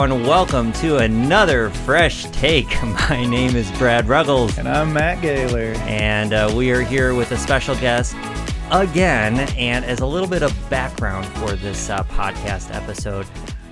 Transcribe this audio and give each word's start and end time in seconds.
everyone. 0.00 0.26
Welcome 0.26 0.72
to 0.74 0.96
another 0.98 1.68
fresh 1.68 2.24
take. 2.30 2.68
My 3.10 3.26
name 3.26 3.54
is 3.54 3.70
Brad 3.72 4.08
Ruggles, 4.08 4.56
And 4.56 4.66
I'm 4.66 4.92
Matt 4.94 5.20
Gaylor. 5.20 5.74
and 5.80 6.32
uh, 6.32 6.50
we 6.56 6.70
are 6.70 6.80
here 6.80 7.14
with 7.14 7.32
a 7.32 7.36
special 7.36 7.74
guest 7.76 8.14
again. 8.70 9.40
And 9.58 9.84
as 9.84 10.00
a 10.00 10.06
little 10.06 10.28
bit 10.28 10.42
of 10.42 10.56
background 10.70 11.26
for 11.26 11.52
this 11.52 11.90
uh, 11.90 12.02
podcast 12.04 12.74
episode, 12.74 13.26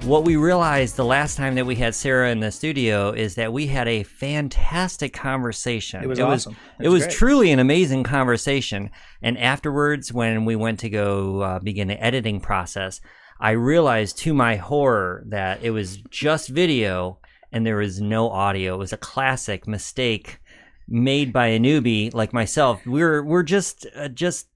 what 0.05 0.25
we 0.25 0.37
realized 0.37 0.97
the 0.97 1.05
last 1.05 1.37
time 1.37 1.55
that 1.55 1.65
we 1.65 1.77
had 1.77 1.95
Sarah 1.95 2.31
in 2.31 2.41
the 2.41 2.53
studio 2.53 3.11
is 3.11 3.35
that 3.37 3.53
we 3.53 3.67
had 3.69 3.89
a 3.89 4.03
fantastic 4.03 5.15
conversation. 5.15 6.03
It 6.05 6.09
was 6.09 6.21
awesome. 6.21 6.57
It 6.79 6.87
It 6.87 6.89
was 6.89 6.95
was 6.95 7.03
great. 7.05 7.17
truly 7.17 7.53
an 7.53 7.59
amazing 7.59 8.05
conversation. 8.05 8.91
And 9.23 9.39
afterwards, 9.39 10.13
when 10.13 10.45
we 10.45 10.57
went 10.57 10.81
to 10.81 10.91
go 10.91 11.41
uh, 11.41 11.59
begin 11.61 11.89
the 11.89 12.03
editing 12.03 12.39
process, 12.41 13.01
I 13.41 13.53
realized 13.53 14.19
to 14.19 14.35
my 14.35 14.57
horror 14.57 15.23
that 15.27 15.63
it 15.63 15.71
was 15.71 15.97
just 16.11 16.49
video 16.49 17.19
and 17.53 17.65
there 17.65 17.77
was 17.77 18.01
no 18.01 18.31
audio. 18.31 18.75
It 18.75 18.79
was 18.79 18.93
a 18.93 18.97
classic 18.99 19.67
mistake 19.67 20.41
made 20.89 21.33
by 21.33 21.47
a 21.49 21.59
newbie 21.59 22.13
like 22.13 22.33
myself. 22.33 22.85
We're 22.87 23.23
we're 23.23 23.43
just 23.43 23.87
uh, 23.95 24.09
just 24.09 24.49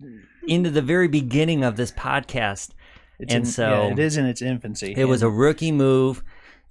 into 0.48 0.70
the 0.70 0.82
very 0.82 1.08
beginning 1.08 1.62
of 1.64 1.76
this 1.76 1.92
podcast. 1.92 2.70
It's 3.18 3.32
And 3.32 3.44
in, 3.44 3.50
so- 3.50 3.86
yeah, 3.86 3.92
it 3.92 3.98
is 3.98 4.16
in 4.16 4.26
its 4.26 4.42
infancy. 4.42 4.94
It 4.96 5.04
was 5.04 5.22
a 5.22 5.30
rookie 5.30 5.72
move, 5.72 6.22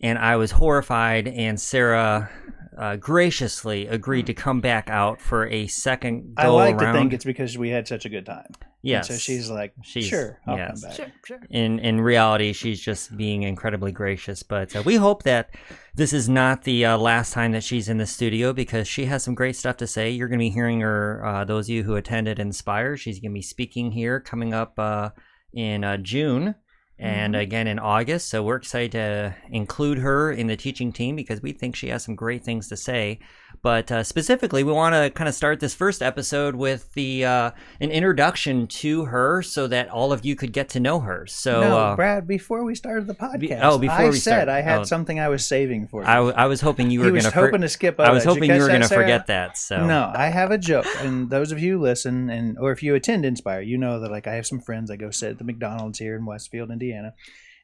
and 0.01 0.19
I 0.19 0.35
was 0.35 0.51
horrified. 0.51 1.27
And 1.27 1.59
Sarah 1.59 2.29
uh, 2.77 2.97
graciously 2.97 3.87
agreed 3.87 4.25
to 4.27 4.33
come 4.33 4.59
back 4.59 4.89
out 4.89 5.21
for 5.21 5.47
a 5.47 5.67
second 5.67 6.35
go 6.35 6.43
I 6.43 6.47
like 6.47 6.75
around. 6.75 6.93
to 6.93 6.99
think 6.99 7.13
it's 7.13 7.25
because 7.25 7.57
we 7.57 7.69
had 7.69 7.87
such 7.87 8.05
a 8.05 8.09
good 8.09 8.25
time. 8.25 8.51
And 8.83 8.89
yes. 8.89 9.07
So 9.07 9.15
she's 9.15 9.49
like, 9.49 9.73
She's- 9.83 10.07
sure, 10.07 10.39
I'll 10.47 10.57
yes. 10.57 10.81
come 10.81 10.89
back. 10.89 10.97
Sure, 10.97 11.11
sure. 11.25 11.39
in 11.51 11.77
in 11.79 12.01
reality, 12.01 12.51
she's 12.53 12.81
just 12.81 13.15
being 13.15 13.43
incredibly 13.43 13.91
gracious. 13.91 14.41
But 14.41 14.75
uh, 14.75 14.81
we 14.83 14.95
hope 14.95 15.23
that 15.23 15.51
this 15.93 16.13
is 16.13 16.27
not 16.27 16.63
the 16.63 16.85
uh, 16.85 16.97
last 16.97 17.31
time 17.33 17.51
that 17.51 17.63
she's 17.63 17.89
in 17.89 17.97
the 17.97 18.07
studio 18.07 18.53
because 18.53 18.87
she 18.87 19.05
has 19.05 19.23
some 19.23 19.35
great 19.35 19.55
stuff 19.55 19.77
to 19.77 19.87
say. 19.87 20.09
You're 20.09 20.27
going 20.27 20.39
to 20.39 20.43
be 20.43 20.49
hearing 20.49 20.79
her. 20.79 21.23
Uh, 21.23 21.45
those 21.45 21.67
of 21.67 21.75
you 21.75 21.83
who 21.83 21.95
attended 21.95 22.39
Inspire, 22.39 22.97
she's 22.97 23.19
going 23.19 23.31
to 23.31 23.35
be 23.35 23.41
speaking 23.43 23.91
here 23.91 24.19
coming 24.19 24.53
up 24.53 24.79
uh, 24.79 25.09
in 25.53 25.83
uh, 25.83 25.97
June. 25.97 26.55
And 27.03 27.35
again 27.35 27.65
in 27.65 27.79
August, 27.79 28.29
so 28.29 28.43
we're 28.43 28.57
excited 28.57 28.91
to 28.91 29.35
include 29.49 29.97
her 29.97 30.31
in 30.31 30.45
the 30.45 30.55
teaching 30.55 30.91
team 30.91 31.15
because 31.15 31.41
we 31.41 31.51
think 31.51 31.75
she 31.75 31.87
has 31.87 32.03
some 32.03 32.13
great 32.13 32.43
things 32.43 32.67
to 32.69 32.77
say. 32.77 33.17
But 33.63 33.91
uh, 33.91 34.03
specifically, 34.03 34.63
we 34.63 34.71
want 34.71 34.95
to 34.95 35.11
kind 35.11 35.27
of 35.27 35.35
start 35.35 35.59
this 35.59 35.75
first 35.75 36.01
episode 36.01 36.55
with 36.55 36.91
the 36.93 37.25
uh, 37.25 37.51
an 37.79 37.91
introduction 37.91 38.65
to 38.67 39.05
her, 39.05 39.43
so 39.43 39.67
that 39.67 39.89
all 39.89 40.11
of 40.11 40.25
you 40.25 40.35
could 40.35 40.51
get 40.51 40.69
to 40.69 40.79
know 40.79 40.99
her. 41.01 41.27
So, 41.27 41.61
no, 41.61 41.77
uh, 41.77 41.95
Brad, 41.95 42.27
before 42.27 42.63
we 42.63 42.73
started 42.73 43.05
the 43.05 43.13
podcast, 43.13 43.59
oh, 43.61 43.77
before 43.77 43.95
I 43.95 44.09
we 44.09 44.15
said 44.15 44.43
start- 44.43 44.49
I 44.49 44.61
had 44.61 44.79
oh. 44.79 44.83
something 44.85 45.19
I 45.19 45.29
was 45.29 45.45
saving 45.45 45.87
for 45.87 46.01
you. 46.01 46.07
I, 46.07 46.17
I 46.17 46.45
was 46.47 46.61
hoping 46.61 46.89
you 46.89 47.01
he 47.01 47.05
were 47.05 47.13
was 47.13 47.23
going 47.23 47.33
to. 47.33 47.39
hoping 47.39 47.61
to 47.61 47.69
skip 47.69 47.99
I 47.99 48.11
was 48.11 48.23
hoping 48.23 48.49
catch 48.49 48.55
you 48.55 48.63
were 48.63 48.67
going 48.67 48.81
to 48.81 48.87
forget 48.87 49.27
that. 49.27 49.57
So 49.57 49.85
No, 49.85 50.11
I 50.13 50.27
have 50.27 50.49
a 50.49 50.57
joke, 50.57 50.87
and 50.99 51.29
those 51.29 51.51
of 51.51 51.59
you 51.59 51.77
who 51.77 51.83
listen, 51.83 52.31
and 52.31 52.57
or 52.57 52.71
if 52.71 52.81
you 52.81 52.95
attend 52.95 53.25
Inspire, 53.25 53.61
you 53.61 53.77
know 53.77 53.99
that 53.99 54.09
like 54.09 54.25
I 54.25 54.33
have 54.35 54.47
some 54.47 54.59
friends. 54.59 54.89
I 54.89 54.95
go 54.95 55.11
sit 55.11 55.31
at 55.31 55.37
the 55.37 55.43
McDonald's 55.43 55.99
here 55.99 56.15
in 56.15 56.25
Westfield, 56.25 56.71
Indiana. 56.71 57.13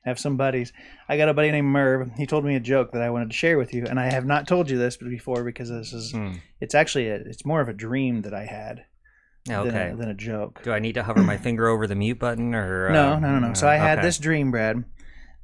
Have 0.08 0.20
some 0.20 0.38
buddies. 0.38 0.72
I 1.10 1.18
got 1.18 1.28
a 1.28 1.34
buddy 1.34 1.52
named 1.52 1.68
Merv. 1.68 2.12
He 2.16 2.26
told 2.26 2.46
me 2.46 2.56
a 2.56 2.62
joke 2.62 2.94
that 2.94 3.02
I 3.02 3.10
wanted 3.10 3.30
to 3.30 3.36
share 3.36 3.58
with 3.58 3.74
you, 3.74 3.86
and 3.86 4.00
I 4.00 4.10
have 4.10 4.26
not 4.26 4.48
told 4.48 4.70
you 4.70 4.78
this 4.78 4.96
before 4.96 5.44
because 5.44 5.68
this 5.70 5.92
is 5.92 6.14
Hmm. 6.14 6.36
it's 6.62 6.74
actually 6.74 7.10
a, 7.10 7.16
it's 7.16 7.46
more 7.46 7.60
of 7.60 7.68
a 7.68 7.74
dream 7.74 8.22
that 8.22 8.34
I 8.34 8.46
had 8.46 8.86
than, 9.46 9.68
okay. 9.68 9.92
a, 9.92 9.96
than 9.98 10.08
a 10.08 10.14
joke. 10.14 10.64
Do 10.64 10.72
I 10.72 10.80
need 10.80 10.94
to 10.94 11.04
hover 11.04 11.22
my 11.22 11.36
finger 11.36 11.68
over 11.68 11.88
the 11.88 11.96
mute 11.96 12.20
button 12.20 12.56
or? 12.56 12.90
No, 12.90 13.16
uh, 13.16 13.20
no, 13.20 13.38
no, 13.38 13.48
no. 13.50 13.54
So 13.54 13.68
I 13.68 13.76
had 13.76 13.98
okay. 13.98 14.08
this 14.08 14.18
dream, 14.18 14.50
Brad, 14.50 14.86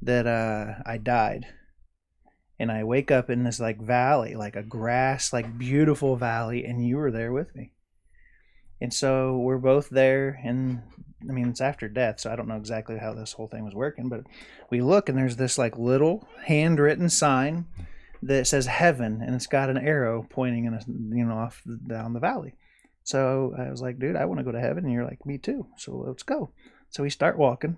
that 0.00 0.26
uh, 0.26 0.76
I 0.86 0.96
died, 0.96 1.44
and 2.58 2.72
I 2.72 2.84
wake 2.84 3.10
up 3.10 3.28
in 3.28 3.44
this 3.44 3.60
like 3.60 3.82
valley, 3.82 4.34
like 4.34 4.56
a 4.56 4.62
grass, 4.62 5.30
like 5.30 5.58
beautiful 5.58 6.16
valley, 6.16 6.64
and 6.64 6.82
you 6.82 6.96
were 6.96 7.10
there 7.10 7.32
with 7.32 7.54
me. 7.54 7.72
And 8.80 8.94
so 8.94 9.36
we're 9.36 9.58
both 9.58 9.90
there, 9.90 10.40
and 10.42 10.80
I 11.28 11.32
mean 11.32 11.48
it's 11.48 11.60
after 11.60 11.88
death, 11.88 12.20
so 12.20 12.30
I 12.30 12.36
don't 12.36 12.48
know 12.48 12.56
exactly 12.56 12.98
how 12.98 13.14
this 13.14 13.32
whole 13.32 13.48
thing 13.48 13.64
was 13.64 13.74
working, 13.74 14.08
but 14.08 14.24
we 14.70 14.80
look 14.80 15.08
and 15.08 15.16
there's 15.16 15.36
this 15.36 15.58
like 15.58 15.78
little 15.78 16.26
handwritten 16.44 17.08
sign 17.08 17.66
that 18.22 18.46
says 18.46 18.66
heaven, 18.66 19.20
and 19.22 19.34
it's 19.34 19.46
got 19.46 19.70
an 19.70 19.78
arrow 19.78 20.26
pointing 20.28 20.64
in 20.64 20.74
a 20.74 20.80
you 20.86 21.24
know 21.24 21.34
off 21.34 21.62
down 21.86 22.12
the 22.12 22.20
valley. 22.20 22.54
So 23.02 23.54
I 23.58 23.70
was 23.70 23.82
like, 23.82 23.98
dude, 23.98 24.16
I 24.16 24.24
want 24.24 24.38
to 24.38 24.44
go 24.44 24.52
to 24.52 24.60
heaven, 24.60 24.84
and 24.84 24.92
you're 24.92 25.04
like, 25.04 25.26
me 25.26 25.36
too. 25.36 25.66
So 25.76 26.04
let's 26.06 26.22
go. 26.22 26.50
So 26.88 27.02
we 27.02 27.10
start 27.10 27.36
walking, 27.38 27.76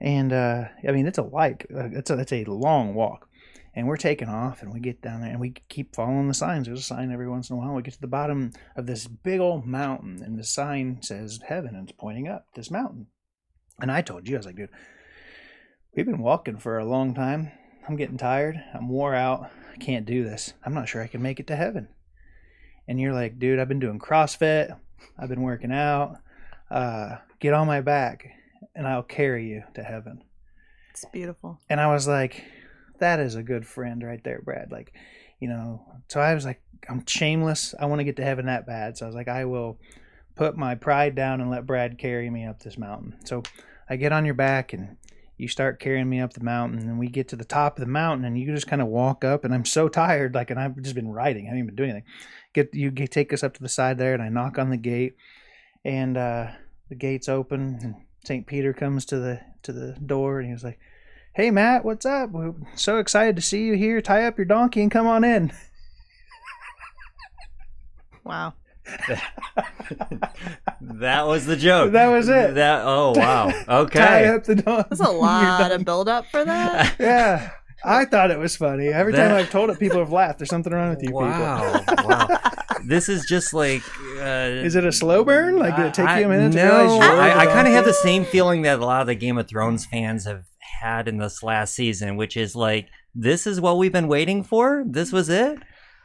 and 0.00 0.32
uh, 0.32 0.64
I 0.86 0.92
mean 0.92 1.06
it's 1.06 1.18
a 1.18 1.22
like 1.22 1.66
uh, 1.74 1.90
it's 1.92 2.10
a 2.10 2.18
it's 2.18 2.32
a 2.32 2.44
long 2.44 2.94
walk, 2.94 3.28
and 3.74 3.86
we're 3.86 3.96
taking 3.96 4.28
off, 4.28 4.62
and 4.62 4.72
we 4.72 4.80
get 4.80 5.00
down 5.00 5.20
there, 5.20 5.30
and 5.30 5.40
we 5.40 5.54
keep 5.68 5.94
following 5.94 6.28
the 6.28 6.34
signs. 6.34 6.66
There's 6.66 6.80
a 6.80 6.82
sign 6.82 7.10
every 7.10 7.28
once 7.28 7.48
in 7.48 7.56
a 7.56 7.58
while. 7.58 7.74
We 7.74 7.82
get 7.82 7.94
to 7.94 8.00
the 8.00 8.06
bottom 8.06 8.52
of 8.76 8.86
this 8.86 9.06
big 9.06 9.40
old 9.40 9.66
mountain, 9.66 10.22
and 10.22 10.38
the 10.38 10.44
sign 10.44 11.00
says 11.02 11.40
heaven, 11.46 11.74
and 11.74 11.88
it's 11.88 11.98
pointing 11.98 12.28
up 12.28 12.46
this 12.54 12.70
mountain. 12.70 13.06
And 13.80 13.90
I 13.90 14.02
told 14.02 14.28
you, 14.28 14.36
I 14.36 14.38
was 14.38 14.46
like, 14.46 14.56
dude, 14.56 14.68
we've 15.96 16.06
been 16.06 16.22
walking 16.22 16.58
for 16.58 16.78
a 16.78 16.84
long 16.84 17.14
time. 17.14 17.50
I'm 17.88 17.96
getting 17.96 18.18
tired. 18.18 18.62
I'm 18.74 18.88
wore 18.88 19.14
out. 19.14 19.50
I 19.72 19.76
can't 19.76 20.06
do 20.06 20.22
this. 20.22 20.52
I'm 20.64 20.74
not 20.74 20.88
sure 20.88 21.02
I 21.02 21.08
can 21.08 21.22
make 21.22 21.40
it 21.40 21.46
to 21.48 21.56
heaven. 21.56 21.88
And 22.86 23.00
you're 23.00 23.14
like, 23.14 23.38
dude, 23.38 23.58
I've 23.58 23.68
been 23.68 23.80
doing 23.80 23.98
CrossFit. 23.98 24.76
I've 25.18 25.28
been 25.28 25.42
working 25.42 25.72
out. 25.72 26.18
Uh, 26.70 27.16
get 27.40 27.54
on 27.54 27.66
my 27.66 27.80
back, 27.80 28.26
and 28.74 28.86
I'll 28.86 29.02
carry 29.02 29.48
you 29.48 29.62
to 29.74 29.82
heaven. 29.82 30.22
It's 30.90 31.04
beautiful. 31.06 31.58
And 31.68 31.80
I 31.80 31.92
was 31.92 32.06
like, 32.06 32.44
that 33.02 33.20
is 33.20 33.34
a 33.34 33.42
good 33.42 33.66
friend 33.66 34.02
right 34.02 34.22
there, 34.24 34.40
Brad. 34.42 34.72
Like, 34.72 34.92
you 35.40 35.48
know, 35.48 35.84
so 36.08 36.20
I 36.20 36.34
was 36.34 36.44
like, 36.44 36.62
I'm 36.88 37.04
shameless. 37.06 37.74
I 37.78 37.86
want 37.86 38.00
to 38.00 38.04
get 38.04 38.16
to 38.16 38.24
heaven 38.24 38.46
that 38.46 38.66
bad. 38.66 38.96
So 38.96 39.06
I 39.06 39.08
was 39.08 39.14
like, 39.14 39.28
I 39.28 39.44
will 39.44 39.78
put 40.34 40.56
my 40.56 40.74
pride 40.74 41.14
down 41.14 41.40
and 41.40 41.50
let 41.50 41.66
Brad 41.66 41.98
carry 41.98 42.30
me 42.30 42.46
up 42.46 42.62
this 42.62 42.78
mountain. 42.78 43.16
So 43.24 43.42
I 43.88 43.96
get 43.96 44.12
on 44.12 44.24
your 44.24 44.34
back 44.34 44.72
and 44.72 44.96
you 45.36 45.48
start 45.48 45.80
carrying 45.80 46.08
me 46.08 46.20
up 46.20 46.32
the 46.32 46.44
mountain 46.44 46.78
and 46.78 46.98
we 46.98 47.08
get 47.08 47.28
to 47.28 47.36
the 47.36 47.44
top 47.44 47.76
of 47.76 47.80
the 47.80 47.90
mountain 47.90 48.24
and 48.24 48.38
you 48.38 48.54
just 48.54 48.68
kind 48.68 48.80
of 48.80 48.86
walk 48.86 49.24
up 49.24 49.44
and 49.44 49.52
I'm 49.52 49.64
so 49.64 49.88
tired 49.88 50.34
like 50.34 50.50
and 50.50 50.60
I've 50.60 50.80
just 50.80 50.94
been 50.94 51.10
riding 51.10 51.46
I 51.46 51.48
haven't 51.48 51.58
even 51.58 51.66
been 51.66 51.76
doing 51.76 51.90
anything 51.90 52.08
get 52.52 52.72
you 52.74 52.92
get, 52.92 53.10
take 53.10 53.32
us 53.32 53.42
up 53.42 53.54
to 53.54 53.62
the 53.62 53.68
side 53.68 53.98
there 53.98 54.14
and 54.14 54.22
I 54.22 54.28
knock 54.28 54.58
on 54.58 54.70
the 54.70 54.76
gate 54.76 55.16
and 55.84 56.16
uh, 56.16 56.48
the 56.90 56.94
gates 56.94 57.28
open 57.28 57.78
and 57.82 57.94
St. 58.24 58.46
Peter 58.46 58.72
comes 58.72 59.04
to 59.06 59.18
the 59.18 59.40
to 59.64 59.72
the 59.72 59.94
door 59.94 60.38
and 60.38 60.46
he 60.46 60.52
was 60.52 60.62
like 60.62 60.78
hey 61.34 61.50
Matt 61.50 61.84
what's 61.84 62.04
up 62.06 62.30
we're 62.30 62.54
so 62.74 62.98
excited 62.98 63.36
to 63.36 63.42
see 63.42 63.64
you 63.64 63.74
here 63.74 64.00
tie 64.00 64.26
up 64.26 64.36
your 64.38 64.44
donkey 64.44 64.82
and 64.82 64.90
come 64.90 65.06
on 65.06 65.24
in 65.24 65.52
Wow. 68.24 68.54
That 70.80 71.26
was 71.26 71.44
the 71.46 71.56
joke. 71.56 71.92
That 71.92 72.08
was 72.08 72.28
it. 72.28 72.54
That 72.54 72.82
oh 72.84 73.12
wow. 73.16 73.48
Okay. 73.68 73.98
Tie 73.98 74.20
Okay. 74.24 74.28
up 74.28 74.44
the 74.44 74.54
donkey 74.56 74.88
That's 74.90 75.00
a 75.00 75.10
lot 75.10 75.72
of 75.72 75.84
build 75.84 76.08
up 76.08 76.26
for 76.26 76.44
that. 76.44 76.94
yeah 77.00 77.50
I 77.84 78.04
thought 78.04 78.30
it 78.30 78.38
was 78.38 78.54
funny 78.56 78.88
every 78.88 79.12
time 79.12 79.32
I've 79.32 79.50
told 79.50 79.70
it 79.70 79.78
people 79.80 79.98
have 79.98 80.12
laughed 80.12 80.38
there's 80.38 80.50
something 80.50 80.72
wrong 80.72 80.90
with 80.90 81.02
you 81.02 81.08
people 81.08 81.22
Wow. 81.22 81.84
wow. 82.04 82.28
This 82.84 83.08
is 83.08 83.24
just 83.28 83.52
like. 83.54 83.82
Uh, 84.18 84.50
Is 84.64 84.74
it 84.74 84.84
a 84.84 84.90
slow 84.92 85.22
burn? 85.24 85.56
Like, 85.56 85.76
did 85.76 85.86
it 85.86 85.94
take 85.94 86.08
you 86.18 86.24
a 86.24 86.28
minute 86.28 86.50
to 86.52 86.58
no, 86.58 86.64
realize 86.64 86.90
you 87.04 87.12
rode 87.12 87.18
I, 87.20 87.40
I 87.42 87.46
kind 87.46 87.68
of 87.68 87.74
have 87.74 87.84
the 87.84 87.92
same 87.94 88.24
feeling 88.24 88.62
that 88.62 88.80
a 88.80 88.84
lot 88.84 89.00
of 89.02 89.06
the 89.06 89.14
Game 89.14 89.38
of 89.38 89.46
Thrones 89.48 89.86
fans 89.86 90.24
have 90.26 90.44
had 90.82 91.08
in 91.08 91.16
this 91.18 91.42
last 91.42 91.74
season, 91.74 92.16
which 92.16 92.36
is 92.36 92.54
like, 92.54 92.88
this 93.14 93.46
is 93.46 93.60
what 93.60 93.78
we've 93.78 93.92
been 93.92 94.08
waiting 94.08 94.42
for. 94.42 94.84
This 94.86 95.12
was 95.12 95.28
it. 95.28 95.58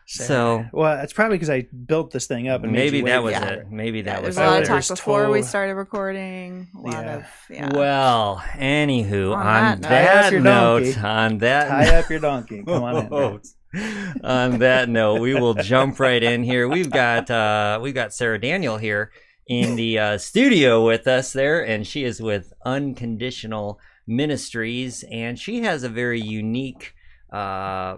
So 0.10 0.64
well, 0.72 1.02
it's 1.04 1.12
probably 1.12 1.36
because 1.36 1.50
I 1.50 1.68
built 1.86 2.12
this 2.12 2.28
thing 2.28 2.48
up 2.48 2.64
and 2.64 2.72
maybe 2.72 3.02
that 3.02 3.22
was 3.22 3.36
for 3.36 3.46
it. 3.46 3.70
Maybe 3.70 4.04
that 4.04 4.22
There's 4.22 4.36
was 4.36 4.38
a 4.38 4.42
lot 4.46 4.58
of 4.60 4.64
it. 4.64 4.68
talk 4.68 4.76
was 4.78 4.88
before 4.88 5.30
we 5.30 5.42
started 5.42 5.74
recording. 5.76 6.70
A 6.78 6.80
lot 6.80 6.94
Yeah. 7.04 7.16
of 7.18 7.24
yeah. 7.50 7.70
Well, 7.76 8.42
anywho, 8.56 9.36
On 9.36 9.46
on, 9.46 9.82
that 9.82 9.82
note- 9.82 9.90
Tie 9.90 10.06
that 10.30 10.42
note, 10.42 10.84
donkey. 10.84 11.00
on 11.02 11.38
that 11.40 11.68
Tie 11.68 11.96
up 11.98 12.10
your 12.10 12.20
donkey. 12.20 12.64
Come 12.64 12.84
on 12.84 12.96
in. 13.06 13.42
On 14.24 14.60
that 14.60 14.88
note, 14.88 15.20
we 15.20 15.34
will 15.34 15.54
jump 15.54 16.00
right 16.00 16.24
in 16.24 16.42
here. 16.42 16.70
We've 16.70 16.90
got 16.90 17.30
uh, 17.30 17.78
we've 17.82 17.94
got 17.94 18.14
Sarah 18.14 18.40
Daniel 18.40 18.78
here 18.78 19.12
in 19.46 19.76
the 19.76 20.00
uh, 20.00 20.18
studio 20.18 20.86
with 20.86 21.06
us 21.06 21.34
there, 21.34 21.66
and 21.66 21.86
she 21.86 22.06
is 22.06 22.22
with 22.22 22.54
Unconditional 22.66 23.78
Ministries, 24.08 25.04
and 25.12 25.38
she 25.38 25.62
has 25.62 25.84
a 25.84 25.90
very 25.90 26.22
unique 26.22 26.94
uh, 27.32 27.98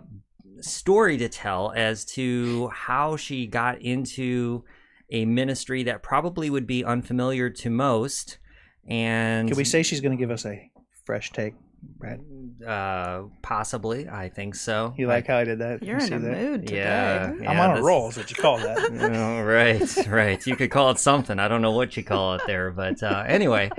story 0.62 1.18
to 1.18 1.30
tell 1.30 1.72
as 1.76 2.04
to 2.04 2.68
how 2.70 3.16
she 3.16 3.46
got 3.48 3.82
into 3.82 4.64
a 5.12 5.26
ministry 5.26 5.84
that 5.84 6.04
probably 6.04 6.50
would 6.50 6.68
be 6.68 6.84
unfamiliar 6.84 7.50
to 7.50 7.70
most. 7.70 8.40
And 8.88 9.48
Can 9.48 9.58
we 9.58 9.64
say 9.64 9.84
she's 9.84 10.02
going 10.02 10.18
to 10.18 10.22
give 10.22 10.32
us 10.32 10.46
a 10.46 10.70
fresh 11.06 11.32
take? 11.32 11.54
Brad? 11.81 12.22
Uh, 12.66 13.24
possibly. 13.42 14.08
I 14.08 14.30
think 14.30 14.56
so. 14.56 14.94
You 14.98 15.08
like 15.08 15.28
how 15.28 15.38
I 15.38 15.44
did 15.44 15.60
that? 15.60 15.84
You're 15.84 16.00
You 16.00 16.08
in 16.08 16.14
a 16.14 16.20
that? 16.20 16.31
mood 16.38 16.68
today. 16.68 16.80
Yeah, 16.80 17.31
I'm 17.31 17.44
yeah, 17.44 17.70
on 17.70 17.78
a 17.78 17.81
roll. 17.81 18.10
Is 18.10 18.18
what 18.18 18.30
you 18.30 18.36
call 18.36 18.58
that. 18.58 18.80
Oh, 19.20 19.42
right, 19.44 20.08
right. 20.08 20.46
You 20.48 20.56
could 20.56 20.72
call 20.72 20.92
it 20.92 21.00
something. 21.00 21.40
I 21.40 21.48
don't 21.48 21.62
know 21.62 21.72
what 21.72 21.96
you 21.98 22.04
call 22.04 22.36
it 22.36 22.42
there, 22.48 22.72
but 22.72 23.02
uh, 23.04 23.24
anyway. 23.28 23.70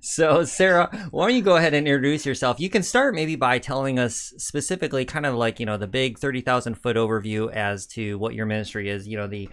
So, 0.00 0.44
Sarah, 0.44 0.88
why 1.10 1.28
don't 1.28 1.36
you 1.36 1.42
go 1.42 1.56
ahead 1.56 1.74
and 1.74 1.86
introduce 1.86 2.24
yourself? 2.26 2.60
You 2.60 2.70
can 2.70 2.82
start 2.82 3.14
maybe 3.14 3.36
by 3.36 3.58
telling 3.58 3.98
us 3.98 4.32
specifically, 4.38 5.04
kind 5.04 5.26
of 5.26 5.34
like 5.34 5.60
you 5.60 5.66
know, 5.66 5.76
the 5.76 5.86
big 5.86 6.18
thirty 6.18 6.40
thousand 6.40 6.74
foot 6.76 6.96
overview 6.96 7.52
as 7.52 7.86
to 7.88 8.18
what 8.18 8.34
your 8.34 8.46
ministry 8.46 8.88
is. 8.88 9.06
You 9.06 9.16
know, 9.18 9.26
the 9.26 9.48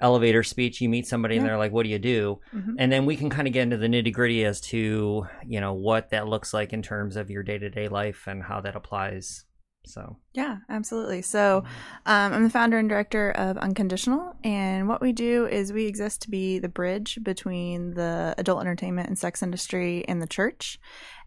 elevator 0.00 0.42
speech. 0.42 0.80
You 0.80 0.88
meet 0.88 1.06
somebody 1.06 1.36
and 1.36 1.44
they're 1.46 1.58
like, 1.58 1.72
"What 1.72 1.84
do 1.84 1.90
you 1.90 1.98
do?" 1.98 2.40
Mhm. 2.54 2.74
And 2.78 2.90
then 2.92 3.06
we 3.06 3.16
can 3.16 3.30
kind 3.30 3.46
of 3.46 3.54
get 3.54 3.62
into 3.62 3.76
the 3.76 3.86
nitty 3.86 4.12
gritty 4.12 4.44
as 4.44 4.60
to 4.62 5.26
you 5.46 5.60
know 5.60 5.74
what 5.74 6.10
that 6.10 6.28
looks 6.28 6.52
like 6.54 6.72
in 6.72 6.82
terms 6.82 7.16
of 7.16 7.30
your 7.30 7.42
day 7.42 7.58
to 7.58 7.70
day 7.70 7.88
life 7.88 8.26
and 8.26 8.42
how 8.42 8.60
that 8.60 8.76
applies. 8.76 9.44
So, 9.86 10.18
Yeah, 10.34 10.58
absolutely. 10.68 11.22
So, 11.22 11.64
um, 12.04 12.34
I'm 12.34 12.44
the 12.44 12.50
founder 12.50 12.76
and 12.78 12.86
director 12.86 13.30
of 13.30 13.56
Unconditional, 13.56 14.36
and 14.44 14.88
what 14.88 15.00
we 15.00 15.12
do 15.12 15.46
is 15.46 15.72
we 15.72 15.86
exist 15.86 16.20
to 16.22 16.30
be 16.30 16.58
the 16.58 16.68
bridge 16.68 17.18
between 17.22 17.94
the 17.94 18.34
adult 18.36 18.60
entertainment 18.60 19.08
and 19.08 19.18
sex 19.18 19.42
industry 19.42 20.04
and 20.06 20.20
the 20.20 20.26
church. 20.26 20.78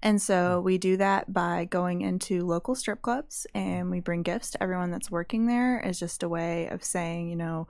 And 0.03 0.21
so, 0.21 0.61
we 0.61 0.77
do 0.77 0.97
that 0.97 1.33
by 1.33 1.65
going 1.65 2.01
into 2.01 2.45
local 2.45 2.75
strip 2.75 3.01
clubs 3.01 3.47
and 3.55 3.89
we 3.89 3.99
bring 3.99 4.21
gifts 4.21 4.51
to 4.51 4.61
everyone 4.61 4.91
that's 4.91 5.09
working 5.09 5.47
there 5.47 5.83
as 5.83 5.99
just 5.99 6.21
a 6.21 6.29
way 6.29 6.67
of 6.67 6.83
saying, 6.83 7.29
you 7.29 7.35
know, 7.35 7.67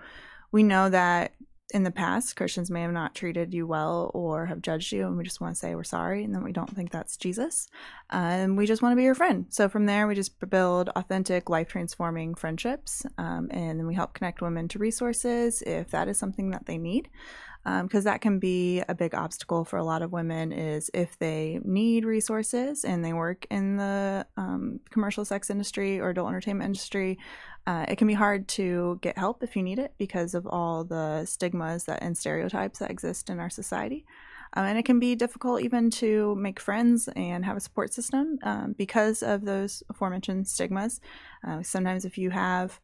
we 0.53 0.63
know 0.63 0.89
that 0.89 1.33
in 1.73 1.83
the 1.83 1.91
past 1.91 2.35
Christians 2.35 2.69
may 2.69 2.83
have 2.83 2.91
not 2.91 3.15
treated 3.15 3.53
you 3.53 3.67
well 3.67 4.11
or 4.13 4.45
have 4.45 4.61
judged 4.61 4.93
you, 4.93 5.07
and 5.07 5.17
we 5.17 5.23
just 5.23 5.41
want 5.41 5.55
to 5.55 5.59
say 5.59 5.75
we're 5.75 5.83
sorry, 5.83 6.23
and 6.23 6.33
then 6.33 6.43
we 6.43 6.53
don't 6.53 6.73
think 6.73 6.91
that's 6.91 7.17
Jesus 7.17 7.67
and 8.13 8.55
we 8.55 8.67
just 8.67 8.81
want 8.81 8.93
to 8.93 8.95
be 8.95 9.03
your 9.03 9.15
friend. 9.15 9.47
So 9.49 9.67
from 9.67 9.87
there, 9.87 10.07
we 10.07 10.15
just 10.15 10.39
build 10.49 10.89
authentic, 10.89 11.49
life 11.49 11.67
transforming 11.67 12.35
friendships, 12.35 13.05
um, 13.17 13.47
and 13.51 13.79
then 13.79 13.87
we 13.87 13.95
help 13.95 14.13
connect 14.13 14.41
women 14.41 14.67
to 14.69 14.79
resources 14.79 15.63
if 15.63 15.89
that 15.89 16.07
is 16.07 16.17
something 16.17 16.51
that 16.51 16.67
they 16.67 16.77
need. 16.77 17.09
Because 17.63 18.03
that 18.03 18.19
can 18.21 18.39
be 18.39 18.81
a 18.89 18.93
big 18.93 19.15
obstacle 19.15 19.63
for 19.63 19.77
a 19.77 19.83
lot 19.83 20.01
of 20.01 20.11
women 20.11 20.51
is 20.51 20.91
if 20.93 21.17
they 21.17 21.59
need 21.63 22.03
resources 22.03 22.83
and 22.83 23.05
they 23.05 23.13
work 23.13 23.45
in 23.49 23.77
the 23.77 24.25
um, 24.35 24.81
commercial 24.89 25.23
sex 25.23 25.49
industry 25.49 25.99
or 25.99 26.09
adult 26.09 26.27
entertainment 26.27 26.65
industry, 26.65 27.17
uh, 27.65 27.85
it 27.87 27.97
can 27.97 28.07
be 28.07 28.13
hard 28.13 28.47
to 28.49 28.99
get 29.01 29.17
help 29.17 29.41
if 29.43 29.55
you 29.55 29.63
need 29.63 29.79
it 29.79 29.93
because 29.97 30.33
of 30.33 30.45
all 30.45 30.83
the 30.83 31.23
stigmas 31.25 31.85
that 31.85 32.03
and 32.03 32.17
stereotypes 32.17 32.79
that 32.79 32.91
exist 32.91 33.29
in 33.29 33.39
our 33.39 33.49
society. 33.49 34.05
Um, 34.55 34.65
and 34.65 34.77
it 34.77 34.85
can 34.85 34.99
be 34.99 35.15
difficult 35.15 35.61
even 35.61 35.89
to 35.91 36.35
make 36.35 36.59
friends 36.59 37.09
and 37.15 37.43
have 37.45 37.57
a 37.57 37.61
support 37.61 37.93
system 37.93 38.37
um, 38.43 38.75
because 38.77 39.23
of 39.23 39.45
those 39.45 39.81
aforementioned 39.89 40.47
stigmas. 40.47 41.01
Uh, 41.47 41.63
sometimes, 41.63 42.05
if 42.05 42.17
you 42.17 42.29
have 42.29 42.79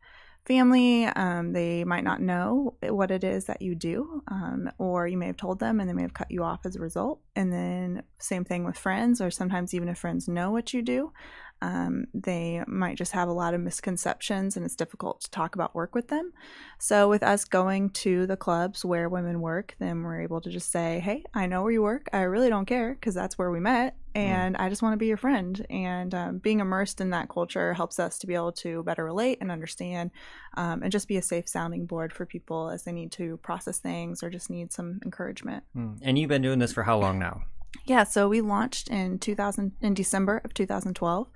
family, 0.45 1.05
um, 1.05 1.53
they 1.53 1.83
might 1.83 2.03
not 2.03 2.21
know 2.21 2.75
what 2.81 3.11
it 3.11 3.23
is 3.23 3.45
that 3.45 3.61
you 3.61 3.75
do, 3.75 4.23
um, 4.27 4.69
or 4.77 5.07
you 5.07 5.17
may 5.17 5.27
have 5.27 5.37
told 5.37 5.59
them 5.59 5.79
and 5.79 5.87
they 5.89 5.93
may 5.93 6.01
have 6.01 6.13
cut 6.13 6.31
you 6.31 6.43
off 6.43 6.65
as 6.65 6.75
a 6.75 6.79
result. 6.79 7.21
And 7.35 7.53
then, 7.53 8.03
same 8.19 8.43
thing 8.43 8.63
with 8.63 8.77
friends, 8.77 9.21
or 9.21 9.31
sometimes 9.31 9.73
even 9.73 9.89
if 9.89 9.97
friends 9.97 10.27
know 10.27 10.51
what 10.51 10.73
you 10.73 10.81
do, 10.81 11.13
um, 11.61 12.05
they 12.13 12.63
might 12.67 12.97
just 12.97 13.11
have 13.11 13.27
a 13.27 13.33
lot 13.33 13.53
of 13.53 13.61
misconceptions 13.61 14.55
and 14.55 14.65
it's 14.65 14.75
difficult 14.75 15.21
to 15.21 15.31
talk 15.31 15.55
about 15.55 15.75
work 15.75 15.93
with 15.93 16.07
them. 16.07 16.31
So, 16.77 17.09
with 17.09 17.23
us 17.23 17.45
going 17.45 17.89
to 17.91 18.25
the 18.25 18.37
clubs 18.37 18.85
where 18.85 19.09
women 19.09 19.41
work, 19.41 19.75
then 19.79 20.03
we're 20.03 20.21
able 20.21 20.41
to 20.41 20.49
just 20.49 20.71
say, 20.71 20.99
Hey, 20.99 21.23
I 21.33 21.47
know 21.47 21.63
where 21.63 21.71
you 21.71 21.81
work. 21.81 22.07
I 22.13 22.21
really 22.21 22.49
don't 22.49 22.65
care 22.65 22.93
because 22.93 23.13
that's 23.13 23.37
where 23.37 23.51
we 23.51 23.59
met. 23.59 23.95
And 24.15 24.57
I 24.57 24.69
just 24.69 24.81
want 24.81 24.93
to 24.93 24.97
be 24.97 25.05
your 25.05 25.17
friend. 25.17 25.65
And 25.69 26.15
um, 26.15 26.37
being 26.39 26.61
immersed 26.61 26.99
in 26.99 27.11
that 27.11 27.29
culture 27.29 27.73
helps 27.73 27.99
us 27.99 28.17
to 28.19 28.27
be 28.27 28.33
able 28.33 28.51
to 28.53 28.83
better 28.83 29.05
relate 29.05 29.37
and 29.39 29.51
understand 29.51 30.11
um, 30.57 30.81
and 30.81 30.91
just 30.91 31.07
be 31.07 31.17
a 31.17 31.21
safe 31.21 31.47
sounding 31.47 31.85
board 31.85 32.11
for 32.11 32.25
people 32.25 32.69
as 32.69 32.83
they 32.83 32.91
need 32.91 33.11
to 33.13 33.37
process 33.37 33.77
things 33.79 34.23
or 34.23 34.29
just 34.29 34.49
need 34.49 34.73
some 34.73 34.99
encouragement. 35.05 35.63
Hmm. 35.73 35.93
and 36.01 36.17
you've 36.17 36.29
been 36.29 36.41
doing 36.41 36.59
this 36.59 36.73
for 36.73 36.83
how 36.83 36.97
long 36.97 37.19
now? 37.19 37.43
Yeah, 37.85 38.03
so 38.03 38.27
we 38.27 38.41
launched 38.41 38.89
in 38.89 39.19
2000 39.19 39.73
in 39.81 39.93
December 39.93 40.41
of 40.43 40.53
2012. 40.53 41.27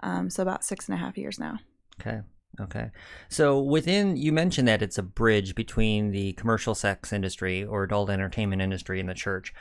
Um, 0.00 0.30
so 0.30 0.42
about 0.42 0.64
six 0.64 0.88
and 0.88 0.94
a 0.94 0.98
half 0.98 1.16
years 1.16 1.38
now. 1.38 1.58
Okay. 2.00 2.20
Okay. 2.60 2.90
So 3.28 3.60
within, 3.60 4.16
you 4.16 4.32
mentioned 4.32 4.68
that 4.68 4.82
it's 4.82 4.98
a 4.98 5.02
bridge 5.02 5.54
between 5.54 6.10
the 6.10 6.32
commercial 6.34 6.74
sex 6.74 7.12
industry 7.12 7.64
or 7.64 7.84
adult 7.84 8.10
entertainment 8.10 8.60
industry 8.60 9.00
and 9.00 9.08
the 9.08 9.14
church. 9.14 9.54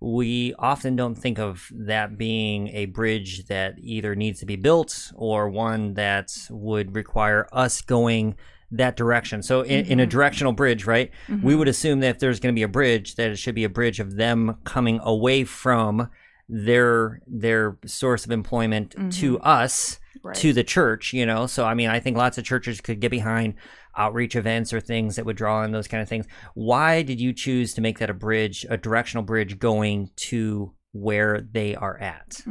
We 0.00 0.54
often 0.58 0.96
don't 0.96 1.14
think 1.14 1.38
of 1.38 1.68
that 1.72 2.16
being 2.16 2.68
a 2.68 2.86
bridge 2.86 3.46
that 3.46 3.74
either 3.78 4.14
needs 4.14 4.40
to 4.40 4.46
be 4.46 4.56
built 4.56 5.12
or 5.14 5.50
one 5.50 5.94
that 5.94 6.32
would 6.48 6.96
require 6.96 7.46
us 7.52 7.82
going 7.82 8.36
that 8.72 8.96
direction. 8.96 9.42
So 9.42 9.62
in, 9.62 9.84
in 9.86 10.00
a 10.00 10.06
Mhm. 10.06 10.10
directional 10.10 10.52
bridge, 10.52 10.86
right? 10.86 11.10
Mm-hmm. 11.28 11.46
We 11.46 11.54
would 11.56 11.68
assume 11.68 12.00
that 12.00 12.08
if 12.16 12.18
there's 12.20 12.38
going 12.40 12.54
to 12.54 12.58
be 12.58 12.62
a 12.62 12.68
bridge, 12.68 13.16
that 13.16 13.30
it 13.30 13.36
should 13.36 13.54
be 13.54 13.64
a 13.64 13.68
bridge 13.68 13.98
of 14.00 14.16
them 14.16 14.56
coming 14.64 15.00
away 15.02 15.44
from 15.44 16.08
their 16.48 17.20
their 17.26 17.76
source 17.86 18.24
of 18.24 18.30
employment 18.30 18.94
to 19.12 19.38
us 19.40 19.98
Right. 20.22 20.34
to 20.36 20.52
the 20.52 20.64
church, 20.64 21.12
you 21.14 21.24
know. 21.24 21.46
So 21.46 21.64
I 21.64 21.72
mean, 21.74 21.88
I 21.88 21.98
think 22.00 22.16
lots 22.16 22.36
of 22.36 22.44
churches 22.44 22.80
could 22.80 23.00
get 23.00 23.10
behind 23.10 23.54
outreach 23.96 24.36
events 24.36 24.72
or 24.72 24.80
things 24.80 25.16
that 25.16 25.24
would 25.24 25.36
draw 25.36 25.62
in 25.64 25.72
those 25.72 25.88
kind 25.88 26.02
of 26.02 26.08
things. 26.08 26.26
Why 26.54 27.02
did 27.02 27.20
you 27.20 27.32
choose 27.32 27.72
to 27.74 27.80
make 27.80 27.98
that 28.00 28.10
a 28.10 28.14
bridge, 28.14 28.66
a 28.68 28.76
directional 28.76 29.24
bridge 29.24 29.58
going 29.58 30.10
to 30.16 30.74
where 30.92 31.40
they 31.52 31.74
are 31.74 31.96
at? 31.98 32.42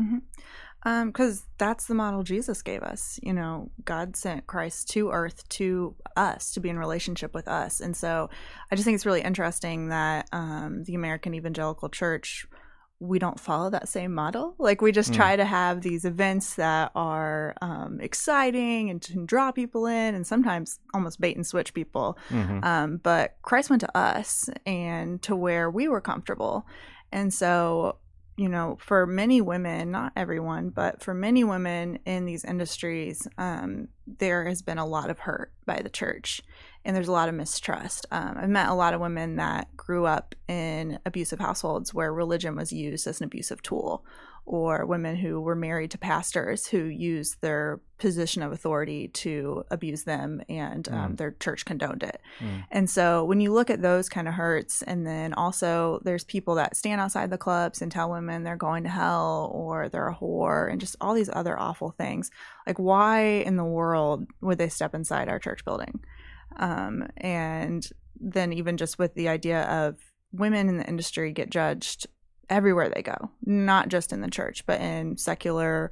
Mhm. 0.85 0.89
Um, 0.89 1.07
because 1.07 1.45
that's 1.57 1.87
the 1.87 1.95
model 1.95 2.23
Jesus 2.23 2.61
gave 2.61 2.81
us. 2.83 3.19
You 3.21 3.33
know, 3.33 3.69
God 3.85 4.15
sent 4.15 4.47
Christ 4.47 4.89
to 4.91 5.11
earth 5.11 5.47
to 5.49 5.95
us 6.15 6.51
to 6.51 6.59
be 6.59 6.69
in 6.69 6.79
relationship 6.79 7.33
with 7.33 7.47
us, 7.47 7.81
and 7.81 7.95
so 7.95 8.29
I 8.71 8.75
just 8.75 8.85
think 8.85 8.95
it's 8.95 9.05
really 9.05 9.21
interesting 9.21 9.89
that 9.89 10.27
um, 10.31 10.83
the 10.85 10.95
American 10.95 11.33
Evangelical 11.33 11.89
Church 11.89 12.47
we 13.01 13.17
don't 13.17 13.39
follow 13.39 13.69
that 13.69 13.87
same 13.87 14.13
model. 14.13 14.55
Like 14.57 14.81
we 14.81 14.91
just 14.91 15.11
Mm. 15.13 15.15
try 15.15 15.35
to 15.37 15.45
have 15.45 15.79
these 15.79 16.03
events 16.03 16.55
that 16.55 16.91
are 16.95 17.55
um, 17.61 18.01
exciting 18.01 18.89
and 18.89 19.01
to 19.03 19.25
draw 19.25 19.53
people 19.53 19.85
in, 19.85 20.15
and 20.15 20.27
sometimes 20.27 20.79
almost 20.93 21.21
bait 21.21 21.37
and 21.37 21.47
switch 21.47 21.73
people. 21.73 22.17
Mhm. 22.29 22.61
Um, 22.65 22.97
but 22.97 23.37
Christ 23.41 23.69
went 23.69 23.79
to 23.81 23.97
us 23.97 24.49
and 24.65 25.21
to 25.21 25.33
where 25.33 25.71
we 25.71 25.87
were 25.87 26.01
comfortable. 26.01 26.65
And 27.09 27.33
so, 27.33 27.95
you 28.39 28.47
know, 28.47 28.77
for 28.79 29.05
many 29.05 29.41
women, 29.41 29.91
not 29.91 30.13
everyone, 30.15 30.69
but 30.69 31.03
for 31.03 31.13
many 31.13 31.43
women 31.43 31.99
in 32.05 32.23
these 32.23 32.45
industries, 32.45 33.27
um, 33.37 33.89
there 34.07 34.45
has 34.45 34.61
been 34.61 34.77
a 34.77 34.85
lot 34.85 35.09
of 35.09 35.19
hurt 35.19 35.51
by 35.65 35.81
the 35.81 35.89
church 35.89 36.41
and 36.85 36.95
there's 36.95 37.07
a 37.07 37.11
lot 37.13 37.29
of 37.29 37.35
mistrust. 37.35 38.05
Um, 38.11 38.35
I've 38.37 38.49
met 38.49 38.69
a 38.69 38.73
lot 38.73 38.93
of 38.93 39.01
women 39.01 39.35
that 39.35 39.75
grew 39.75 40.05
up 40.05 40.35
in 40.47 40.99
abusive 41.05 41.39
households 41.39 41.93
where 41.93 42.13
religion 42.13 42.55
was 42.55 42.71
used 42.71 43.05
as 43.07 43.19
an 43.19 43.25
abusive 43.25 43.61
tool, 43.61 44.05
or 44.45 44.83
women 44.85 45.15
who 45.15 45.39
were 45.39 45.55
married 45.55 45.91
to 45.91 45.97
pastors 45.99 46.65
who 46.65 46.85
used 46.85 47.39
their 47.41 47.79
position 47.99 48.41
of 48.41 48.51
authority 48.51 49.09
to 49.09 49.63
abuse 49.69 50.05
them 50.05 50.41
and 50.49 50.87
um, 50.89 51.11
Mm. 51.13 51.17
their 51.17 51.31
church 51.39 51.65
condoned 51.65 52.01
it. 52.01 52.19
Mm. 52.39 52.63
And 52.71 52.89
so 52.89 53.23
when 53.25 53.41
you 53.41 53.53
look 53.53 53.69
at 53.69 53.83
those 53.83 54.09
kind 54.09 54.27
of 54.27 54.33
hurts, 54.33 54.81
and 54.81 55.05
then 55.05 55.33
also 55.33 56.01
there's 56.03 56.23
people 56.23 56.55
that 56.55 56.75
stand 56.75 56.99
outside 56.99 57.29
the 57.29 57.37
clubs 57.37 57.79
and 57.81 57.91
tell 57.91 58.09
women 58.09 58.43
they're 58.43 58.55
going 58.55 58.83
to 58.85 58.89
hell 58.89 59.51
or 59.53 59.87
they're 59.87 60.07
a 60.07 60.15
whore 60.15 60.71
and 60.71 60.79
just 60.81 60.95
all 60.99 61.13
these 61.13 61.29
other 61.31 61.59
awful 61.59 61.91
things. 61.91 62.31
Like, 62.65 62.79
why 62.79 63.19
in 63.45 63.55
the 63.55 63.63
world 63.65 64.25
would 64.41 64.57
they 64.57 64.69
step 64.69 64.95
inside 64.95 65.29
our 65.29 65.37
church 65.39 65.63
building? 65.63 65.99
Um, 66.57 67.07
and 67.17 67.87
then 68.19 68.51
even 68.53 68.77
just 68.77 68.99
with 68.99 69.13
the 69.13 69.29
idea 69.29 69.63
of 69.63 69.97
women 70.31 70.69
in 70.69 70.77
the 70.77 70.85
industry 70.87 71.31
get 71.31 71.49
judged 71.49 72.07
everywhere 72.49 72.89
they 72.89 73.01
go, 73.01 73.29
not 73.45 73.89
just 73.89 74.11
in 74.11 74.21
the 74.21 74.29
church, 74.29 74.65
but 74.65 74.81
in 74.81 75.17
secular, 75.17 75.91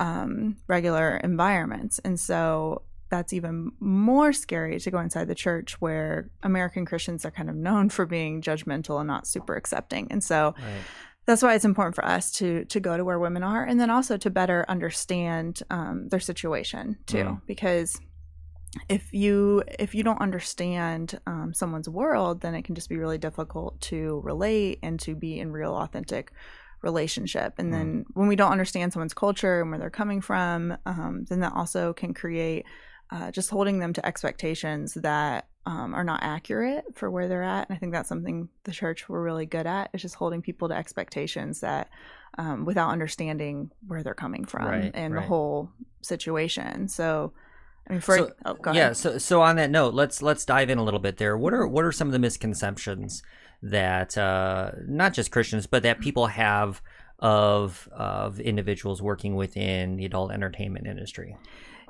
um, 0.00 0.56
regular 0.68 1.16
environments. 1.22 1.98
And 2.00 2.18
so 2.18 2.82
that's 3.08 3.32
even 3.32 3.72
more 3.78 4.32
scary 4.32 4.80
to 4.80 4.90
go 4.90 4.98
inside 4.98 5.28
the 5.28 5.34
church 5.34 5.80
where 5.80 6.30
American 6.42 6.86
Christians 6.86 7.24
are 7.24 7.30
kind 7.30 7.50
of 7.50 7.56
known 7.56 7.88
for 7.90 8.06
being 8.06 8.40
judgmental 8.42 8.98
and 8.98 9.06
not 9.06 9.26
super 9.26 9.54
accepting. 9.54 10.08
And 10.10 10.24
so 10.24 10.54
Right. 10.58 10.82
that's 11.26 11.42
why 11.42 11.54
it's 11.54 11.64
important 11.64 11.94
for 11.94 12.04
us 12.04 12.30
to 12.32 12.64
to 12.64 12.80
go 12.80 12.96
to 12.96 13.04
where 13.04 13.18
women 13.18 13.42
are 13.42 13.64
and 13.64 13.78
then 13.78 13.90
also 13.90 14.16
to 14.16 14.30
better 14.30 14.64
understand 14.68 15.62
um, 15.70 16.08
their 16.08 16.20
situation 16.20 16.96
too 17.06 17.24
Mm. 17.24 17.40
because 17.46 18.00
if 18.88 19.12
you 19.12 19.62
if 19.78 19.94
you 19.94 20.02
don't 20.02 20.20
understand 20.20 21.20
um, 21.26 21.52
someone's 21.52 21.88
world 21.88 22.40
then 22.40 22.54
it 22.54 22.62
can 22.62 22.74
just 22.74 22.88
be 22.88 22.96
really 22.96 23.18
difficult 23.18 23.80
to 23.80 24.20
relate 24.24 24.78
and 24.82 24.98
to 25.00 25.14
be 25.14 25.38
in 25.38 25.52
real 25.52 25.74
authentic 25.74 26.32
relationship 26.80 27.54
and 27.58 27.72
then 27.72 28.04
when 28.14 28.26
we 28.26 28.34
don't 28.34 28.50
understand 28.50 28.92
someone's 28.92 29.14
culture 29.14 29.60
and 29.60 29.70
where 29.70 29.78
they're 29.78 29.90
coming 29.90 30.20
from 30.20 30.76
um, 30.84 31.24
then 31.28 31.40
that 31.40 31.52
also 31.54 31.92
can 31.92 32.12
create 32.12 32.64
uh, 33.12 33.30
just 33.30 33.50
holding 33.50 33.78
them 33.78 33.92
to 33.92 34.04
expectations 34.04 34.94
that 34.94 35.46
um, 35.66 35.94
are 35.94 36.02
not 36.02 36.22
accurate 36.22 36.84
for 36.94 37.10
where 37.10 37.28
they're 37.28 37.42
at. 37.42 37.68
And 37.68 37.76
I 37.76 37.78
think 37.78 37.92
that's 37.92 38.08
something 38.08 38.48
the 38.64 38.72
church 38.72 39.08
we're 39.08 39.22
really 39.22 39.46
good 39.46 39.66
at 39.66 39.90
is 39.92 40.02
just 40.02 40.14
holding 40.14 40.42
people 40.42 40.68
to 40.68 40.74
expectations 40.74 41.60
that 41.60 41.90
um, 42.38 42.64
without 42.64 42.90
understanding 42.90 43.70
where 43.86 44.02
they're 44.02 44.14
coming 44.14 44.44
from 44.44 44.64
Right, 44.64 44.90
and 44.94 45.14
right. 45.14 45.20
the 45.20 45.28
whole 45.28 45.70
situation. 46.00 46.88
So, 46.88 47.32
I 47.88 47.92
mean, 47.94 48.00
for 48.00 48.18
So, 48.18 48.32
oh, 48.44 48.54
go 48.54 48.70
yeah 48.70 48.90
ahead. 48.90 48.94
so 48.94 49.18
so 49.18 49.42
on 49.42 49.56
that 49.56 49.70
note 49.70 49.94
let's 49.94 50.22
let's 50.22 50.44
dive 50.44 50.70
in 50.70 50.78
a 50.78 50.84
little 50.84 51.00
bit 51.00 51.16
there 51.18 51.36
what 51.36 51.52
are 51.54 51.66
what 51.66 51.84
are 51.84 51.92
some 51.92 52.08
of 52.08 52.12
the 52.12 52.18
misconceptions 52.18 53.22
that 53.62 54.16
uh 54.18 54.72
not 54.86 55.12
just 55.14 55.30
christians 55.30 55.66
but 55.66 55.82
that 55.82 56.00
people 56.00 56.28
have 56.28 56.82
of 57.20 57.88
of 57.92 58.40
individuals 58.40 59.00
working 59.02 59.36
within 59.36 59.96
the 59.96 60.04
adult 60.04 60.32
entertainment 60.32 60.86
industry 60.86 61.38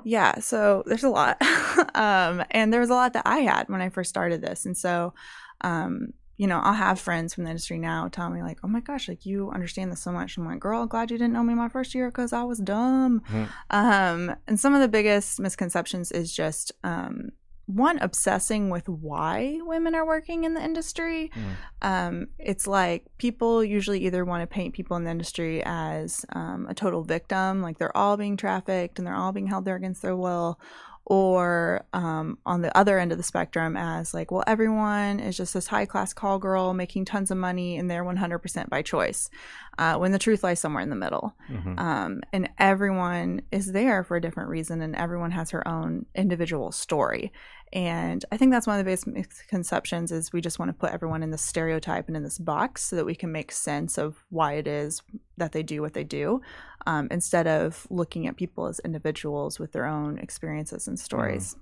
Yeah, 0.03 0.39
so 0.39 0.83
there's 0.85 1.03
a 1.03 1.09
lot. 1.09 1.37
um, 1.95 2.43
and 2.51 2.73
there 2.73 2.81
was 2.81 2.89
a 2.89 2.93
lot 2.93 3.13
that 3.13 3.23
I 3.25 3.39
had 3.39 3.69
when 3.69 3.81
I 3.81 3.89
first 3.89 4.09
started 4.09 4.41
this. 4.41 4.65
And 4.65 4.75
so, 4.75 5.13
um, 5.61 6.13
you 6.37 6.47
know, 6.47 6.59
I'll 6.59 6.73
have 6.73 6.99
friends 6.99 7.33
from 7.33 7.43
the 7.43 7.51
industry 7.51 7.77
now 7.77 8.07
tell 8.07 8.29
me, 8.29 8.41
like, 8.41 8.59
oh 8.63 8.67
my 8.67 8.79
gosh, 8.79 9.07
like 9.07 9.25
you 9.25 9.51
understand 9.51 9.91
this 9.91 10.01
so 10.01 10.11
much. 10.11 10.37
I'm 10.37 10.45
like, 10.45 10.59
girl, 10.59 10.85
glad 10.85 11.11
you 11.11 11.17
didn't 11.17 11.33
know 11.33 11.43
me 11.43 11.53
my 11.53 11.69
first 11.69 11.93
year 11.93 12.09
because 12.09 12.33
I 12.33 12.43
was 12.43 12.59
dumb. 12.59 13.21
Mhm. 13.29 13.49
Um, 13.69 14.35
and 14.47 14.59
some 14.59 14.73
of 14.73 14.81
the 14.81 14.87
biggest 14.87 15.39
misconceptions 15.39 16.11
is 16.11 16.33
just, 16.33 16.71
um, 16.83 17.29
one, 17.65 17.97
obsessing 17.99 18.69
with 18.69 18.89
why 18.89 19.57
women 19.61 19.95
are 19.95 20.05
working 20.05 20.43
in 20.43 20.53
the 20.53 20.61
industry. 20.61 21.31
Mm. 21.33 21.87
Um, 21.87 22.27
it's 22.37 22.67
like 22.67 23.05
people 23.17 23.63
usually 23.63 24.05
either 24.05 24.25
want 24.25 24.41
to 24.41 24.47
paint 24.47 24.73
people 24.73 24.97
in 24.97 25.05
the 25.05 25.11
industry 25.11 25.61
as 25.65 26.25
um, 26.33 26.67
a 26.69 26.73
total 26.73 27.03
victim, 27.03 27.61
like 27.61 27.77
they're 27.77 27.95
all 27.95 28.17
being 28.17 28.35
trafficked 28.35 28.97
and 28.99 29.07
they're 29.07 29.15
all 29.15 29.31
being 29.31 29.47
held 29.47 29.63
there 29.63 29.77
against 29.77 30.01
their 30.01 30.15
will, 30.15 30.59
or 31.05 31.85
um, 31.93 32.37
on 32.45 32.61
the 32.61 32.75
other 32.77 32.97
end 32.97 33.11
of 33.11 33.17
the 33.17 33.23
spectrum 33.23 33.75
as 33.75 34.13
like, 34.13 34.31
well, 34.31 34.43
everyone 34.47 35.19
is 35.19 35.35
just 35.35 35.53
this 35.53 35.67
high 35.67 35.85
class 35.85 36.13
call 36.13 36.39
girl 36.39 36.73
making 36.73 37.03
tons 37.05 37.29
of 37.29 37.37
money 37.37 37.77
and 37.77 37.91
they're 37.91 38.05
100% 38.05 38.69
by 38.69 38.81
choice, 38.81 39.29
uh, 39.77 39.95
when 39.97 40.13
the 40.13 40.19
truth 40.19 40.43
lies 40.43 40.59
somewhere 40.59 40.81
in 40.81 40.89
the 40.89 40.95
middle. 40.95 41.35
Mhm. 41.49 41.77
Um, 41.77 42.21
and 42.31 42.49
everyone 42.57 43.41
is 43.51 43.71
there 43.73 44.03
for 44.03 44.15
a 44.15 44.21
different 44.21 44.49
reason, 44.49 44.81
and 44.81 44.95
everyone 44.95 45.31
has 45.31 45.51
her 45.51 45.67
own 45.67 46.05
individual 46.15 46.71
story. 46.71 47.33
And 47.73 48.23
I 48.31 48.37
think 48.37 48.51
that's 48.51 48.67
one 48.67 48.79
of 48.79 48.85
the 48.85 48.89
biggest 48.89 49.07
misconceptions 49.07 50.11
is 50.11 50.31
we 50.31 50.41
just 50.41 50.59
want 50.59 50.69
to 50.69 50.73
put 50.73 50.91
everyone 50.91 51.23
in 51.23 51.31
this 51.31 51.41
stereotype 51.41 52.07
and 52.07 52.15
in 52.15 52.21
this 52.21 52.37
box 52.37 52.83
so 52.83 52.95
that 52.95 53.05
we 53.05 53.15
can 53.15 53.31
make 53.31 53.51
sense 53.51 53.97
of 53.97 54.23
why 54.29 54.53
it 54.53 54.67
is 54.67 55.01
that 55.37 55.53
they 55.53 55.63
do 55.63 55.81
what 55.81 55.93
they 55.93 56.03
do, 56.03 56.39
um, 56.85 57.07
instead 57.11 57.47
of 57.47 57.87
looking 57.89 58.27
at 58.27 58.35
people 58.35 58.67
as 58.67 58.79
individuals 58.79 59.59
with 59.59 59.71
their 59.71 59.85
own 59.85 60.17
experiences 60.19 60.87
and 60.87 60.99
stories. 60.99 61.55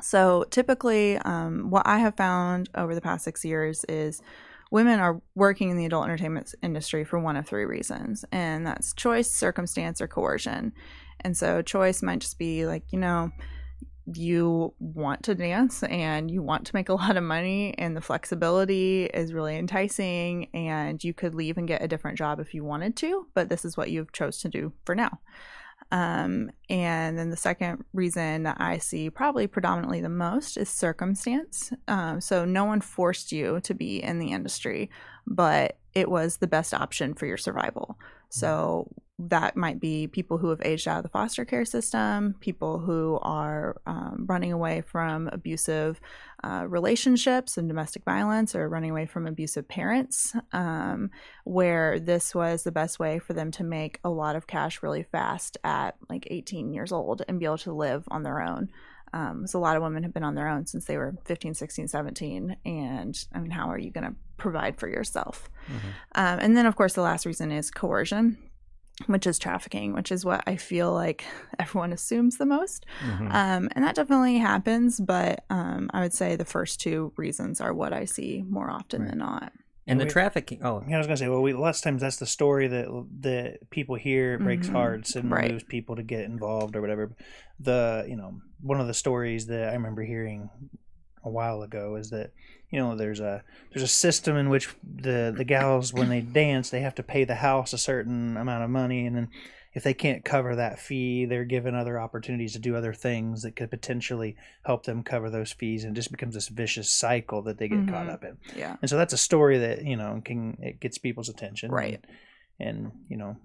So 0.00 0.44
typically, 0.50 1.18
um, 1.18 1.70
what 1.70 1.86
I 1.86 1.98
have 1.98 2.16
found 2.16 2.68
over 2.74 2.94
the 2.94 3.00
past 3.00 3.24
six 3.24 3.44
years 3.44 3.84
is 3.84 4.22
women 4.70 5.00
are 5.00 5.20
working 5.34 5.70
in 5.70 5.76
the 5.76 5.84
adult 5.84 6.04
entertainment 6.04 6.54
industry 6.62 7.04
for 7.04 7.18
one 7.18 7.36
of 7.36 7.46
three 7.46 7.64
reasons, 7.64 8.24
and 8.32 8.66
that's 8.66 8.94
choice, 8.94 9.30
circumstance, 9.30 10.00
or 10.00 10.08
coercion. 10.08 10.72
And 11.20 11.36
so, 11.36 11.62
choice 11.62 12.02
might 12.02 12.20
just 12.20 12.38
be 12.38 12.66
like, 12.66 12.84
you 12.90 12.98
know, 12.98 13.30
you 14.06 14.74
want 14.78 15.22
to 15.24 15.34
dance 15.34 15.82
and 15.84 16.30
you 16.30 16.42
want 16.42 16.66
to 16.66 16.74
make 16.74 16.88
a 16.88 16.94
lot 17.02 17.16
of 17.16 17.24
money, 17.24 17.74
and 17.78 17.96
the 17.96 18.00
flexibility 18.00 19.04
is 19.04 19.32
really 19.32 19.56
enticing, 19.56 20.48
and 20.54 21.02
you 21.02 21.14
could 21.14 21.34
leave 21.34 21.58
and 21.58 21.68
get 21.68 21.82
a 21.82 21.88
different 21.88 22.18
job 22.18 22.40
if 22.40 22.54
you 22.54 22.64
wanted 22.64 22.96
to, 22.96 23.26
but 23.34 23.48
this 23.48 23.64
is 23.64 23.76
what 23.76 23.90
you've 23.90 24.12
chose 24.12 24.38
to 24.38 24.48
do 24.48 24.72
for 24.84 24.94
now. 24.94 25.18
Um, 25.90 26.50
and 26.70 27.18
then 27.18 27.28
the 27.28 27.36
second 27.36 27.84
reason 27.92 28.44
that 28.44 28.56
I 28.58 28.78
see 28.78 29.10
probably 29.10 29.46
predominantly 29.46 30.00
the 30.00 30.08
most 30.08 30.56
is 30.56 30.70
circumstance. 30.70 31.70
Um, 31.86 32.20
so 32.20 32.46
no 32.46 32.64
one 32.64 32.80
forced 32.80 33.30
you 33.30 33.60
to 33.60 33.74
be 33.74 34.02
in 34.02 34.18
the 34.18 34.32
industry, 34.32 34.90
but 35.26 35.76
it 35.94 36.10
was 36.10 36.38
the 36.38 36.46
best 36.46 36.74
option 36.74 37.14
for 37.14 37.26
your 37.26 37.36
survival. 37.36 37.98
So 38.28 38.88
that 39.18 39.56
might 39.56 39.78
be 39.78 40.06
people 40.06 40.38
who 40.38 40.48
have 40.48 40.62
aged 40.64 40.88
out 40.88 40.98
of 40.98 41.02
the 41.02 41.08
foster 41.08 41.44
care 41.44 41.64
system, 41.64 42.34
people 42.40 42.78
who 42.78 43.18
are 43.22 43.80
um, 43.86 44.24
running 44.26 44.52
away 44.52 44.80
from 44.80 45.28
abusive 45.28 46.00
uh, 46.42 46.64
relationships 46.66 47.56
and 47.56 47.68
domestic 47.68 48.04
violence, 48.04 48.54
or 48.54 48.68
running 48.68 48.90
away 48.90 49.06
from 49.06 49.26
abusive 49.26 49.68
parents, 49.68 50.34
um, 50.52 51.10
where 51.44 52.00
this 52.00 52.34
was 52.34 52.64
the 52.64 52.72
best 52.72 52.98
way 52.98 53.18
for 53.18 53.32
them 53.32 53.50
to 53.52 53.64
make 53.64 54.00
a 54.02 54.10
lot 54.10 54.34
of 54.34 54.46
cash 54.46 54.82
really 54.82 55.02
fast 55.02 55.56
at 55.62 55.96
like 56.08 56.26
18 56.30 56.72
years 56.72 56.90
old 56.90 57.22
and 57.28 57.38
be 57.38 57.44
able 57.44 57.58
to 57.58 57.72
live 57.72 58.04
on 58.08 58.22
their 58.22 58.40
own. 58.40 58.70
Um, 59.14 59.46
so 59.46 59.58
a 59.58 59.60
lot 59.60 59.76
of 59.76 59.82
women 59.82 60.02
have 60.04 60.14
been 60.14 60.24
on 60.24 60.34
their 60.34 60.48
own 60.48 60.66
since 60.66 60.86
they 60.86 60.96
were 60.96 61.14
15, 61.26 61.54
16, 61.54 61.88
17. 61.88 62.56
And 62.64 63.26
I 63.34 63.40
mean, 63.40 63.50
how 63.50 63.70
are 63.70 63.78
you 63.78 63.90
going 63.90 64.04
to 64.04 64.14
provide 64.42 64.76
for 64.76 64.88
yourself? 64.88 65.48
Mhm. 65.68 65.74
Um, 66.14 66.38
and 66.40 66.56
then, 66.56 66.66
of 66.66 66.76
course, 66.76 66.94
the 66.94 67.02
last 67.02 67.24
reason 67.26 67.50
is 67.52 67.70
coercion, 67.70 68.36
which 69.06 69.26
is 69.26 69.38
trafficking, 69.38 69.92
which 69.94 70.12
is 70.12 70.24
what 70.24 70.42
I 70.46 70.56
feel 70.56 70.92
like 70.92 71.24
everyone 71.58 71.92
assumes 71.92 72.36
the 72.38 72.46
most. 72.46 72.84
Mhm. 73.04 73.32
Um, 73.32 73.68
and 73.72 73.84
that 73.84 73.94
definitely 73.94 74.38
happens, 74.38 75.00
but 75.00 75.44
um, 75.50 75.88
I 75.94 76.00
would 76.02 76.12
say 76.12 76.36
the 76.36 76.44
first 76.44 76.80
two 76.80 77.12
reasons 77.16 77.60
are 77.60 77.72
what 77.72 77.92
I 77.92 78.04
see 78.04 78.44
more 78.48 78.70
often 78.70 79.02
Right. 79.02 79.10
than 79.10 79.18
not. 79.20 79.52
and 79.88 79.98
the 80.00 80.04
we- 80.04 80.10
trafficking 80.10 80.60
oh 80.64 80.80
Yeah, 80.86 80.94
I 80.94 80.98
was 80.98 81.08
gonna 81.08 81.16
say, 81.16 81.28
well, 81.28 81.42
we 81.42 81.52
lots 81.54 81.78
of 81.80 81.84
times 81.84 82.02
that's 82.02 82.18
the 82.18 82.26
story 82.26 82.68
that 82.68 82.86
that 83.20 83.68
people 83.70 83.96
hear 83.96 84.34
it 84.34 84.40
breaks 84.44 84.68
Mhm. 84.68 84.72
hearts 84.74 85.16
and 85.16 85.28
Right. 85.28 85.50
moves 85.50 85.64
people 85.64 85.96
to 85.96 86.04
get 86.04 86.22
involved 86.24 86.76
or 86.76 86.80
whatever. 86.80 87.10
The 87.58 88.04
you 88.08 88.14
know 88.16 88.40
one 88.60 88.80
of 88.80 88.86
the 88.86 88.94
stories 88.94 89.46
that 89.46 89.70
I 89.70 89.72
remember 89.72 90.02
hearing 90.02 90.50
a 91.24 91.30
while 91.30 91.62
ago 91.62 91.96
is 91.96 92.10
that 92.10 92.30
you 92.70 92.78
know 92.78 92.96
there's 92.96 93.20
a 93.20 93.42
there's 93.72 93.82
a 93.82 93.88
system 93.88 94.36
in 94.36 94.48
which 94.48 94.68
the 94.82 95.32
the 95.36 95.44
gals 95.44 95.92
when 95.92 96.08
they 96.08 96.20
dance 96.42 96.70
they 96.70 96.80
have 96.80 96.94
to 96.94 97.02
pay 97.02 97.24
the 97.24 97.36
house 97.36 97.72
a 97.72 97.78
certain 97.78 98.36
amount 98.36 98.64
of 98.64 98.70
money 98.70 99.06
and 99.06 99.14
then 99.16 99.28
if 99.74 99.82
they 99.84 99.94
can't 99.94 100.24
cover 100.24 100.56
that 100.56 100.78
fee 100.78 101.24
they're 101.24 101.44
given 101.44 101.74
other 101.74 101.98
opportunities 102.00 102.52
to 102.54 102.58
do 102.58 102.74
other 102.76 102.92
things 102.92 103.42
that 103.42 103.56
could 103.56 103.70
potentially 103.70 104.36
help 104.64 104.84
them 104.84 105.02
cover 105.02 105.30
those 105.30 105.52
fees 105.52 105.84
and 105.84 105.96
it 105.96 106.00
just 106.00 106.10
becomes 106.10 106.34
this 106.34 106.48
vicious 106.48 106.90
cycle 106.90 107.42
that 107.42 107.58
they 107.58 107.68
get 107.68 107.86
caught 107.88 108.06
Mhm. 108.06 108.12
up 108.14 108.24
in 108.24 108.36
Yeah. 108.56 108.76
and 108.80 108.90
so 108.90 108.96
that's 108.96 109.12
a 109.14 109.18
story 109.18 109.58
that 109.58 109.84
you 109.84 109.96
know 109.96 110.20
can 110.24 110.56
it 110.60 110.80
gets 110.80 110.98
people's 110.98 111.28
attention 111.28 111.70
Right. 111.70 112.04
and, 112.58 112.68
and 112.84 112.92
you 113.08 113.16
know 113.16 113.36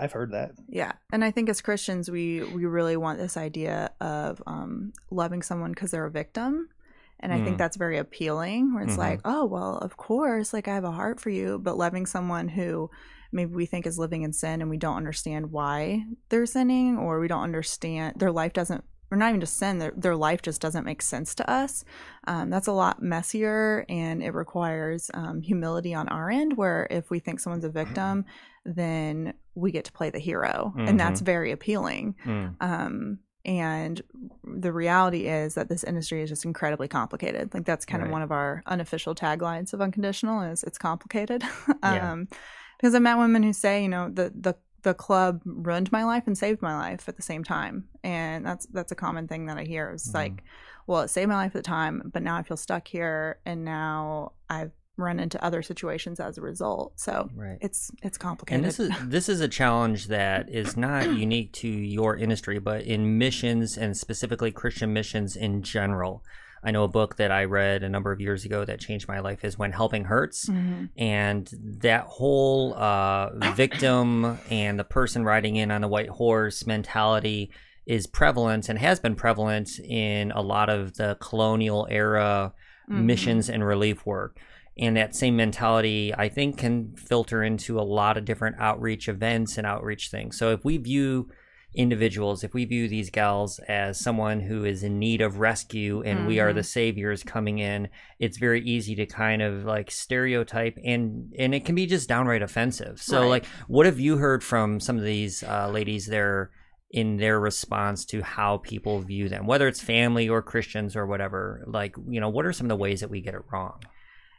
i've 0.00 0.12
heard 0.12 0.32
that 0.32 0.52
Yeah, 0.68 0.92
and 1.12 1.22
I 1.22 1.30
think 1.30 1.48
as 1.50 1.60
Christians, 1.60 2.10
we 2.10 2.42
we 2.42 2.64
really 2.64 2.96
want 2.96 3.18
this 3.18 3.36
idea 3.36 3.90
of 4.00 4.42
um, 4.46 4.92
loving 5.10 5.42
someone 5.42 5.70
because 5.72 5.90
they're 5.90 6.06
a 6.06 6.10
victim, 6.10 6.70
and 7.20 7.32
I 7.32 7.38
Mm. 7.40 7.44
think 7.44 7.58
that's 7.58 7.76
very 7.76 7.98
appealing. 7.98 8.74
Where 8.74 8.82
it's 8.84 8.94
Mhm. 8.96 8.98
like, 8.98 9.20
oh 9.24 9.44
well, 9.44 9.78
of 9.78 9.96
course, 9.96 10.52
like 10.52 10.68
I 10.68 10.74
have 10.74 10.84
a 10.84 10.92
heart 10.92 11.20
for 11.20 11.30
you, 11.30 11.58
but 11.58 11.76
loving 11.78 12.06
someone 12.06 12.48
who 12.48 12.90
maybe 13.32 13.54
we 13.54 13.66
think 13.66 13.86
is 13.86 13.98
living 13.98 14.22
in 14.22 14.32
sin 14.32 14.60
and 14.60 14.70
we 14.70 14.76
don't 14.78 14.96
understand 14.96 15.50
why 15.50 16.04
they're 16.28 16.46
sinning, 16.46 16.96
or 16.98 17.18
we 17.20 17.28
don't 17.28 17.42
understand 17.42 18.14
their 18.18 18.32
life 18.32 18.52
doesn't. 18.52 18.84
Or 19.08 19.16
not 19.16 19.28
even 19.28 19.40
just 19.40 19.56
sin, 19.56 19.78
their, 19.78 19.92
their 19.96 20.16
life 20.16 20.42
just 20.42 20.60
doesn't 20.60 20.84
make 20.84 21.00
sense 21.00 21.32
to 21.36 21.48
us. 21.48 21.84
Um, 22.26 22.50
that's 22.50 22.66
a 22.66 22.72
lot 22.72 23.00
messier 23.00 23.84
and 23.88 24.20
it 24.20 24.34
requires 24.34 25.12
um, 25.14 25.42
humility 25.42 25.94
on 25.94 26.08
our 26.08 26.28
end. 26.28 26.56
Where 26.56 26.88
if 26.90 27.08
we 27.08 27.20
think 27.20 27.38
someone's 27.38 27.62
a 27.64 27.68
victim, 27.70 28.24
then 28.64 29.34
we 29.54 29.70
get 29.70 29.84
to 29.84 29.92
play 29.92 30.10
the 30.10 30.18
hero. 30.18 30.74
And 30.76 30.98
that's 30.98 31.20
very 31.20 31.52
appealing. 31.52 32.16
Mm. 32.24 32.56
Um, 32.60 33.18
and 33.46 34.02
the 34.44 34.72
reality 34.72 35.26
is 35.28 35.54
that 35.54 35.68
this 35.68 35.84
industry 35.84 36.20
is 36.22 36.28
just 36.28 36.44
incredibly 36.44 36.88
complicated. 36.88 37.54
Like 37.54 37.64
that's 37.64 37.86
kind 37.86 38.02
Right. 38.02 38.08
of 38.08 38.12
one 38.12 38.22
of 38.22 38.32
our 38.32 38.62
unofficial 38.66 39.14
taglines 39.14 39.72
of 39.72 39.80
unconditional 39.80 40.42
is 40.42 40.62
it's 40.64 40.76
complicated. 40.78 41.42
Yeah. 41.82 42.12
um, 42.12 42.28
because 42.76 42.94
I've 42.94 43.02
met 43.02 43.16
women 43.16 43.42
who 43.42 43.52
say, 43.54 43.82
you 43.82 43.88
know, 43.88 44.10
the 44.10 44.32
the 44.38 44.54
the 44.82 44.92
club 44.94 45.40
ruined 45.44 45.90
my 45.90 46.04
life 46.04 46.24
and 46.26 46.36
saved 46.36 46.60
my 46.62 46.76
life 46.76 47.08
at 47.08 47.16
the 47.16 47.22
same 47.22 47.42
time, 47.42 47.88
and 48.04 48.44
that's 48.44 48.66
that's 48.66 48.92
a 48.92 48.96
common 48.96 49.26
thing 49.28 49.46
that 49.46 49.56
I 49.58 49.64
hear. 49.64 49.90
It's 49.90 50.10
Mhm. 50.10 50.14
like, 50.14 50.44
well, 50.86 51.00
it 51.02 51.08
saved 51.08 51.28
my 51.28 51.36
life 51.36 51.56
at 51.56 51.62
the 51.64 51.68
time, 51.68 52.10
but 52.12 52.22
now 52.22 52.36
I 52.36 52.42
feel 52.42 52.56
stuck 52.58 52.86
here, 52.88 53.38
and 53.46 53.64
now 53.64 54.32
I've 54.50 54.72
run 54.96 55.20
into 55.20 55.42
other 55.44 55.62
situations 55.62 56.20
as 56.20 56.38
a 56.38 56.40
result. 56.40 56.98
So 56.98 57.28
right 57.34 57.58
it's 57.60 57.90
it's 58.02 58.18
complicated. 58.18 58.56
And 58.56 58.64
this 58.64 58.80
is 58.80 58.90
this 59.04 59.28
is 59.28 59.40
a 59.40 59.48
challenge 59.48 60.06
that 60.08 60.48
is 60.48 60.76
not 60.76 61.04
unique 61.18 61.52
to 61.54 61.68
your 61.68 62.16
industry, 62.16 62.58
but 62.58 62.82
in 62.82 63.18
missions 63.18 63.76
and 63.76 63.96
specifically 63.96 64.50
Christian 64.50 64.92
missions 64.92 65.36
in 65.36 65.62
general. 65.62 66.24
I 66.64 66.72
know 66.72 66.82
a 66.82 66.88
book 66.88 67.16
that 67.16 67.30
I 67.30 67.44
read 67.44 67.84
a 67.84 67.88
number 67.88 68.10
of 68.10 68.20
years 68.20 68.44
ago 68.44 68.64
that 68.64 68.80
changed 68.80 69.06
my 69.06 69.20
life 69.20 69.44
is 69.44 69.56
When 69.56 69.70
Helping 69.70 70.04
Hurts. 70.04 70.46
Mhm. 70.48 70.88
And 70.96 71.48
that 71.82 72.04
whole 72.06 72.74
uh, 72.74 73.52
victim 73.54 74.38
and 74.50 74.78
the 74.78 74.82
person 74.84 75.22
riding 75.24 75.56
in 75.56 75.70
on 75.70 75.82
the 75.82 75.88
white 75.88 76.08
horse 76.08 76.66
mentality 76.66 77.52
is 77.84 78.08
prevalent 78.08 78.68
and 78.68 78.78
has 78.80 78.98
been 78.98 79.14
prevalent 79.14 79.78
in 79.78 80.32
a 80.32 80.40
lot 80.40 80.68
of 80.68 80.96
the 80.96 81.16
colonial 81.20 81.86
era 81.88 82.52
Mhm. 82.90 83.04
missions 83.04 83.48
and 83.48 83.64
relief 83.64 84.04
work. 84.06 84.38
And 84.78 84.96
that 84.96 85.14
same 85.14 85.36
mentality, 85.36 86.12
I 86.14 86.28
think, 86.28 86.58
can 86.58 86.94
filter 86.96 87.42
into 87.42 87.80
a 87.80 87.82
lot 87.82 88.16
of 88.16 88.24
different 88.24 88.56
outreach 88.58 89.08
events 89.08 89.56
and 89.56 89.66
outreach 89.66 90.10
things. 90.10 90.38
So 90.38 90.52
if 90.52 90.64
we 90.64 90.76
view 90.76 91.30
individuals, 91.74 92.42
if 92.42 92.54
we 92.54 92.64
view 92.64 92.88
these 92.88 93.10
gals 93.10 93.58
as 93.68 94.00
someone 94.00 94.40
who 94.40 94.64
is 94.64 94.82
in 94.82 94.98
need 94.98 95.20
of 95.20 95.38
rescue 95.38 96.02
and 96.02 96.26
we 96.26 96.40
are 96.40 96.52
the 96.52 96.62
saviors 96.62 97.22
coming 97.22 97.58
in, 97.58 97.88
it's 98.18 98.38
very 98.38 98.62
easy 98.62 98.94
to 98.96 99.06
kind 99.06 99.42
of 99.42 99.64
like 99.64 99.90
stereotype 99.90 100.78
and 100.84 101.32
and 101.38 101.54
it 101.54 101.64
can 101.64 101.74
be 101.74 101.86
just 101.86 102.08
downright 102.08 102.42
offensive. 102.42 103.00
So 103.00 103.20
Right. 103.20 103.28
like 103.28 103.46
what 103.68 103.86
have 103.86 104.00
you 104.00 104.16
heard 104.16 104.42
from 104.42 104.80
some 104.80 104.96
of 104.96 105.04
these 105.04 105.42
uh, 105.42 105.68
ladies 105.70 106.06
there 106.06 106.50
in 106.90 107.18
their 107.18 107.38
response 107.38 108.04
to 108.06 108.22
how 108.22 108.58
people 108.58 109.00
view 109.00 109.28
them, 109.28 109.46
whether 109.46 109.68
it's 109.68 109.80
family 109.80 110.28
or 110.28 110.40
Christians 110.40 110.96
or 110.96 111.06
whatever? 111.06 111.62
Like, 111.66 111.94
you 112.08 112.20
know, 112.20 112.30
what 112.30 112.46
are 112.46 112.52
some 112.52 112.66
of 112.66 112.70
the 112.70 112.76
ways 112.76 113.00
that 113.00 113.10
we 113.10 113.20
get 113.20 113.34
it 113.34 113.42
wrong? 113.52 113.80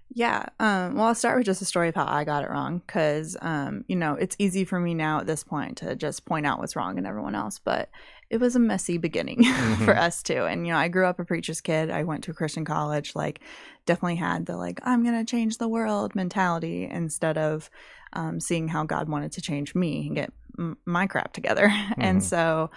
Yeah. 0.09 0.45
Um, 0.59 0.95
well, 0.95 1.07
I'll 1.07 1.15
start 1.15 1.37
with 1.37 1.45
just 1.45 1.61
a 1.61 1.65
story 1.65 1.89
of 1.89 1.95
how 1.95 2.05
I 2.07 2.23
got 2.23 2.43
it 2.43 2.49
wrong 2.49 2.79
because, 2.79 3.35
um, 3.41 3.83
you 3.87 3.95
know, 3.95 4.13
it's 4.13 4.35
easy 4.39 4.63
for 4.63 4.79
me 4.79 4.93
now 4.93 5.19
at 5.19 5.27
this 5.27 5.43
point 5.43 5.77
to 5.79 5.95
just 5.95 6.25
point 6.25 6.45
out 6.45 6.59
what's 6.59 6.75
wrong 6.75 6.97
in 6.97 7.05
everyone 7.05 7.35
else, 7.35 7.59
but 7.59 7.89
it 8.29 8.37
was 8.39 8.55
a 8.55 8.59
messy 8.59 8.97
beginning 8.97 9.43
for 9.83 9.97
Mhm. 9.97 9.97
us 9.97 10.23
too. 10.23 10.45
And, 10.45 10.65
you 10.65 10.71
know, 10.73 10.79
I 10.79 10.87
grew 10.87 11.05
up 11.05 11.19
a 11.19 11.25
preacher's 11.25 11.59
kid. 11.61 11.91
I 11.91 12.03
went 12.03 12.23
to 12.23 12.31
a 12.31 12.33
Christian 12.33 12.63
college, 12.65 13.15
like, 13.15 13.41
definitely 13.85 14.15
had 14.15 14.45
the, 14.45 14.55
like, 14.55 14.79
I'm 14.83 15.03
going 15.03 15.17
to 15.23 15.29
change 15.29 15.57
the 15.57 15.67
world 15.67 16.15
mentality 16.15 16.87
instead 16.89 17.37
of 17.37 17.69
um, 18.13 18.39
seeing 18.39 18.69
how 18.69 18.85
God 18.85 19.09
wanted 19.09 19.33
to 19.33 19.41
change 19.41 19.75
me 19.75 20.07
and 20.07 20.15
get 20.15 20.33
m- 20.57 20.77
my 20.85 21.05
crap 21.07 21.33
together. 21.33 21.69
and 21.99 22.21
Mhm. 22.21 22.23
so, 22.23 22.69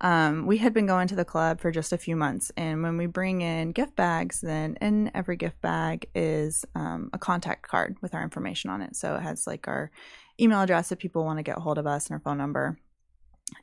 um, 0.00 0.46
we 0.46 0.58
had 0.58 0.74
been 0.74 0.86
going 0.86 1.08
to 1.08 1.16
the 1.16 1.24
club 1.24 1.60
for 1.60 1.70
just 1.70 1.92
a 1.92 1.98
few 1.98 2.16
months, 2.16 2.52
and 2.56 2.82
when 2.82 2.96
we 2.96 3.06
bring 3.06 3.40
in 3.40 3.72
gift 3.72 3.96
bags, 3.96 4.40
then 4.40 4.76
in 4.80 5.10
every 5.14 5.36
gift 5.36 5.60
bag 5.60 6.08
is 6.14 6.64
um, 6.74 7.10
a 7.12 7.18
contact 7.18 7.66
card 7.66 7.96
with 8.02 8.14
our 8.14 8.22
information 8.22 8.70
on 8.70 8.82
it. 8.82 8.94
So 8.94 9.16
it 9.16 9.22
has 9.22 9.46
like 9.46 9.66
our 9.68 9.90
email 10.40 10.60
address 10.60 10.92
if 10.92 10.98
people 10.98 11.24
want 11.24 11.38
to 11.38 11.42
get 11.42 11.58
hold 11.58 11.78
of 11.78 11.86
us 11.86 12.06
and 12.06 12.14
our 12.14 12.20
phone 12.20 12.38
number. 12.38 12.78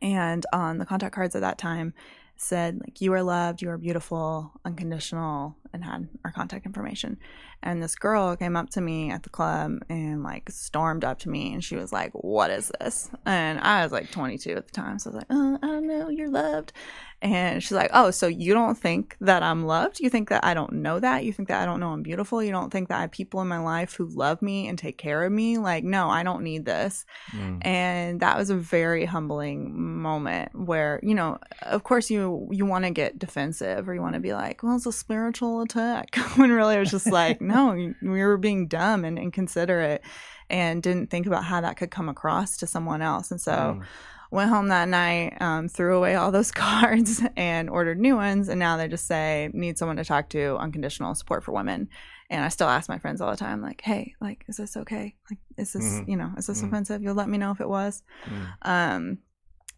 And 0.01 0.45
on 0.53 0.77
the 0.77 0.85
contact 0.85 1.13
cards 1.13 1.35
at 1.35 1.41
that 1.41 1.57
time 1.57 1.93
said 2.35 2.79
like 2.79 3.01
you 3.01 3.13
are 3.13 3.23
loved, 3.23 3.61
you 3.61 3.69
are 3.69 3.77
beautiful, 3.77 4.53
unconditional, 4.65 5.55
and 5.73 5.83
had 5.83 6.07
our 6.23 6.31
contact 6.31 6.65
information. 6.65 7.17
And 7.63 7.81
this 7.81 7.95
girl 7.95 8.35
came 8.35 8.55
up 8.55 8.69
to 8.71 8.81
me 8.81 9.09
at 9.09 9.23
the 9.23 9.29
club 9.29 9.79
and 9.89 10.21
like 10.21 10.49
stormed 10.51 11.03
up 11.03 11.19
to 11.19 11.29
me 11.29 11.53
and 11.53 11.63
she 11.63 11.75
was 11.75 11.91
like, 11.91 12.11
What 12.13 12.51
is 12.51 12.71
this? 12.79 13.09
And 13.25 13.59
I 13.59 13.83
was 13.83 13.91
like 13.91 14.11
22 14.11 14.51
at 14.51 14.67
the 14.67 14.71
time. 14.71 14.99
So 14.99 15.09
I 15.09 15.13
was 15.13 15.17
like, 15.21 15.27
oh, 15.29 15.59
I 15.61 15.67
don't 15.67 15.87
know, 15.87 16.09
you're 16.09 16.29
loved. 16.29 16.73
And 17.21 17.63
she's 17.63 17.71
like, 17.71 17.89
Oh, 17.93 18.11
so 18.11 18.27
you 18.27 18.53
don't 18.53 18.77
think 18.77 19.15
that 19.21 19.43
I'm 19.43 19.65
loved? 19.65 20.01
You 20.01 20.09
think 20.09 20.27
that 20.27 20.43
I 20.43 20.53
don't 20.53 20.73
know 20.73 20.99
that? 20.99 21.23
You 21.23 21.31
think 21.31 21.47
that 21.47 21.61
I 21.61 21.65
don't 21.65 21.79
know 21.79 21.91
I'm 21.91 22.03
beautiful? 22.03 22.43
You 22.43 22.51
don't 22.51 22.69
think 22.69 22.89
that 22.89 22.97
I 22.97 23.01
have 23.01 23.11
people 23.11 23.41
in 23.41 23.47
my 23.47 23.59
life 23.59 23.95
who 23.95 24.07
love 24.07 24.41
me 24.41 24.67
and 24.67 24.77
take 24.77 24.97
care 24.97 25.23
of 25.23 25.31
me? 25.31 25.57
Like, 25.57 25.85
no, 25.85 26.09
I 26.09 26.23
don't 26.23 26.43
need 26.43 26.65
this. 26.65 27.05
Mm. 27.31 27.65
And 27.65 28.19
that 28.19 28.37
was 28.37 28.49
a 28.49 28.55
very 28.57 29.05
humbling 29.05 30.01
moment 30.01 30.53
where, 30.53 30.99
you 31.01 31.15
know, 31.15 31.39
of 31.61 31.83
course 31.83 32.11
you 32.11 32.49
you 32.51 32.65
want 32.65 32.83
to 32.83 32.91
get 32.91 33.17
defensive 33.17 33.87
or 33.87 33.93
you 33.93 34.01
want 34.01 34.15
to 34.15 34.19
be 34.19 34.33
like, 34.33 34.61
well, 34.61 34.75
it's 34.75 34.85
a 34.85 34.91
spiritual 34.91 35.62
attack. 35.63 36.15
when 36.35 36.51
really 36.51 36.75
it 36.75 36.79
was 36.79 36.91
just 36.91 37.07
like, 37.11 37.41
no, 37.41 37.73
we 38.01 38.23
were 38.23 38.37
being 38.37 38.67
dumb 38.67 39.03
and 39.05 39.17
inconsiderate 39.19 40.01
and 40.49 40.83
didn't 40.83 41.09
think 41.09 41.25
about 41.25 41.43
how 41.43 41.61
that 41.61 41.77
could 41.77 41.91
come 41.91 42.09
across 42.09 42.57
to 42.57 42.67
someone 42.67 43.01
else. 43.01 43.31
And 43.31 43.39
so 43.41 43.51
Mm. 43.51 43.83
went 44.31 44.49
home 44.49 44.67
that 44.69 44.87
night, 44.89 45.37
um, 45.41 45.67
threw 45.67 45.95
away 45.97 46.15
all 46.15 46.31
those 46.31 46.51
cards 46.65 47.21
and 47.37 47.69
ordered 47.69 47.99
new 47.99 48.15
ones. 48.15 48.49
And 48.49 48.59
now 48.59 48.77
they 48.77 48.87
just 48.87 49.05
say, 49.07 49.49
need 49.53 49.77
someone 49.77 49.97
to 49.97 50.03
talk 50.05 50.29
to, 50.29 50.57
unconditional 50.57 51.15
support 51.15 51.43
for 51.43 51.51
women. 51.53 51.87
And 52.29 52.43
I 52.43 52.47
still 52.49 52.67
ask 52.69 52.89
my 52.89 52.97
friends 52.97 53.21
all 53.21 53.29
the 53.31 53.37
time, 53.37 53.61
like, 53.61 53.81
hey, 53.81 54.15
like, 54.19 54.43
is 54.47 54.57
this 54.57 54.75
okay? 54.77 55.15
Like, 55.29 55.39
is 55.57 55.73
this, 55.73 55.83
Mhm. 55.83 56.07
you 56.07 56.15
know, 56.17 56.31
is 56.37 56.47
this 56.47 56.61
Mhm. 56.61 56.67
offensive? 56.67 57.01
You'll 57.03 57.15
let 57.15 57.29
me 57.29 57.37
know 57.37 57.51
if 57.51 57.61
it 57.61 57.69
was. 57.69 58.01
Mm. 58.25 58.47
Um, 58.63 59.17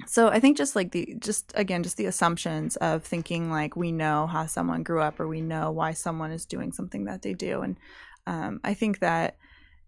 so 0.06 0.28
I 0.28 0.40
think 0.40 0.58
just 0.58 0.75
like 0.75 0.92
the 0.92 1.16
just 1.20 1.52
again 1.56 1.84
just 1.84 1.98
the 1.98 2.06
assumptions 2.06 2.75
of 2.78 3.04
thinking 3.04 3.50
like 3.50 3.75
we 3.75 3.92
know 3.92 4.28
how 4.28 4.46
someone 4.46 4.84
grew 4.84 5.02
up 5.02 5.20
or 5.20 5.28
we 5.28 5.42
know 5.42 5.72
why 5.72 5.94
someone 5.94 6.32
is 6.32 6.46
doing 6.46 6.72
something 6.72 7.06
that 7.06 7.22
they 7.22 7.34
do, 7.34 7.62
and 7.62 7.78
um, 8.28 8.60
I 8.64 8.74
think 8.74 9.00
that 9.00 9.38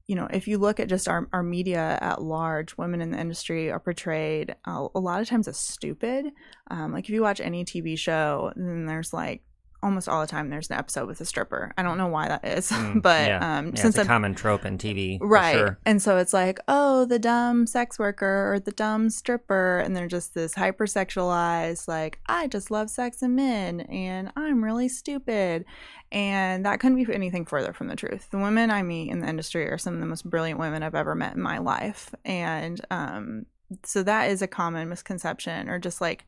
you 0.07 0.15
know 0.15 0.27
if 0.31 0.47
you 0.47 0.57
look 0.57 0.79
at 0.79 0.87
just 0.87 1.07
our 1.07 1.27
our 1.33 1.43
media 1.43 1.97
at 2.01 2.21
large, 2.21 2.77
women 2.77 3.01
in 3.01 3.11
the 3.11 3.19
industry 3.19 3.69
are 3.69 3.79
portrayed 3.79 4.55
uh, 4.65 4.87
a 4.95 4.99
lot 4.99 5.21
of 5.21 5.27
times 5.27 5.47
as 5.47 5.57
stupid. 5.57 6.31
Um, 6.71 6.93
like 6.93 7.05
if 7.05 7.09
you 7.09 7.21
watch 7.21 7.41
any 7.41 7.65
TV 7.65 7.97
show, 7.97 8.53
then 8.55 8.85
there's 8.85 9.13
like 9.13 9.43
almost 9.87 10.07
all 10.07 10.21
the 10.21 10.27
time 10.27 10.49
there's 10.49 10.69
an 10.69 10.77
episode 10.77 11.07
with 11.07 11.19
a 11.21 11.25
stripper. 11.25 11.73
I 11.77 11.81
don't 11.83 11.97
know 11.97 12.07
why 12.07 12.27
that 12.27 12.45
is, 12.45 12.69
Mm, 12.69 13.01
but 13.09 13.27
yeah. 13.27 13.57
um, 13.57 13.67
Yeah, 13.67 13.81
since 13.81 13.95
it's 13.95 13.97
a 13.97 14.01
I've 14.01 14.07
common 14.07 14.35
trope 14.35 14.65
in 14.65 14.77
TV, 14.77 15.17
for 15.17 15.27
right 15.27 15.55
Sure. 15.55 15.79
and 15.85 16.01
so 16.01 16.17
it's 16.17 16.33
like 16.33 16.59
oh 16.67 17.05
the 17.05 17.17
dumb 17.19 17.65
sex 17.65 17.97
worker 17.97 18.53
or 18.53 18.59
the 18.59 18.71
dumb 18.71 19.09
stripper 19.09 19.79
and 19.79 19.95
they're 19.95 20.07
just 20.07 20.33
this 20.35 20.53
hypersexualized 20.55 21.87
like 21.87 22.19
i 22.27 22.47
just 22.47 22.71
love 22.71 22.89
sex 22.89 23.21
and 23.21 23.35
men 23.35 23.81
and 23.81 24.31
i'm 24.35 24.63
really 24.63 24.89
stupid 24.89 25.65
and 26.11 26.65
that 26.65 26.79
couldn't 26.79 27.03
be 27.03 27.13
anything 27.13 27.45
further 27.45 27.73
from 27.73 27.87
the 27.87 27.95
truth 27.95 28.27
the 28.31 28.37
women 28.37 28.69
i 28.71 28.81
meet 28.83 29.09
in 29.09 29.19
the 29.19 29.27
industry 29.27 29.67
are 29.69 29.77
some 29.77 29.93
of 29.93 29.99
the 29.99 30.05
most 30.05 30.29
brilliant 30.29 30.59
women 30.59 30.83
i've 30.83 30.95
ever 30.95 31.15
met 31.15 31.35
in 31.35 31.41
my 31.41 31.57
life 31.57 32.13
and 32.25 32.81
um 32.91 33.45
so 33.83 34.03
that 34.03 34.29
is 34.29 34.41
a 34.41 34.47
common 34.47 34.87
misconception 34.89 35.69
or 35.69 35.79
just 35.79 35.99
like 36.01 36.25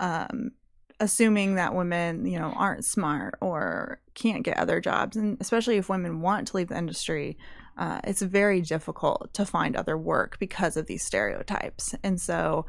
um 0.00 0.52
assuming 1.00 1.54
that 1.56 1.74
women 1.74 2.26
you 2.26 2.38
know 2.38 2.52
aren't 2.56 2.84
smart 2.84 3.34
or 3.40 4.00
can't 4.14 4.44
get 4.44 4.58
other 4.58 4.80
jobs 4.80 5.16
and 5.16 5.36
especially 5.40 5.76
if 5.78 5.88
women 5.88 6.20
want 6.20 6.46
to 6.48 6.56
leave 6.56 6.68
the 6.68 6.76
industry 6.78 7.36
uh, 7.78 8.00
it's 8.04 8.20
very 8.20 8.60
difficult 8.60 9.32
to 9.32 9.46
find 9.46 9.74
other 9.74 9.96
work 9.96 10.38
because 10.38 10.76
of 10.76 10.84
these 10.86 11.02
stereotypes. 11.02 11.94
And 12.02 12.20
so 12.20 12.66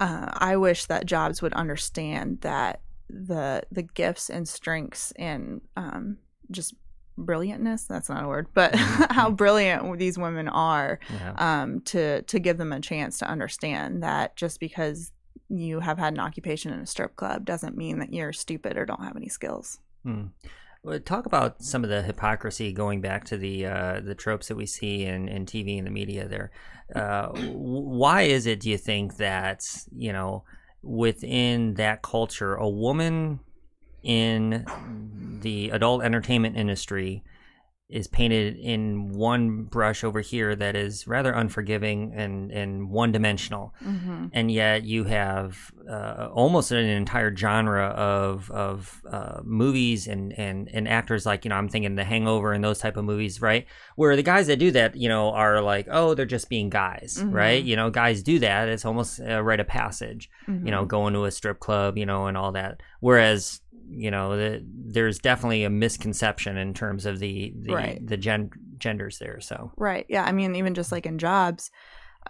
uh, 0.00 0.30
I 0.32 0.56
wish 0.56 0.86
that 0.86 1.06
jobs 1.06 1.40
would 1.42 1.52
understand 1.52 2.40
that 2.40 2.80
the 3.08 3.62
the 3.70 3.82
gifts 3.82 4.30
and 4.30 4.48
strengths 4.48 5.12
and 5.12 5.60
um, 5.76 6.16
just 6.50 6.74
brilliantness 7.18 7.86
that's 7.86 8.08
not 8.08 8.24
a 8.24 8.26
word 8.26 8.46
but 8.54 8.74
how 9.10 9.30
brilliant 9.30 9.98
these 9.98 10.16
women 10.18 10.48
are 10.48 10.98
Yeah. 11.12 11.34
um, 11.62 11.80
to 11.82 12.22
to 12.22 12.38
give 12.40 12.56
them 12.56 12.72
a 12.72 12.80
chance 12.80 13.18
to 13.18 13.28
understand 13.28 14.02
that 14.02 14.34
just 14.34 14.58
because 14.58 15.12
you 15.52 15.80
have 15.80 15.98
had 15.98 16.14
an 16.14 16.20
occupation 16.20 16.72
in 16.72 16.80
a 16.80 16.86
strip 16.86 17.14
club 17.16 17.44
doesn't 17.44 17.76
mean 17.76 17.98
that 17.98 18.12
you're 18.12 18.32
stupid 18.32 18.76
or 18.76 18.86
don't 18.86 19.04
have 19.04 19.16
any 19.16 19.28
skills 19.28 19.78
Hmm. 20.02 20.26
Well, 20.82 20.98
talk 20.98 21.26
about 21.26 21.62
some 21.62 21.84
of 21.84 21.90
the 21.90 22.02
hypocrisy 22.02 22.72
going 22.72 23.00
back 23.00 23.24
to 23.26 23.36
the 23.36 23.66
uh, 23.66 24.00
the 24.00 24.16
tropes 24.16 24.48
that 24.48 24.56
we 24.56 24.66
see 24.66 25.04
in, 25.04 25.28
in 25.28 25.46
TV 25.46 25.78
and 25.78 25.86
the 25.86 25.92
media. 25.92 26.26
There, 26.26 26.50
uh, 26.94 27.28
why 27.28 28.22
is 28.22 28.46
it? 28.46 28.60
Do 28.60 28.68
you 28.68 28.78
think 28.78 29.16
that 29.18 29.64
you 29.96 30.12
know 30.12 30.42
within 30.82 31.74
that 31.74 32.02
culture, 32.02 32.56
a 32.56 32.68
woman 32.68 33.38
in 34.02 34.66
the 35.40 35.70
adult 35.70 36.02
entertainment 36.02 36.56
industry 36.56 37.22
is 37.92 38.08
painted 38.08 38.56
in 38.56 39.10
one 39.12 39.62
brush 39.64 40.02
over 40.02 40.20
here 40.20 40.56
that 40.56 40.74
is 40.74 41.06
rather 41.06 41.32
unforgiving 41.32 42.12
and 42.14 42.50
and 42.50 42.90
one 42.90 43.12
dimensional 43.12 43.74
mm-hmm. 43.84 44.26
and 44.32 44.50
yet 44.50 44.84
you 44.84 45.04
have 45.04 45.70
uh, 45.88 46.28
almost 46.32 46.70
an 46.72 46.78
entire 46.78 47.34
genre 47.36 47.86
of 47.86 48.50
of 48.50 49.02
uh, 49.10 49.40
movies 49.44 50.06
and, 50.06 50.32
and 50.38 50.68
and 50.72 50.88
actors 50.88 51.26
like 51.26 51.44
you 51.44 51.48
know 51.48 51.56
I'm 51.56 51.68
thinking 51.68 51.94
The 51.96 52.04
Hangover 52.04 52.52
and 52.52 52.62
those 52.64 52.78
type 52.78 52.96
of 52.96 53.04
movies, 53.04 53.40
right? 53.42 53.66
Where 53.96 54.14
the 54.16 54.22
guys 54.22 54.46
that 54.46 54.58
do 54.58 54.70
that, 54.72 54.96
you 54.96 55.08
know, 55.08 55.30
are 55.32 55.60
like, 55.60 55.86
oh, 55.90 56.14
they're 56.14 56.26
just 56.26 56.48
being 56.48 56.70
guys, 56.70 57.18
Mhm. 57.20 57.32
right? 57.32 57.62
You 57.62 57.76
know, 57.76 57.90
guys 57.90 58.22
do 58.22 58.38
that. 58.40 58.68
It's 58.68 58.84
almost 58.84 59.20
a 59.20 59.42
rite 59.42 59.60
of 59.60 59.66
passage, 59.66 60.30
Mm-hmm. 60.48 60.66
you 60.66 60.70
know, 60.70 60.84
going 60.84 61.14
to 61.14 61.24
a 61.24 61.30
strip 61.30 61.58
club, 61.60 61.96
you 61.98 62.06
know, 62.06 62.26
and 62.26 62.36
all 62.36 62.52
that. 62.52 62.80
Whereas 63.00 63.60
you 63.88 64.10
know, 64.10 64.36
the, 64.36 64.64
there's 64.66 65.18
definitely 65.18 65.64
a 65.64 65.70
misconception 65.70 66.56
in 66.56 66.74
terms 66.74 67.06
of 67.06 67.18
the 67.18 67.52
the, 67.56 67.72
Right. 67.74 68.06
the 68.06 68.16
gen- 68.16 68.50
genders 68.78 69.18
there. 69.18 69.40
So 69.40 69.72
Right. 69.76 70.06
Yeah. 70.08 70.24
I 70.24 70.32
mean, 70.32 70.56
even 70.56 70.74
just 70.74 70.92
like 70.92 71.06
in 71.06 71.18
jobs, 71.18 71.70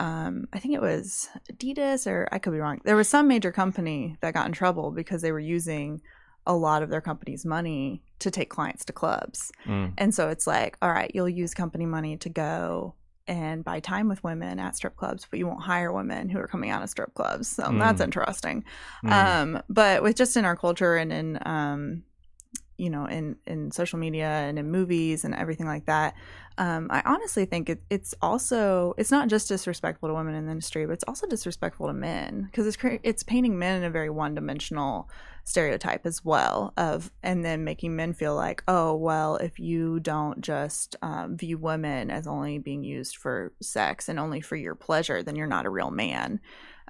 um, 0.00 0.46
I 0.52 0.58
think 0.58 0.74
it 0.74 0.80
was 0.80 1.28
Adidas 1.52 2.06
or 2.06 2.28
I 2.32 2.38
could 2.38 2.52
be 2.52 2.58
wrong. 2.58 2.80
There 2.84 2.96
was 2.96 3.08
some 3.08 3.28
major 3.28 3.52
company 3.52 4.16
that 4.20 4.34
got 4.34 4.46
in 4.46 4.52
trouble 4.52 4.90
because 4.90 5.22
they 5.22 5.32
were 5.32 5.38
using 5.40 6.00
a 6.46 6.54
lot 6.56 6.82
of 6.82 6.90
their 6.90 7.00
company's 7.00 7.44
money 7.44 8.02
to 8.18 8.30
take 8.30 8.50
clients 8.50 8.84
to 8.86 8.92
clubs. 8.92 9.52
mm, 9.64 9.92
And 9.98 10.12
so 10.14 10.28
it's 10.28 10.46
like, 10.46 10.76
all 10.82 10.90
right, 10.90 11.10
you'll 11.14 11.28
use 11.28 11.54
company 11.54 11.86
money 11.86 12.16
to 12.16 12.28
go 12.28 12.94
and 13.26 13.62
buy 13.64 13.80
time 13.80 14.08
with 14.08 14.22
women 14.24 14.58
at 14.58 14.76
strip 14.76 14.96
clubs, 14.96 15.26
but 15.30 15.38
you 15.38 15.46
won't 15.46 15.62
hire 15.62 15.92
women 15.92 16.28
who 16.28 16.38
are 16.38 16.46
coming 16.48 16.70
out 16.70 16.82
of 16.82 16.90
strip 16.90 17.14
clubs. 17.14 17.48
So 17.48 17.64
Mm. 17.64 17.78
that's 17.78 18.00
interesting. 18.00 18.64
mm, 19.04 19.12
Um, 19.12 19.62
but 19.68 20.02
with 20.02 20.16
just 20.16 20.36
in 20.36 20.44
our 20.44 20.56
culture 20.56 20.96
and 20.96 21.12
in 21.12 21.38
um, 21.46 22.02
you 22.76 22.90
know, 22.90 23.06
in 23.06 23.36
in 23.46 23.70
social 23.70 23.98
media 23.98 24.26
and 24.26 24.58
in 24.58 24.70
movies 24.70 25.24
and 25.24 25.34
everything 25.34 25.66
like 25.66 25.86
that, 25.86 26.14
um, 26.58 26.88
I 26.90 27.02
honestly 27.04 27.44
think 27.44 27.68
it, 27.70 27.82
it's 27.90 28.14
also 28.20 28.94
it's 28.98 29.10
not 29.10 29.28
just 29.28 29.48
disrespectful 29.48 30.08
to 30.08 30.14
women 30.14 30.34
in 30.34 30.46
the 30.46 30.52
industry, 30.52 30.86
but 30.86 30.92
it's 30.92 31.04
also 31.04 31.26
disrespectful 31.26 31.86
to 31.86 31.92
men 31.92 32.48
because 32.50 32.66
it's 32.66 32.76
it's 33.02 33.22
painting 33.22 33.58
men 33.58 33.78
in 33.78 33.84
a 33.84 33.90
very 33.90 34.10
one 34.10 34.34
dimensional 34.34 35.08
stereotype 35.44 36.06
as 36.06 36.24
well 36.24 36.72
of 36.76 37.10
and 37.22 37.44
then 37.44 37.64
making 37.64 37.96
men 37.96 38.12
feel 38.12 38.36
like 38.36 38.62
oh 38.68 38.94
well 38.94 39.36
if 39.36 39.58
you 39.58 39.98
don't 39.98 40.40
just 40.40 40.94
um, 41.02 41.36
view 41.36 41.58
women 41.58 42.10
as 42.12 42.28
only 42.28 42.58
being 42.58 42.84
used 42.84 43.16
for 43.16 43.52
sex 43.60 44.08
and 44.08 44.20
only 44.20 44.40
for 44.40 44.54
your 44.54 44.76
pleasure 44.76 45.20
then 45.20 45.34
you're 45.34 45.48
not 45.48 45.66
a 45.66 45.70
real 45.70 45.90
man 45.90 46.38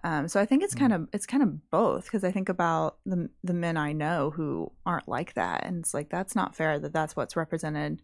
Um, 0.04 0.26
so 0.28 0.40
I 0.40 0.46
think 0.46 0.62
it's 0.64 0.74
Mm. 0.74 0.78
kind 0.78 0.92
of 0.92 1.08
it's 1.12 1.26
kind 1.26 1.42
of 1.42 1.70
both 1.70 2.04
because 2.04 2.24
I 2.24 2.32
think 2.32 2.48
about 2.48 2.98
the 3.06 3.30
the 3.44 3.54
men 3.54 3.76
I 3.76 3.92
know 3.92 4.30
who 4.30 4.72
aren't 4.84 5.08
like 5.08 5.34
that, 5.34 5.64
and 5.64 5.78
it's 5.78 5.94
like 5.94 6.08
that's 6.10 6.34
not 6.34 6.56
fair 6.56 6.78
that 6.78 6.92
that's 6.92 7.14
what's 7.16 7.36
represented 7.36 8.02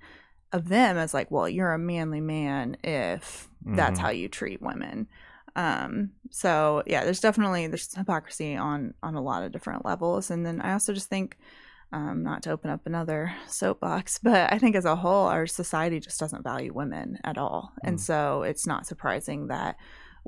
of 0.52 0.68
them 0.68 0.96
as 0.96 1.12
like, 1.12 1.30
well, 1.30 1.48
you're 1.48 1.72
a 1.74 1.78
manly 1.78 2.20
man 2.20 2.76
if 2.82 3.48
that's 3.66 3.98
Mhm. 3.98 4.02
how 4.02 4.11
you 4.11 4.28
treat 4.28 4.62
women. 4.62 5.08
Um, 5.56 6.12
so 6.30 6.82
yeah, 6.87 7.04
there's 7.04 7.20
definitely 7.20 7.66
there's 7.66 7.92
hypocrisy 7.94 8.54
on 8.56 8.94
on 9.02 9.14
a 9.16 9.20
lot 9.20 9.42
of 9.42 9.50
different 9.52 9.84
levels, 9.84 10.30
and 10.30 10.46
then 10.46 10.61
I 10.61 10.72
also 10.72 10.92
just 10.92 11.08
think. 11.08 11.37
Um, 11.90 12.22
not 12.22 12.42
to 12.42 12.50
open 12.50 12.68
up 12.68 12.84
another 12.84 13.32
soapbox, 13.48 14.18
but 14.18 14.52
I 14.52 14.58
think 14.58 14.76
as 14.76 14.84
a 14.84 14.94
whole, 14.94 15.26
our 15.26 15.46
society 15.46 16.00
just 16.00 16.20
doesn't 16.20 16.42
value 16.42 16.70
women 16.74 17.18
at 17.24 17.38
all. 17.38 17.72
And 17.82 17.96
Mm. 17.96 18.00
so 18.00 18.42
it's 18.42 18.66
not 18.66 18.87
surprising 18.87 19.46
that 19.46 19.76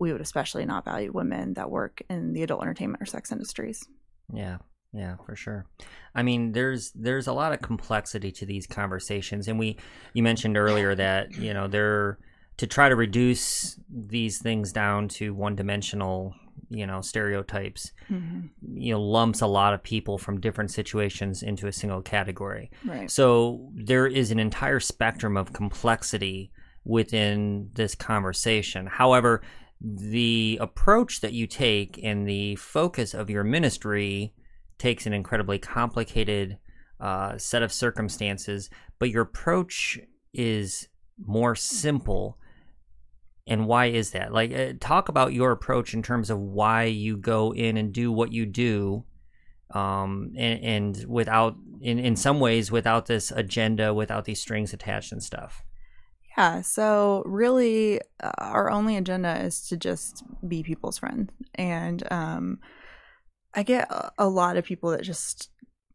we 0.01 0.13
would 0.13 0.21
especially 0.21 0.65
not 0.65 0.85
value 0.85 1.13
women 1.13 1.55
that 1.55 1.71
work 1.71 2.03
in 2.09 2.33
the 2.33 2.43
adult 2.43 2.63
entertainment 2.63 3.03
or 3.03 3.07
sex 3.07 3.31
industries. 3.31 3.87
Yeah, 4.33 4.59
yeah, 4.93 5.17
for 5.25 5.37
sure. 5.37 5.67
I 6.15 6.23
mean, 6.23 6.53
there's 6.53 6.91
there's 6.95 7.29
a 7.29 7.33
lot 7.33 7.53
of 7.53 7.61
complexity 7.61 8.33
to 8.33 8.47
these 8.47 8.67
conversations, 8.67 9.47
and 9.47 9.59
we 9.59 9.77
you 10.15 10.23
mentioned 10.23 10.57
earlier 10.57 10.95
that 10.95 11.37
you 11.37 11.55
know 11.55 11.69
they're 11.69 12.19
to 12.57 12.67
try 12.67 12.89
to 12.89 12.97
reduce 12.97 13.79
these 13.89 14.39
things 14.39 14.73
down 14.73 15.09
to 15.09 15.33
one 15.33 15.55
dimensional, 15.55 16.35
you 16.69 16.87
know, 16.87 17.01
stereotypes. 17.01 17.93
Mm-hmm. 18.11 18.49
You 18.75 18.95
know, 18.95 19.01
lumps 19.01 19.43
a 19.43 19.47
lot 19.47 19.75
of 19.75 19.83
people 19.83 20.19
from 20.19 20.41
different 20.41 20.71
situations 20.71 21.43
into 21.43 21.69
a 21.69 21.73
single 21.73 22.03
category. 22.03 22.71
Right. 22.85 23.11
So 23.11 23.71
there 23.75 24.07
is 24.07 24.31
an 24.31 24.39
entire 24.39 24.81
spectrum 24.81 25.37
of 25.37 25.53
complexity 25.53 26.53
within 26.85 27.71
this 27.75 27.95
conversation. 27.95 28.87
However, 28.87 29.43
the 29.81 30.59
approach 30.61 31.21
that 31.21 31.33
you 31.33 31.47
take 31.47 31.99
and 32.03 32.29
the 32.29 32.57
focus 32.57 33.15
of 33.15 33.31
your 33.31 33.45
ministry 33.45 34.35
takes 34.79 35.07
an 35.07 35.13
incredibly 35.13 35.59
complicated 35.59 36.59
uh, 37.01 37.39
set 37.39 37.63
of 37.63 37.73
circumstances, 37.73 38.69
but 38.99 39.11
your 39.11 39.23
approach 39.23 39.99
is 40.35 40.89
more 41.25 41.55
simple. 41.55 42.39
And 43.47 43.67
why 43.67 43.87
is 43.87 44.11
that? 44.11 44.33
Like, 44.33 44.53
uh, 44.53 44.75
talk 44.81 45.09
about 45.09 45.33
your 45.33 45.51
approach 45.51 45.95
in 45.95 46.03
terms 46.03 46.31
of 46.31 46.39
why 46.39 46.85
you 46.85 47.17
go 47.17 47.53
in 47.53 47.77
and 47.77 47.93
do 47.93 48.13
what 48.13 48.33
you 48.33 48.47
do 48.47 49.05
um, 49.75 50.33
and, 50.37 50.65
and 50.65 51.05
without 51.09 51.57
in, 51.81 51.99
in 51.99 52.17
some 52.17 52.41
ways 52.41 52.71
without 52.71 53.07
this 53.07 53.31
agenda 53.31 53.95
without 53.95 54.25
these 54.25 54.41
strings 54.41 54.73
attached 54.73 55.13
and 55.13 55.23
stuff 55.23 55.65
Yeah. 56.37 56.63
So 56.63 57.23
really, 57.27 58.01
uh, 58.23 58.31
our 58.39 58.71
only 58.71 58.97
agenda 58.97 59.41
is 59.43 59.67
to 59.69 59.77
just 59.77 60.23
be 60.47 60.63
people's 60.63 60.99
friend, 60.99 61.31
and 61.55 62.03
um, 62.13 62.59
I 63.55 63.63
get 63.63 63.91
a, 63.91 64.13
a 64.19 64.29
lot 64.29 64.57
of 64.57 64.65
people 64.65 64.91
that 64.91 65.03
just 65.03 65.51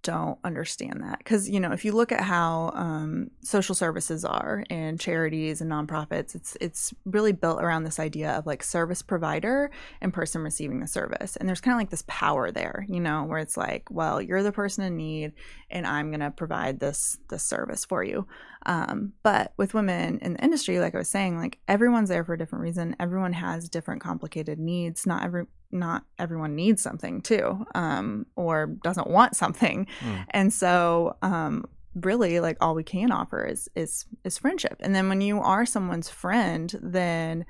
don't 0.05 0.37
understand 0.43 1.01
that 1.01 1.17
because 1.17 1.49
you 1.49 1.59
know 1.59 1.71
if 1.71 1.83
you 1.83 1.91
look 1.91 2.11
at 2.11 2.21
how 2.21 2.69
um, 2.75 3.31
social 3.41 3.73
services 3.73 4.23
are 4.23 4.63
and 4.69 4.99
charities 4.99 5.61
and 5.61 5.71
nonprofits 5.71 6.35
it's 6.35 6.55
it's 6.61 6.93
really 7.05 7.31
built 7.31 7.59
around 7.59 7.83
this 7.83 7.99
idea 7.99 8.29
of 8.33 8.45
like 8.45 8.61
service 8.61 9.01
provider 9.01 9.71
and 10.01 10.13
person 10.13 10.43
receiving 10.43 10.79
the 10.79 10.85
service 10.85 11.35
and 11.37 11.49
there's 11.49 11.59
kind 11.59 11.73
of 11.73 11.79
like 11.79 11.89
this 11.89 12.03
power 12.05 12.51
there 12.51 12.85
you 12.87 12.99
know 12.99 13.23
where 13.23 13.39
it's 13.39 13.57
like 13.57 13.89
well 13.89 14.21
you're 14.21 14.43
the 14.43 14.51
person 14.51 14.83
in 14.83 14.95
need 14.95 15.33
and 15.71 15.87
i'm 15.87 16.11
going 16.11 16.19
to 16.19 16.29
provide 16.29 16.79
this 16.79 17.17
this 17.31 17.41
service 17.43 17.83
for 17.83 18.03
you 18.03 18.27
um, 18.65 19.13
but 19.23 19.53
with 19.57 19.73
women 19.73 20.19
in 20.19 20.33
the 20.33 20.43
industry 20.43 20.79
like 20.79 20.95
i 20.95 20.97
was 20.97 21.09
saying 21.09 21.37
like 21.37 21.59
everyone's 21.67 22.09
there 22.09 22.23
for 22.23 22.33
a 22.33 22.37
different 22.37 22.63
reason. 22.63 22.95
Everyone 22.99 23.33
has 23.33 23.69
different 23.69 24.01
complicated 24.01 24.59
needs. 24.59 25.05
Not 25.05 25.23
every 25.23 25.45
not 25.71 26.03
everyone 26.17 26.55
needs 26.55 26.81
something 26.81 27.21
too 27.21 27.65
um, 27.75 28.25
or 28.35 28.67
doesn't 28.83 29.09
want 29.09 29.35
something. 29.35 29.87
Mm. 29.99 30.25
and 30.31 30.53
so 30.53 31.17
um, 31.21 31.65
really 31.95 32.39
like 32.39 32.57
all 32.61 32.75
we 32.75 32.83
can 32.83 33.11
offer 33.11 33.45
is 33.45 33.69
is 33.75 34.05
is 34.23 34.37
friendship. 34.37 34.77
And 34.79 34.95
then 34.95 35.09
when 35.09 35.21
you 35.21 35.39
are 35.39 35.65
someone's 35.65 36.09
friend 36.09 36.73
then 36.81 37.45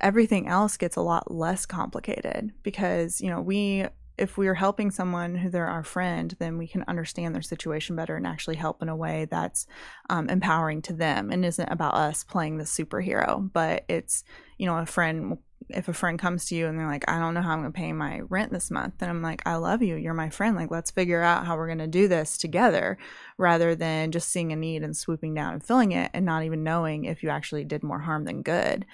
everything 0.00 0.46
else 0.46 0.76
gets 0.76 0.96
a 0.96 1.00
lot 1.00 1.30
less 1.30 1.64
complicated 1.64 2.52
because 2.62 3.20
you 3.20 3.30
know 3.30 3.40
we 3.40 3.86
if 4.18 4.38
we 4.38 4.48
are 4.48 4.54
helping 4.54 4.90
someone 4.90 5.34
who 5.34 5.50
they're 5.50 5.66
our 5.66 5.84
friend 5.84 6.36
then 6.38 6.58
we 6.58 6.66
can 6.66 6.84
understand 6.88 7.34
their 7.34 7.42
situation 7.42 7.96
better 7.96 8.16
and 8.16 8.26
actually 8.26 8.56
help 8.56 8.82
in 8.82 8.88
a 8.88 8.96
way 8.96 9.26
that's 9.30 9.66
um, 10.10 10.28
empowering 10.28 10.82
to 10.82 10.92
them 10.92 11.30
and 11.30 11.44
isn't 11.44 11.68
about 11.68 11.94
us 11.94 12.24
playing 12.24 12.58
the 12.58 12.64
superhero. 12.64 13.50
But 13.52 13.84
it's 13.88 14.24
you 14.58 14.66
know 14.66 14.78
a 14.78 14.86
friend 14.86 15.38
if 15.70 15.88
a 15.88 15.92
friend 15.92 16.18
comes 16.18 16.44
to 16.44 16.54
you 16.54 16.66
and 16.66 16.78
they're 16.78 16.86
like 16.86 17.08
i 17.08 17.18
don't 17.18 17.34
know 17.34 17.42
how 17.42 17.50
i'm 17.50 17.60
going 17.60 17.72
to 17.72 17.76
pay 17.76 17.92
my 17.92 18.20
rent 18.28 18.52
this 18.52 18.70
month 18.70 18.94
then 18.98 19.08
i'm 19.08 19.22
like 19.22 19.42
i 19.46 19.56
love 19.56 19.82
you. 19.82 19.96
You're 19.96 20.14
my 20.14 20.30
friend. 20.30 20.56
Like 20.56 20.70
let's 20.70 20.90
figure 20.90 21.22
out 21.22 21.46
how 21.46 21.56
we're 21.56 21.66
going 21.66 21.78
to 21.78 21.86
do 21.86 22.08
this 22.08 22.38
together 22.38 22.98
rather 23.38 23.74
than 23.74 24.12
just 24.12 24.28
seeing 24.28 24.52
a 24.52 24.56
need 24.56 24.82
and 24.82 24.96
swooping 24.96 25.34
down 25.34 25.54
and 25.54 25.64
filling 25.64 25.92
it 25.92 26.10
and 26.14 26.24
not 26.24 26.44
even 26.44 26.62
knowing 26.62 27.04
if 27.04 27.22
you 27.22 27.30
actually 27.30 27.64
did 27.64 27.82
more 27.82 27.98
harm 27.98 28.24
than 28.24 28.42
good. 28.42 28.86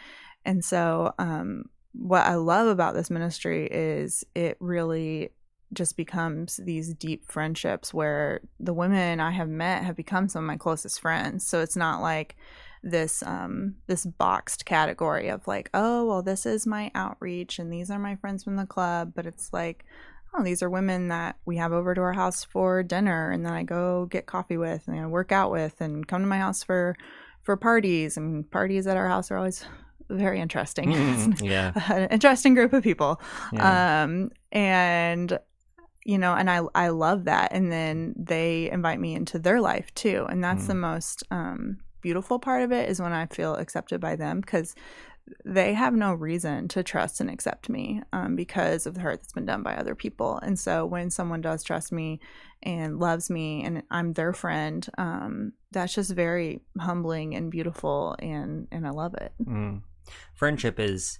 And 0.45 0.65
so 0.65 1.15
um, 1.19 1.67
what 1.93 2.27
i 2.27 2.35
love 2.35 2.69
about 2.69 2.95
this 2.95 3.11
ministry 3.11 3.69
is 3.71 4.25
it 4.35 4.57
really 4.61 5.31
just 5.73 5.97
becomes 5.97 6.61
these 6.65 6.93
deep 6.95 7.31
friendships 7.31 7.95
where 7.95 8.41
the 8.61 8.75
women 8.75 9.21
i 9.21 9.31
have 9.31 9.49
met 9.49 9.83
have 9.85 9.97
become 9.97 10.29
some 10.29 10.45
of 10.45 10.47
my 10.47 10.57
closest 10.57 11.01
friends. 11.01 11.47
So 11.47 11.61
it's 11.61 11.77
not 11.77 12.03
like 12.03 12.37
this 12.83 13.23
um 13.23 13.77
this 13.87 14.05
boxed 14.05 14.65
category 14.65 15.29
of 15.29 15.47
like 15.47 15.71
oh 15.73 16.05
well 16.05 16.23
this 16.23 16.45
is 16.45 16.67
my 16.67 16.91
outreach 16.95 17.61
and 17.61 17.73
these 17.73 17.91
are 17.91 17.99
my 17.99 18.17
friends 18.17 18.43
from 18.43 18.57
the 18.57 18.67
club 18.67 19.13
but 19.15 19.25
it's 19.25 19.53
like 19.53 19.85
oh 20.35 20.43
these 20.43 20.65
are 20.65 20.71
women 20.71 21.07
that 21.07 21.37
we 21.45 21.57
have 21.57 21.73
over 21.73 21.95
to 21.95 22.01
our 22.01 22.13
house 22.13 22.43
for 22.43 22.83
dinner 22.83 23.31
and 23.31 23.47
then 23.47 23.53
i 23.53 23.63
go 23.63 24.07
get 24.07 24.27
coffee 24.27 24.57
with 24.57 24.89
and 24.89 24.99
I 24.99 25.07
work 25.07 25.31
out 25.31 25.53
with 25.53 25.81
and 25.81 26.07
come 26.09 26.23
to 26.23 26.27
my 26.27 26.39
house 26.39 26.65
for 26.65 26.97
for 27.45 27.57
parties 27.57 28.17
and 28.17 28.51
parties 28.51 28.89
at 28.89 28.97
our 28.97 29.09
house 29.09 29.31
are 29.31 29.37
always 29.37 29.65
very 30.11 30.41
interesting. 30.41 30.93
Mm, 30.93 31.41
yeah 31.41 31.73
an 31.93 32.09
interesting 32.11 32.55
group 32.55 32.73
of 32.73 32.83
people. 32.83 33.21
Yeah. 33.53 34.03
Um 34.05 34.31
and 34.51 35.39
you 36.05 36.19
know 36.19 36.35
and 36.35 36.51
i 36.51 36.61
i 36.75 36.89
love 36.89 37.25
that. 37.25 37.53
And 37.53 37.71
then 37.73 38.15
they 38.17 38.71
invite 38.71 39.01
me 39.01 39.15
into 39.15 39.39
their 39.39 39.61
life 39.61 39.93
too. 39.95 40.27
And 40.29 40.43
that's 40.43 40.65
Mm. 40.65 40.69
the 40.69 40.75
most 40.75 41.23
um 41.31 41.79
beautiful 42.01 42.39
part 42.41 42.63
of 42.63 42.73
it 42.73 42.89
is 42.91 43.01
when 43.01 43.13
i 43.13 43.27
feel 43.27 43.55
accepted 43.55 44.01
by 44.01 44.17
them 44.17 44.41
because 44.41 44.75
they 45.45 45.73
have 45.73 45.95
no 45.95 46.13
reason 46.13 46.67
to 46.67 46.83
trust 46.83 47.21
and 47.21 47.31
accept 47.31 47.69
me 47.69 48.03
um, 48.13 48.35
because 48.35 48.87
of 48.87 48.95
the 48.95 49.01
hurt 49.01 49.21
that's 49.21 49.33
been 49.33 49.47
done 49.47 49.63
by 49.63 49.77
other 49.77 49.95
people. 49.95 50.37
And 50.43 50.59
so 50.59 50.85
when 50.85 51.11
someone 51.11 51.41
does 51.41 51.63
trust 51.63 51.93
me 51.93 52.19
and 52.65 52.99
loves 52.99 53.31
me 53.31 53.63
and 53.65 53.85
i'm 53.89 54.13
their 54.15 54.33
friend 54.33 54.85
um, 54.99 55.53
that's 55.71 55.95
just 55.95 56.11
very 56.13 56.61
humbling 56.79 57.37
and 57.37 57.53
beautiful 57.53 58.17
and 58.19 58.67
and 58.73 58.85
i 58.85 58.91
love 58.91 59.15
it. 59.15 59.33
Mm. 59.45 59.83
Friendship 60.35 60.79
is. 60.81 61.19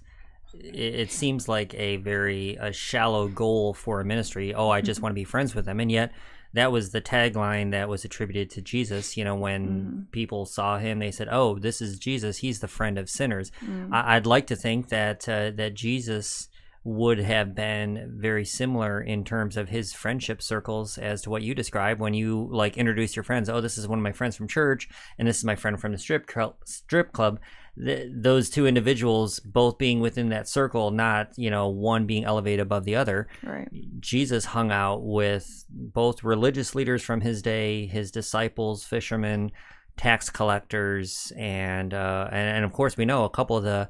It 0.55 1.11
seems 1.11 1.47
like 1.49 1.73
a 1.73 1.95
very 1.97 2.55
a 2.57 2.71
shallow 2.71 3.27
goal 3.27 3.73
for 3.73 3.99
a 4.01 4.05
ministry. 4.05 4.53
Oh, 4.53 4.69
I 4.69 4.81
just 4.81 5.01
want 5.01 5.11
to 5.11 5.15
be 5.15 5.23
friends 5.23 5.55
with 5.55 5.65
them, 5.65 5.79
and 5.79 5.91
yet 5.91 6.11
that 6.53 6.71
was 6.71 6.91
the 6.91 7.01
tagline 7.01 7.71
that 7.71 7.89
was 7.89 8.05
attributed 8.05 8.51
to 8.51 8.61
Jesus. 8.61 9.17
You 9.17 9.23
know, 9.23 9.33
when 9.35 10.05
Mhm. 10.07 10.11
people 10.11 10.45
saw 10.45 10.77
him, 10.77 10.99
they 10.99 11.09
said, 11.09 11.27
"Oh, 11.31 11.57
this 11.57 11.81
is 11.81 11.97
Jesus. 11.97 12.37
He's 12.37 12.59
the 12.59 12.67
friend 12.67 12.99
of 12.99 13.09
sinners." 13.09 13.51
Mm. 13.65 13.91
I- 13.91 14.15
I'd 14.15 14.27
like 14.27 14.45
to 14.47 14.55
think 14.55 14.89
that 14.89 15.27
uh, 15.27 15.49
that 15.55 15.73
Jesus 15.73 16.49
would 16.83 17.19
have 17.19 17.55
been 17.55 18.13
very 18.17 18.43
similar 18.43 18.99
in 18.99 19.23
terms 19.23 19.55
of 19.55 19.69
his 19.69 19.93
friendship 19.93 20.41
circles 20.41 20.97
as 20.97 21.21
to 21.21 21.29
what 21.29 21.41
you 21.41 21.55
describe 21.55 21.99
when 21.99 22.13
you 22.13 22.47
like 22.51 22.77
introduce 22.77 23.15
your 23.15 23.23
friends. 23.23 23.49
Oh, 23.49 23.61
this 23.61 23.77
is 23.77 23.87
one 23.87 23.99
of 23.99 24.03
my 24.03 24.11
friends 24.11 24.35
from 24.35 24.47
church, 24.47 24.89
and 25.17 25.27
this 25.27 25.37
is 25.37 25.45
my 25.45 25.55
friend 25.55 25.79
from 25.79 25.93
the 25.93 25.97
strip 25.97 26.27
club. 26.27 26.55
Strip 26.65 27.13
club. 27.13 27.39
Th- 27.81 28.11
those 28.13 28.49
two 28.49 28.67
individuals 28.67 29.39
both 29.39 29.77
being 29.77 30.01
within 30.01 30.29
that 30.29 30.49
circle, 30.49 30.91
not 30.91 31.29
you 31.37 31.49
know 31.49 31.69
one 31.69 32.05
being 32.05 32.25
elevated 32.25 32.59
above 32.59 32.83
the 32.83 32.97
other. 32.97 33.29
right 33.43 33.69
Jesus 34.01 34.45
hung 34.45 34.71
out 34.71 35.03
with 35.03 35.65
both 35.69 36.23
religious 36.23 36.75
leaders 36.75 37.01
from 37.01 37.21
his 37.21 37.41
day, 37.41 37.85
his 37.87 38.11
disciples, 38.11 38.83
fishermen, 38.83 39.51
tax 39.95 40.29
collectors, 40.29 41.31
and 41.37 41.93
uh, 41.93 42.27
and, 42.29 42.57
and 42.57 42.65
of 42.65 42.73
course 42.73 42.97
we 42.97 43.05
know 43.05 43.23
a 43.23 43.29
couple 43.29 43.55
of 43.55 43.63
the 43.63 43.87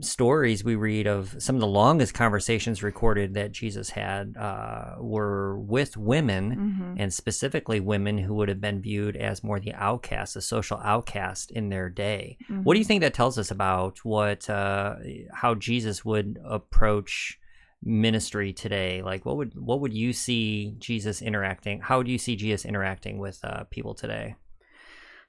stories 0.00 0.62
we 0.62 0.74
read 0.74 1.06
of 1.06 1.34
some 1.38 1.56
of 1.56 1.60
the 1.60 1.66
longest 1.66 2.14
conversations 2.14 2.82
recorded 2.82 3.34
that 3.34 3.52
Jesus 3.52 3.90
had 3.90 4.36
uh, 4.36 4.96
were 4.98 5.58
with 5.58 5.96
women. 5.96 6.52
hmm 6.52 6.94
And 6.98 7.12
specifically, 7.12 7.80
women 7.80 8.18
who 8.18 8.34
would 8.34 8.48
have 8.48 8.60
been 8.60 8.80
viewed 8.80 9.16
as 9.16 9.44
more 9.44 9.60
the 9.60 9.74
outcast, 9.74 10.34
the 10.34 10.40
social 10.42 10.80
outcast 10.82 11.50
in 11.50 11.68
their 11.68 11.88
day. 11.88 12.38
What 12.48 12.74
do 12.74 12.78
you 12.78 12.84
think 12.84 13.02
that 13.02 13.14
tells 13.14 13.38
us 13.38 13.50
about 13.50 14.04
what, 14.04 14.48
uh, 14.50 14.96
how 15.32 15.54
Jesus 15.54 16.04
would 16.04 16.38
approach 16.44 17.38
ministry 17.82 18.52
today? 18.52 19.02
Like, 19.02 19.24
what 19.24 19.36
would 19.36 19.52
what 19.54 19.80
would 19.80 19.94
you 19.94 20.12
see 20.12 20.74
Jesus 20.78 21.22
interacting? 21.22 21.80
How 21.80 22.02
do 22.02 22.10
you 22.10 22.18
see 22.18 22.36
Jesus 22.36 22.64
interacting 22.64 23.18
with 23.18 23.38
uh, 23.44 23.64
people 23.70 23.94
today? 23.94 24.36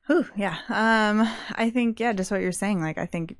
Ooh, 0.10 0.25
yeah. 0.36 0.58
Um, 0.69 1.27
I 1.51 1.69
think 1.69 1.99
yeah, 1.99 2.13
just 2.13 2.32
what 2.32 2.41
you're 2.41 2.51
saying. 2.51 2.82
Like, 2.82 2.97
I 2.97 3.06
think 3.06 3.36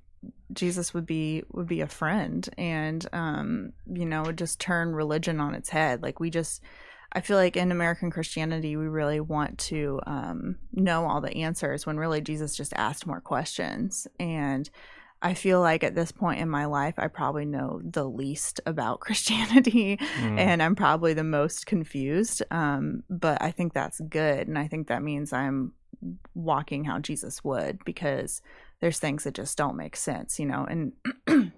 Jesus 0.54 0.94
would 0.94 1.06
be 1.06 1.44
would 1.52 1.68
be 1.68 1.82
a 1.82 1.88
friend 1.88 2.48
and 2.58 3.06
um 3.14 3.74
you 3.92 4.06
know 4.06 4.24
would 4.24 4.38
just 4.38 4.60
turn 4.60 4.94
religion 4.94 5.40
on 5.40 5.54
its 5.56 5.70
head. 5.70 6.02
Like 6.02 6.20
we 6.20 6.30
just 6.30 6.62
I 7.14 7.22
feel 7.22 7.38
like 7.38 7.56
in 7.58 7.72
American 7.72 8.12
Christianity 8.12 8.76
we 8.78 8.88
really 8.88 9.20
want 9.20 9.58
to 9.60 10.00
um 10.08 10.58
know 10.72 11.06
all 11.06 11.22
the 11.22 11.36
answers 11.38 11.86
when 11.86 11.98
really 11.98 12.22
Jesus 12.22 12.56
just 12.56 12.74
asked 12.76 13.06
more 13.06 13.22
questions. 13.22 14.08
And 14.20 14.70
I 15.22 15.34
feel 15.34 15.62
like 15.62 15.84
at 15.84 15.96
this 15.96 16.12
point 16.12 16.40
in 16.40 16.50
my 16.50 16.66
life 16.66 16.96
I 16.98 17.08
probably 17.08 17.46
know 17.46 17.82
the 17.84 18.06
least 18.06 18.62
about 18.66 19.00
Christianity 19.06 19.98
Mm. 19.98 20.40
and 20.40 20.64
I'm 20.64 20.76
probably 20.76 21.14
the 21.14 21.24
most 21.24 21.66
confused 21.66 22.42
um 22.52 23.04
but 23.10 23.42
I 23.42 23.52
think 23.52 23.74
that's 23.74 24.00
good. 24.00 24.48
And 24.48 24.58
I 24.58 24.68
think 24.68 24.88
that 24.88 25.04
means 25.04 25.34
I'm 25.34 25.74
walking 26.36 26.84
how 26.84 27.00
Jesus 27.00 27.44
would 27.44 27.84
because 27.84 28.42
there's 28.80 29.00
things 29.00 29.24
that 29.24 29.34
just 29.34 29.58
don't 29.58 29.76
make 29.76 29.96
sense, 29.96 30.40
you 30.40 30.46
know. 30.46 30.66
And 30.66 30.94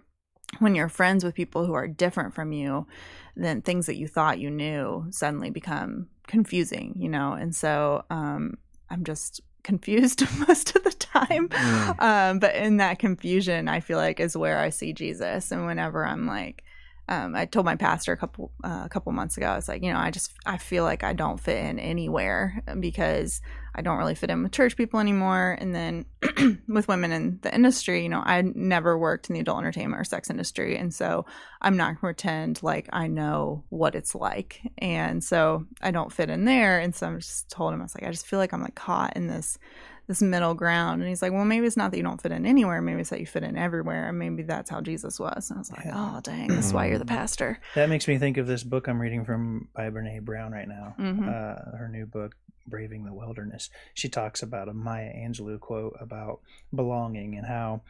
when 0.60 0.76
you're 0.76 0.90
friends 0.90 1.24
with 1.24 1.36
people 1.36 1.66
who 1.66 1.74
are 1.74 1.88
different 1.88 2.34
from 2.34 2.52
you, 2.52 2.88
then 3.36 3.62
things 3.62 3.86
that 3.86 3.98
you 3.98 4.08
thought 4.08 4.40
you 4.40 4.50
knew 4.50 5.06
suddenly 5.12 5.50
become 5.50 6.08
confusing, 6.28 6.94
you 6.98 7.10
know. 7.10 7.34
And 7.34 7.56
so 7.56 8.04
um, 8.10 8.58
I'm 8.90 9.04
just 9.04 9.42
confused 9.64 10.24
most 10.48 10.76
of 10.76 10.84
the 10.84 10.92
time. 10.92 11.50
Mm. 11.50 12.02
Um, 12.02 12.40
but 12.40 12.56
in 12.56 12.78
that 12.78 13.00
confusion, 13.00 13.68
I 13.68 13.82
feel 13.82 13.98
like 13.98 14.20
is 14.20 14.38
where 14.38 14.60
I 14.60 14.70
see 14.70 14.94
Jesus. 14.94 15.52
And 15.52 15.66
whenever 15.66 16.06
I'm 16.06 16.26
like, 16.26 16.64
um, 17.10 17.36
I 17.36 17.46
told 17.46 17.66
my 17.66 17.76
pastor 17.76 18.14
a 18.14 18.18
couple 18.18 18.52
uh, 18.64 18.84
a 18.86 18.90
couple 18.90 19.12
months 19.12 19.36
ago. 19.36 19.48
I 19.48 19.56
was 19.56 19.68
like, 19.68 19.82
you 19.82 19.92
know, 19.92 19.98
I 20.00 20.12
just 20.12 20.32
I 20.46 20.58
feel 20.58 20.84
like 20.84 21.04
I 21.04 21.14
don't 21.14 21.40
fit 21.40 21.58
in 21.58 21.80
anywhere 21.80 22.64
because 22.80 23.42
I 23.74 23.82
don't 23.82 23.98
really 23.98 24.14
fit 24.14 24.30
in 24.30 24.44
with 24.44 24.52
church 24.52 24.78
people 24.78 25.00
anymore. 25.00 25.58
And 25.60 25.74
then 25.74 26.06
with 26.68 26.88
women 26.88 27.12
in 27.12 27.40
the 27.42 27.54
industry, 27.54 28.04
you 28.04 28.10
know, 28.10 28.22
I 28.24 28.44
never 28.44 28.96
worked 28.96 29.28
in 29.28 29.34
the 29.34 29.40
adult 29.40 29.58
entertainment 29.58 30.00
or 30.00 30.04
sex 30.04 30.30
industry, 30.30 30.78
and 30.78 30.94
so 30.94 31.26
I'm 31.64 31.76
not 31.76 31.86
going 31.86 31.96
to 31.96 32.02
pretend 32.02 32.62
like 32.62 32.88
I 32.94 33.08
know 33.08 33.64
what 33.70 33.96
it's 33.96 34.14
like. 34.14 34.62
And 34.78 35.24
so 35.24 35.66
I 35.82 35.90
don't 35.90 36.14
fit 36.14 36.30
in 36.30 36.46
there. 36.46 36.80
And 36.80 36.94
so 36.94 37.10
I 37.10 37.16
just 37.16 37.50
told 37.50 37.74
him 37.74 37.82
I 37.82 37.86
was 37.86 37.96
like, 37.96 38.04
I 38.04 38.12
just 38.12 38.28
feel 38.28 38.38
like 38.38 38.54
I'm 38.54 38.62
like 38.62 38.76
caught 38.76 39.16
in 39.16 39.26
this 39.26 39.58
this 40.10 40.22
middle 40.24 40.56
ground. 40.56 41.02
And 41.02 41.08
he's 41.08 41.22
like, 41.22 41.32
well, 41.32 41.46
maybe 41.46 41.68
it's 41.68 41.78
not 41.78 41.92
that 41.92 41.98
you 41.98 42.04
don't 42.04 42.20
fit 42.22 42.32
in 42.32 42.46
anywhere. 42.46 42.82
Maybe 42.82 43.00
it's 43.02 43.12
that 43.12 43.20
you 43.20 43.28
fit 43.28 43.44
in 43.44 43.56
everywhere. 43.56 44.10
And 44.10 44.18
maybe 44.18 44.42
that's 44.42 44.70
how 44.70 44.82
Jesus 44.82 45.20
was. 45.20 45.50
And 45.52 45.58
I 45.58 45.60
was 45.60 45.72
like, 45.72 45.86
Yeah. 45.86 45.94
oh, 45.96 46.20
dang, 46.22 46.48
this 46.48 46.66
is 46.66 46.74
why 46.74 46.88
you're 46.88 46.98
the 46.98 47.06
pastor. 47.06 47.60
That 47.76 47.90
makes 47.90 48.08
me 48.08 48.18
think 48.18 48.38
of 48.38 48.48
this 48.48 48.64
book 48.64 48.88
I'm 48.90 49.00
reading 49.00 49.24
from 49.24 49.70
by 49.74 49.90
Brene 49.92 50.22
Brown 50.24 50.52
right 50.52 50.68
now. 50.68 50.96
Mhm. 51.00 51.28
Uh, 51.28 51.78
her 51.78 51.88
new 51.88 52.08
book, 52.08 52.36
Braving 52.68 53.06
the 53.06 53.14
Wilderness. 53.14 53.70
She 53.94 54.10
talks 54.10 54.42
about 54.42 54.68
a 54.68 54.74
Maya 54.74 55.14
Angelou 55.16 55.60
quote 55.60 55.96
about 56.02 56.40
belonging 56.76 57.36
and 57.38 57.46
how, 57.46 57.82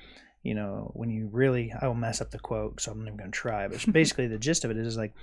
you 0.43 0.53
know, 0.55 0.91
when 0.95 1.09
you 1.09 1.29
really, 1.31 1.73
I 1.81 1.87
will 1.87 1.95
mess 1.95 2.19
up 2.21 2.31
the 2.31 2.39
quote, 2.39 2.81
so 2.81 2.91
I'm 2.91 2.99
not 2.99 3.07
even 3.07 3.17
going 3.17 3.31
to 3.31 3.37
try. 3.37 3.67
But 3.69 3.85
basically, 3.93 4.27
the 4.27 4.37
gist 4.37 4.65
of 4.65 4.71
it 4.71 4.77
is 4.77 4.97
like, 4.97 5.13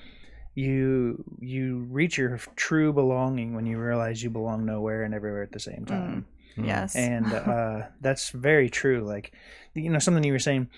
you 0.55 1.23
you 1.41 1.87
reach 1.91 2.17
your 2.17 2.39
true 2.57 2.91
belonging 2.93 3.55
when 3.55 3.67
you 3.67 3.79
realize 3.79 4.23
you 4.23 4.31
belong 4.31 4.65
nowhere 4.65 5.03
and 5.03 5.13
everywhere 5.13 5.43
at 5.43 5.53
the 5.53 5.61
same 5.61 5.85
time 5.85 6.25
Mm. 6.25 6.25
Yes. 6.57 6.95
and 6.97 7.27
uh, 7.33 7.83
that's 8.01 8.31
very 8.31 8.71
true. 8.71 9.01
Like, 9.01 9.33
you 9.75 9.91
know, 9.91 9.99
something 9.99 10.25
you 10.25 10.33
were 10.33 10.39
saying. 10.39 10.69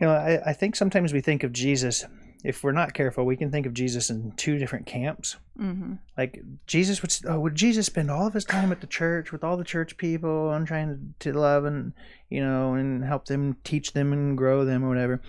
You 0.00 0.08
know, 0.08 0.12
I, 0.12 0.50
I 0.50 0.52
think 0.52 0.74
sometimes 0.74 1.12
we 1.12 1.20
think 1.20 1.44
of 1.44 1.52
Jesus. 1.52 2.04
If 2.44 2.62
we're 2.62 2.72
not 2.72 2.92
careful, 2.94 3.24
we 3.24 3.36
can 3.36 3.50
think 3.50 3.64
of 3.64 3.72
Jesus 3.72 4.10
in 4.10 4.32
two 4.32 4.58
different 4.58 4.86
camps. 4.86 5.36
hmm 5.56 5.94
Like 6.18 6.42
Jesus 6.66 7.00
would, 7.00 7.14
oh, 7.26 7.40
would 7.40 7.54
Jesus 7.54 7.86
spend 7.86 8.10
all 8.10 8.26
of 8.26 8.34
his 8.34 8.44
time 8.44 8.70
at 8.72 8.80
the 8.80 8.86
church 8.86 9.32
with 9.32 9.42
all 9.42 9.56
the 9.56 9.64
church 9.64 9.96
people 9.96 10.50
and 10.50 10.66
trying 10.66 11.14
to 11.20 11.32
love 11.32 11.64
and 11.64 11.92
you 12.28 12.44
know 12.44 12.74
and 12.74 13.04
help 13.04 13.26
them, 13.26 13.56
teach 13.64 13.92
them 13.92 14.12
and 14.12 14.36
grow 14.36 14.64
them 14.64 14.84
or 14.84 14.88
whatever. 14.88 15.22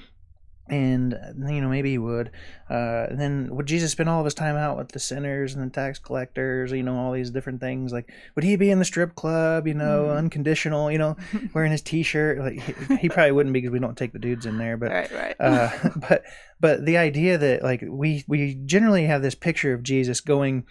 And 0.68 1.14
uh, 1.14 1.48
you 1.52 1.62
know 1.62 1.70
maybe 1.70 1.92
he 1.92 1.98
would. 2.00 2.32
Uh, 2.70 3.06
then 3.12 3.50
would 3.56 3.68
Jesus 3.68 3.92
spend 3.92 4.10
all 4.10 4.20
of 4.20 4.26
his 4.26 4.34
time 4.34 4.56
out 4.56 4.78
with 4.78 4.90
the 4.90 5.00
sinners 5.00 5.54
and 5.54 5.64
the 5.64 5.74
tax 5.74 6.00
collectors? 6.00 6.72
You 6.72 6.82
know 6.82 6.98
all 6.98 7.12
these 7.12 7.30
different 7.30 7.62
things. 7.62 7.94
Like 7.94 8.10
would 8.36 8.44
he 8.44 8.56
be 8.56 8.72
in 8.72 8.80
the 8.80 8.86
strip 8.86 9.14
club? 9.14 9.68
You 9.68 9.76
know, 9.76 10.06
Mhm. 10.06 10.18
unconditional. 10.18 10.92
You 10.92 10.98
know, 10.98 11.18
wearing 11.54 11.72
his 11.72 11.84
T-shirt. 11.84 12.40
Like 12.40 12.60
he, 12.60 12.96
he 12.98 13.10
probably 13.10 13.32
wouldn't 13.34 13.54
be 13.54 13.62
because 13.62 13.72
we 13.74 13.80
don't 13.80 13.96
take 13.98 14.12
the 14.14 14.20
dudes 14.20 14.48
in 14.48 14.58
there. 14.58 14.76
But 14.76 14.90
right, 14.92 15.12
right. 15.12 15.36
uh, 15.40 15.70
but 16.10 16.24
but 16.60 16.86
the 16.86 16.98
idea 16.98 17.38
that 17.38 17.62
like 17.62 17.84
we 17.88 18.24
we 18.28 18.56
generally 18.66 19.06
have 19.06 19.22
this 19.22 19.36
picture 19.36 19.74
of 19.74 19.84
Jesus 19.84 20.20
going 20.20 20.66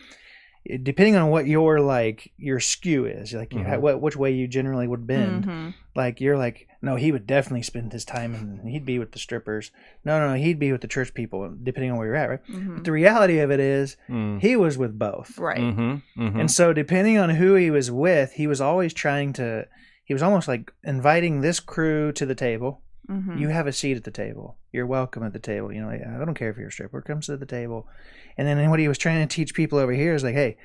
depending 0.82 1.14
on 1.16 1.28
what 1.30 1.46
your 1.46 1.80
like 1.80 2.32
your 2.38 2.58
skew 2.58 3.04
is 3.04 3.32
like 3.34 3.52
you 3.52 3.60
Mhm. 3.60 3.80
what 3.80 4.00
which 4.00 4.16
way 4.16 4.30
you 4.32 4.48
generally 4.48 4.86
would 4.88 5.06
bend 5.06 5.44
Mhm. 5.44 5.74
like 5.94 6.20
you're 6.22 6.38
like 6.38 6.68
no 6.80 6.96
he 6.96 7.12
would 7.12 7.26
definitely 7.26 7.62
spend 7.62 7.92
his 7.92 8.04
time 8.04 8.34
and 8.34 8.68
he'd 8.68 8.86
be 8.86 8.98
with 8.98 9.12
the 9.12 9.18
strippers 9.18 9.70
no 10.06 10.18
no 10.18 10.28
no 10.30 10.34
he'd 10.34 10.58
be 10.58 10.72
with 10.72 10.80
the 10.80 10.88
church 10.88 11.12
people 11.12 11.54
depending 11.62 11.90
on 11.90 11.98
where 11.98 12.06
you're 12.06 12.16
at 12.16 12.30
right 12.30 12.46
Mhm. 12.50 12.76
but 12.76 12.84
the 12.84 12.92
reality 12.92 13.38
of 13.40 13.50
it 13.50 13.60
is 13.60 13.96
Mm. 14.08 14.40
he 14.40 14.56
was 14.56 14.78
with 14.78 14.98
both 14.98 15.38
Right. 15.38 15.58
Mhm, 15.60 16.02
mhm. 16.16 16.40
and 16.40 16.50
so 16.50 16.72
depending 16.72 17.18
on 17.18 17.30
who 17.30 17.54
he 17.56 17.70
was 17.70 17.90
with 17.90 18.32
he 18.32 18.46
was 18.46 18.60
always 18.62 18.94
trying 18.94 19.34
to 19.34 19.66
he 20.02 20.14
was 20.14 20.22
almost 20.22 20.48
like 20.48 20.72
inviting 20.82 21.40
this 21.42 21.60
crew 21.60 22.10
to 22.12 22.24
the 22.24 22.34
table 22.34 22.80
Mhm. 23.08 23.38
you 23.38 23.48
have 23.48 23.66
a 23.66 23.72
seat 23.72 23.96
at 23.96 24.04
the 24.04 24.10
table. 24.10 24.56
You're 24.72 24.86
welcome 24.86 25.22
at 25.22 25.32
the 25.32 25.38
table. 25.38 25.72
You 25.72 25.82
know, 25.82 25.90
I 25.90 26.24
don't 26.24 26.34
care 26.34 26.50
if 26.50 26.56
you're 26.56 26.68
a 26.68 26.72
stripper. 26.72 27.00
Come 27.02 27.20
to 27.22 27.36
the 27.36 27.46
table. 27.46 27.86
And 28.38 28.46
then 28.48 28.70
what 28.70 28.80
he 28.80 28.88
was 28.88 28.98
trying 28.98 29.26
to 29.26 29.34
teach 29.34 29.54
people 29.54 29.78
over 29.78 29.92
here 29.92 30.14
is 30.14 30.24
like, 30.24 30.34
hey, 30.34 30.56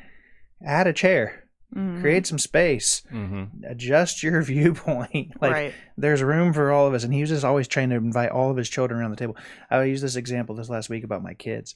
add 0.66 0.88
a 0.88 0.94
chair, 0.94 1.44
Mhm. 1.76 2.02
create 2.02 2.26
some 2.26 2.40
space, 2.40 3.04
Mhm. 3.12 3.50
adjust 3.68 4.24
your 4.24 4.42
viewpoint. 4.54 5.34
like 5.42 5.52
right. 5.52 5.74
there's 5.98 6.24
room 6.24 6.54
for 6.54 6.72
all 6.72 6.88
of 6.88 6.94
us. 6.94 7.04
And 7.04 7.14
he 7.14 7.22
was 7.22 7.30
just 7.30 7.46
always 7.46 7.68
trying 7.68 7.90
to 7.90 7.96
invite 7.98 8.32
all 8.32 8.50
of 8.50 8.58
his 8.58 8.70
children 8.70 9.00
around 9.00 9.12
the 9.12 9.18
table. 9.18 9.36
I 9.70 9.84
used 9.84 10.04
this 10.04 10.16
example 10.16 10.56
this 10.56 10.70
last 10.70 10.90
week 10.90 11.04
about 11.04 11.22
my 11.24 11.34
kids. 11.34 11.76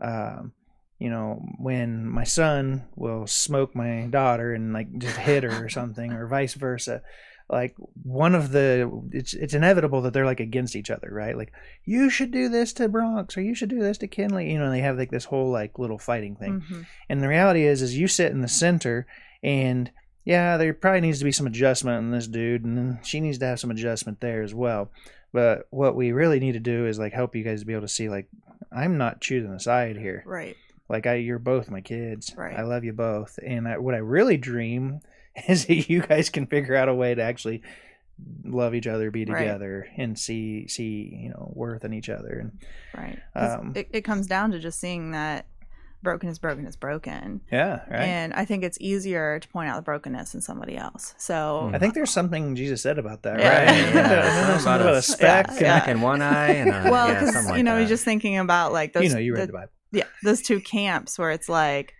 Um, 0.00 0.52
you 0.98 1.10
know, 1.10 1.44
when 1.58 2.06
my 2.08 2.24
son 2.24 2.84
will 2.96 3.26
smoke 3.28 3.74
my 3.76 4.08
daughter 4.10 4.52
and 4.52 4.72
like 4.72 4.92
just 4.98 5.16
hit 5.16 5.44
her 5.44 5.64
or 5.64 5.68
something, 5.68 6.12
or 6.12 6.26
vice 6.26 6.54
versa. 6.54 7.02
Like 7.50 7.74
one 8.02 8.34
of 8.34 8.52
the, 8.52 8.90
it's 9.10 9.32
it's 9.32 9.54
inevitable 9.54 10.02
that 10.02 10.12
they're 10.12 10.26
like 10.26 10.40
against 10.40 10.76
each 10.76 10.90
other, 10.90 11.08
right? 11.10 11.36
Like 11.36 11.52
you 11.84 12.10
should 12.10 12.30
do 12.30 12.50
this 12.50 12.74
to 12.74 12.88
Bronx, 12.88 13.36
or 13.38 13.40
you 13.40 13.54
should 13.54 13.70
do 13.70 13.80
this 13.80 13.96
to 13.98 14.06
Kinley. 14.06 14.52
You 14.52 14.58
know, 14.58 14.70
they 14.70 14.80
have 14.80 14.98
like 14.98 15.10
this 15.10 15.24
whole 15.24 15.50
like 15.50 15.78
little 15.78 15.98
fighting 15.98 16.36
thing. 16.36 16.60
Mhm. 16.60 16.86
And 17.08 17.22
the 17.22 17.28
reality 17.28 17.64
is, 17.64 17.80
is 17.80 17.96
you 17.96 18.06
sit 18.06 18.32
in 18.32 18.42
the 18.42 18.48
center, 18.48 19.06
and 19.42 19.90
yeah, 20.26 20.58
there 20.58 20.74
probably 20.74 21.00
needs 21.00 21.20
to 21.20 21.24
be 21.24 21.32
some 21.32 21.46
adjustment 21.46 22.04
in 22.04 22.10
this 22.10 22.26
dude, 22.26 22.64
and 22.64 22.76
then 22.76 22.98
she 23.02 23.18
needs 23.18 23.38
to 23.38 23.46
have 23.46 23.60
some 23.60 23.70
adjustment 23.70 24.20
there 24.20 24.42
as 24.42 24.52
well. 24.54 24.90
But 25.32 25.66
what 25.70 25.96
we 25.96 26.12
really 26.12 26.40
need 26.40 26.52
to 26.52 26.60
do 26.60 26.86
is 26.86 26.98
like 26.98 27.14
help 27.14 27.34
you 27.34 27.44
guys 27.44 27.64
be 27.64 27.72
able 27.72 27.82
to 27.82 27.88
see, 27.88 28.10
like, 28.10 28.28
I'm 28.70 28.98
not 28.98 29.22
choosing 29.22 29.52
a 29.52 29.60
side 29.60 29.96
here. 29.96 30.22
Right. 30.26 30.56
Like, 30.90 31.06
I, 31.06 31.14
you're 31.14 31.38
both 31.38 31.70
my 31.70 31.80
kids. 31.80 32.34
Right. 32.36 32.58
I 32.58 32.62
love 32.62 32.84
you 32.84 32.92
both, 32.92 33.38
and 33.42 33.66
I, 33.66 33.78
what 33.78 33.94
I 33.94 33.98
really 33.98 34.36
dream 34.36 35.00
is 35.48 35.66
that 35.66 35.88
you 35.88 36.00
guys 36.02 36.30
can 36.30 36.46
figure 36.46 36.74
out 36.74 36.88
a 36.88 36.94
way 36.94 37.14
to 37.14 37.22
actually 37.22 37.62
love 38.44 38.74
each 38.74 38.86
other, 38.86 39.10
be 39.10 39.24
Right. 39.24 39.38
together, 39.44 39.86
and 39.96 40.18
see 40.18 40.66
see 40.68 41.16
you 41.22 41.30
know 41.30 41.52
worth 41.54 41.84
in 41.84 41.92
each 41.92 42.08
other. 42.08 42.38
And 42.40 42.58
right, 42.96 43.18
Um, 43.34 43.72
it, 43.76 43.88
it 43.92 44.00
comes 44.02 44.26
down 44.26 44.50
to 44.52 44.58
just 44.58 44.80
seeing 44.80 45.12
that 45.12 45.46
broken 46.02 46.28
is 46.28 46.38
broken 46.38 46.64
is 46.66 46.76
broken. 46.76 47.40
yeah, 47.50 47.80
right. 47.90 48.02
And 48.02 48.32
I 48.34 48.44
think 48.44 48.62
it's 48.64 48.78
easier 48.80 49.38
to 49.40 49.48
point 49.48 49.68
out 49.68 49.76
the 49.76 49.82
brokenness 49.82 50.32
in 50.34 50.40
somebody 50.40 50.76
else. 50.76 51.14
So 51.18 51.70
I 51.74 51.78
think 51.78 51.94
there's 51.94 52.10
something 52.10 52.54
Jesus 52.54 52.82
said 52.82 52.98
about 52.98 53.22
that, 53.24 53.38
Yeah. 53.40 53.48
right? 53.58 53.66
Right, 53.68 53.94
Yeah, 53.94 53.94
yeah. 53.94 54.22
something 54.22 54.46
Something 54.46 54.62
about 54.66 54.80
about 54.82 54.94
a 54.94 54.98
a- 54.98 55.02
speck. 55.02 55.46
Yeah, 55.46 55.52
and- 55.52 55.60
yeah. 55.60 55.78
Back 55.80 55.88
in 55.88 56.00
one 56.00 56.22
eye 56.22 56.50
and 56.54 56.70
a, 56.70 56.90
well, 56.90 57.08
yeah, 57.08 57.20
because 57.20 57.46
like 57.46 57.56
you 57.56 57.62
know, 57.64 57.74
that. 57.74 57.80
you're 57.80 57.88
just 57.88 58.04
thinking 58.04 58.38
about 58.38 58.72
like 58.72 58.92
those. 58.92 59.04
you 59.04 59.10
know, 59.10 59.18
you 59.18 59.34
read 59.34 59.42
the, 59.42 59.46
the 59.48 59.52
Bible. 59.52 59.72
yeah, 59.92 60.04
those 60.22 60.40
two 60.42 60.60
camps 60.60 61.18
where 61.18 61.30
it's 61.32 61.48
like, 61.48 61.94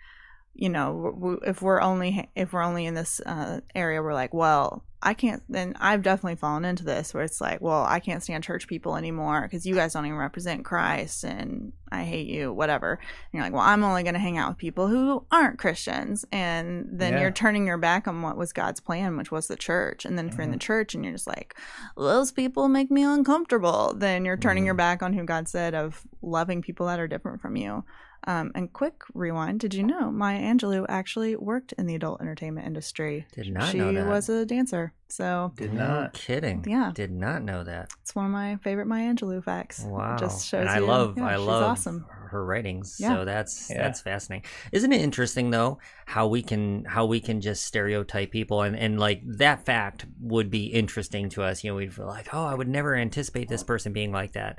you 0.59 0.69
know, 0.69 1.39
if 1.47 1.63
we're 1.63 1.81
only 1.81 2.29
if 2.35 2.53
we're 2.53 2.63
only 2.65 2.85
in 2.87 2.95
this 2.95 3.21
uh, 3.25 3.61
area, 3.77 4.03
we're 4.03 4.13
like, 4.13 4.35
well, 4.35 4.85
I 5.01 5.15
can't. 5.15 5.41
Then 5.49 5.77
I've 5.79 6.03
definitely 6.03 6.35
fallen 6.35 6.65
into 6.65 6.83
this 6.85 7.15
where 7.15 7.23
it's 7.23 7.41
like, 7.41 7.61
well, 7.61 7.85
I 7.85 8.01
can't 8.01 8.25
stand 8.25 8.43
church 8.43 8.67
people 8.67 8.97
anymore 8.97 9.43
because 9.43 9.65
you 9.65 9.77
guys 9.77 9.93
don't 9.93 10.05
even 10.07 10.19
represent 10.19 10.65
Christ, 10.65 11.23
and 11.23 11.73
I 11.93 12.03
hate 12.03 12.27
you, 12.27 12.53
whatever. 12.53 12.95
And 12.95 13.01
you're 13.33 13.45
like, 13.45 13.53
well, 13.53 13.63
I'm 13.63 13.85
only 13.85 14.03
going 14.03 14.15
to 14.15 14.19
hang 14.21 14.37
out 14.37 14.49
with 14.49 14.59
people 14.59 14.89
who 14.89 15.25
aren't 15.31 15.61
Christians, 15.61 16.25
and 16.33 16.89
then 16.91 17.13
Yeah. 17.13 17.21
you're 17.21 17.31
turning 17.31 17.65
your 17.65 17.79
back 17.79 18.09
on 18.09 18.21
what 18.23 18.37
was 18.37 18.53
God's 18.53 18.81
plan, 18.81 19.17
which 19.17 19.31
was 19.31 19.47
the 19.47 19.55
church. 19.57 20.05
And 20.05 20.19
then 20.19 20.27
if 20.29 20.35
you're 20.35 20.43
in 20.43 20.51
the 20.51 20.57
church 20.59 20.93
and 20.97 21.05
you're 21.05 21.15
just 21.15 21.29
like, 21.29 21.55
those 21.97 22.33
people 22.33 22.67
make 22.67 22.91
me 22.91 23.05
uncomfortable, 23.05 23.95
then 23.97 24.25
you're 24.25 24.37
turning 24.37 24.67
your 24.67 24.75
back 24.75 25.05
on 25.05 25.13
who 25.13 25.23
God 25.23 25.47
said 25.47 25.77
of 25.77 26.03
loving 26.21 26.63
people 26.63 26.87
that 26.87 26.99
are 26.99 27.07
different 27.07 27.41
from 27.41 27.55
you. 27.55 27.85
Um, 28.29 28.53
and 28.55 28.71
quick 28.73 29.03
rewind: 29.15 29.59
Did 29.61 29.73
you 29.73 29.83
know 29.83 30.11
Maya 30.11 30.39
Angelou 30.41 30.85
actually 30.89 31.35
worked 31.35 31.73
in 31.79 31.87
the 31.87 31.95
adult 31.95 32.21
entertainment 32.21 32.67
industry? 32.67 33.27
Did 33.33 33.51
not 33.53 33.71
she 33.71 33.79
know 33.79 33.91
that. 33.93 34.07
was 34.07 34.29
a 34.29 34.45
dancer, 34.45 34.93
so 35.09 35.53
Did 35.57 35.73
no 35.73 36.03
not. 36.03 36.13
kidding. 36.13 36.63
Yeah. 36.69 36.93
Did 36.95 37.11
not 37.11 37.43
know 37.43 37.65
that. 37.65 37.89
it's 38.03 38.15
one 38.15 38.27
of 38.27 38.31
my 38.31 38.57
favorite 38.63 38.87
Maya 38.87 39.15
Angelou 39.15 39.43
facts. 39.43 39.83
It 39.83 39.89
Wow. 39.89 40.17
just 40.19 40.47
shows 40.47 40.61
and 40.61 40.69
I 40.69 40.79
you, 40.81 40.85
love 40.87 41.17
yeah, 41.17 41.27
I 41.27 41.37
she's 41.37 41.47
love 41.47 41.63
awesome. 41.63 42.05
her 42.31 42.45
writings. 42.45 42.99
Yeah. 43.01 43.15
So 43.15 43.25
that's 43.25 43.71
Yeah. 43.71 43.79
that's 43.83 44.03
fascinating. 44.03 44.49
Isn't 44.73 44.93
it 44.93 45.01
interesting 45.01 45.51
though 45.51 45.79
how 46.05 46.27
we 46.29 46.43
can 46.43 46.85
how 46.85 47.07
we 47.07 47.21
can 47.21 47.41
just 47.41 47.65
stereotype 47.65 48.31
people 48.31 48.61
and 48.61 48.77
and 48.77 49.01
like 49.01 49.23
that 49.39 49.65
fact 49.65 50.05
would 50.21 50.51
be 50.51 50.67
interesting 50.67 51.31
to 51.31 51.43
us. 51.45 51.65
You 51.65 51.71
know, 51.71 51.77
we'd 51.77 51.95
feel 51.95 52.05
like, 52.07 52.29
"Oh, 52.35 52.45
I 52.45 52.53
would 52.55 52.69
never 52.69 52.95
anticipate 52.95 53.49
this 53.49 53.65
person 53.65 53.95
being 53.95 54.13
like 54.13 54.33
that." 54.33 54.59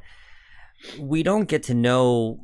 We 1.00 1.22
don't 1.24 1.48
get 1.48 1.64
to 1.64 1.74
know 1.76 2.40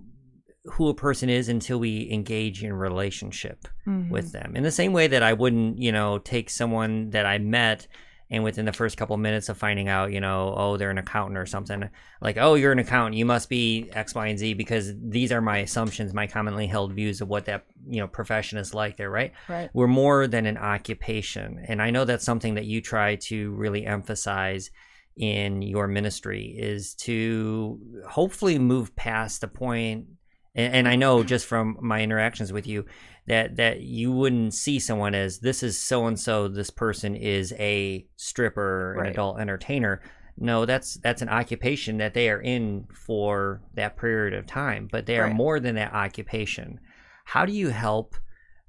who 0.65 0.89
a 0.89 0.93
person 0.95 1.29
is 1.29 1.47
until 1.49 1.79
we 1.79 2.09
engage 2.11 2.63
in 2.63 2.73
relationship 2.73 3.67
Mhm. 3.87 4.09
with 4.09 4.31
them. 4.31 4.55
In 4.55 4.63
the 4.63 4.71
same 4.71 4.93
way 4.93 5.07
that 5.07 5.21
I 5.23 5.33
wouldn't, 5.33 5.77
you 5.77 5.91
know, 5.91 6.17
take 6.19 6.49
someone 6.49 7.11
that 7.11 7.25
I 7.25 7.37
met 7.37 7.87
and 8.31 8.43
within 8.43 8.65
the 8.65 8.73
first 8.73 8.97
couple 8.97 9.13
of 9.13 9.19
minutes 9.19 9.49
of 9.49 9.57
finding 9.57 9.87
out, 9.87 10.11
you 10.11 10.19
know, 10.19 10.51
oh, 10.57 10.77
they're 10.77 10.89
an 10.89 10.97
accountant 10.97 11.37
or 11.37 11.45
something, 11.45 11.87
like, 12.21 12.37
oh, 12.37 12.55
you're 12.55 12.71
an 12.71 12.79
accountant, 12.79 13.15
you 13.15 13.25
must 13.25 13.49
be 13.49 13.87
X, 13.93 14.15
Y, 14.15 14.25
and 14.25 14.39
Z 14.39 14.55
because 14.55 14.93
these 14.99 15.31
are 15.31 15.41
my 15.41 15.59
assumptions, 15.59 16.11
my 16.11 16.25
commonly 16.25 16.65
held 16.65 16.93
views 16.93 17.21
of 17.21 17.27
what 17.27 17.45
that, 17.45 17.65
you 17.87 17.99
know, 17.99 18.07
profession 18.07 18.57
is 18.57 18.73
like 18.73 18.97
there, 18.97 19.11
right? 19.11 19.31
right. 19.47 19.69
We're 19.75 19.85
more 19.85 20.25
than 20.25 20.47
an 20.47 20.57
occupation. 20.57 21.63
And 21.67 21.79
I 21.79 21.91
know 21.91 22.03
that's 22.03 22.25
something 22.25 22.55
that 22.55 22.65
you 22.65 22.81
try 22.81 23.15
to 23.15 23.51
really 23.51 23.85
emphasize 23.85 24.71
in 25.15 25.61
your 25.61 25.87
ministry 25.87 26.55
is 26.57 26.95
to 26.95 27.79
hopefully 28.09 28.57
move 28.57 28.95
past 28.95 29.41
the 29.41 29.47
point 29.47 30.07
and, 30.55 30.73
and 30.73 30.87
I 30.87 30.95
know 30.95 31.23
just 31.23 31.45
from 31.45 31.77
my 31.81 32.01
interactions 32.01 32.51
with 32.53 32.65
you 32.67 32.85
that 33.27 33.55
that 33.57 33.81
you 33.81 34.11
wouldn't 34.11 34.53
see 34.53 34.79
someone 34.79 35.13
as 35.15 35.39
this 35.39 35.63
is 35.63 35.77
so 35.77 36.05
and 36.07 36.19
so 36.19 36.47
this 36.47 36.69
person 36.69 37.15
is 37.15 37.53
a 37.59 38.05
stripper 38.15 38.93
an 38.99 39.07
adult 39.07 39.39
entertainer. 39.39 40.01
No 40.37 40.65
that's 40.65 40.95
that's 40.95 41.21
an 41.21 41.29
occupation 41.29 41.97
that 41.97 42.13
they 42.13 42.29
are 42.29 42.41
in 42.41 42.87
for 42.93 43.61
that 43.75 43.97
period 43.97 44.33
of 44.33 44.45
time 44.45 44.87
but 44.91 45.05
they 45.05 45.17
are 45.17 45.25
Right. 45.27 45.35
more 45.35 45.59
than 45.59 45.75
that 45.75 45.93
occupation. 45.93 46.79
How 47.25 47.45
do 47.45 47.53
you 47.53 47.69
help 47.69 48.15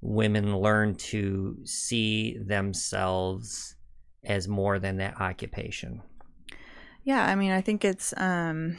women 0.00 0.56
learn 0.58 0.94
to 0.94 1.56
see 1.64 2.38
themselves 2.38 3.76
as 4.24 4.46
more 4.48 4.78
than 4.78 4.96
that 4.98 5.20
occupation? 5.20 6.02
Yeah, 7.04 7.24
I 7.24 7.34
mean, 7.34 7.52
I 7.52 7.60
think 7.60 7.84
it's 7.84 8.12
um, 8.16 8.76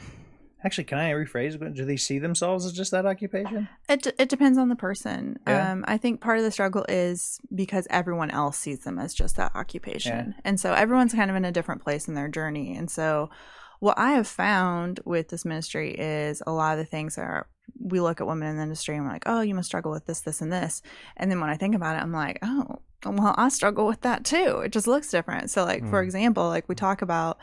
Actually, 0.64 0.84
can 0.84 0.98
I 0.98 1.12
rephrase? 1.12 1.74
Do 1.74 1.84
they 1.84 1.96
see 1.96 2.18
themselves 2.18 2.66
as 2.66 2.72
just 2.72 2.90
that 2.90 3.06
occupation? 3.06 3.68
it 3.88 4.02
d- 4.02 4.12
it 4.18 4.28
depends 4.28 4.58
on 4.58 4.68
the 4.68 4.74
person. 4.76 5.38
Yeah. 5.46 5.70
Um, 5.72 5.84
I 5.86 5.96
think 5.98 6.20
part 6.20 6.38
of 6.38 6.44
the 6.44 6.50
struggle 6.50 6.84
is 6.88 7.38
because 7.54 7.86
everyone 7.90 8.30
else 8.30 8.58
sees 8.58 8.80
them 8.80 8.98
as 8.98 9.14
just 9.14 9.36
that 9.36 9.52
occupation, 9.54 10.34
and 10.44 10.58
so 10.58 10.72
everyone's 10.72 11.14
kind 11.14 11.30
of 11.30 11.36
in 11.36 11.44
a 11.44 11.52
different 11.52 11.82
place 11.82 12.08
in 12.08 12.14
their 12.14 12.28
journey. 12.28 12.76
And 12.76 12.90
so, 12.90 13.30
what 13.78 13.96
I 13.98 14.12
have 14.12 14.26
found 14.26 14.98
with 15.04 15.28
this 15.28 15.44
ministry 15.44 15.94
is 15.96 16.42
a 16.46 16.50
lot 16.52 16.72
of 16.72 16.78
the 16.78 16.84
things 16.90 17.18
are 17.18 17.46
we 17.78 18.00
look 18.00 18.20
at 18.20 18.26
women 18.26 18.48
in 18.48 18.56
the 18.56 18.62
industry 18.62 18.96
and 18.96 19.04
we're 19.04 19.12
like, 19.12 19.24
oh, 19.26 19.40
you 19.42 19.54
must 19.54 19.68
struggle 19.68 19.92
with 19.92 20.06
this, 20.06 20.20
this, 20.22 20.40
and 20.40 20.52
this, 20.52 20.82
and 21.16 21.30
then 21.30 21.40
when 21.40 21.50
I 21.50 21.56
think 21.56 21.76
about 21.76 21.94
it, 21.96 22.02
I'm 22.02 22.12
like, 22.12 22.38
oh, 22.42 22.80
well, 23.06 23.34
I 23.38 23.48
struggle 23.50 23.86
with 23.86 24.00
that 24.00 24.24
too. 24.24 24.62
It 24.64 24.72
just 24.72 24.88
looks 24.88 25.08
different. 25.10 25.50
So, 25.50 25.64
like 25.64 25.86
for 25.88 26.00
Mm. 26.02 26.04
example, 26.04 26.48
like 26.48 26.68
we 26.68 26.74
talk 26.74 27.00
about 27.02 27.38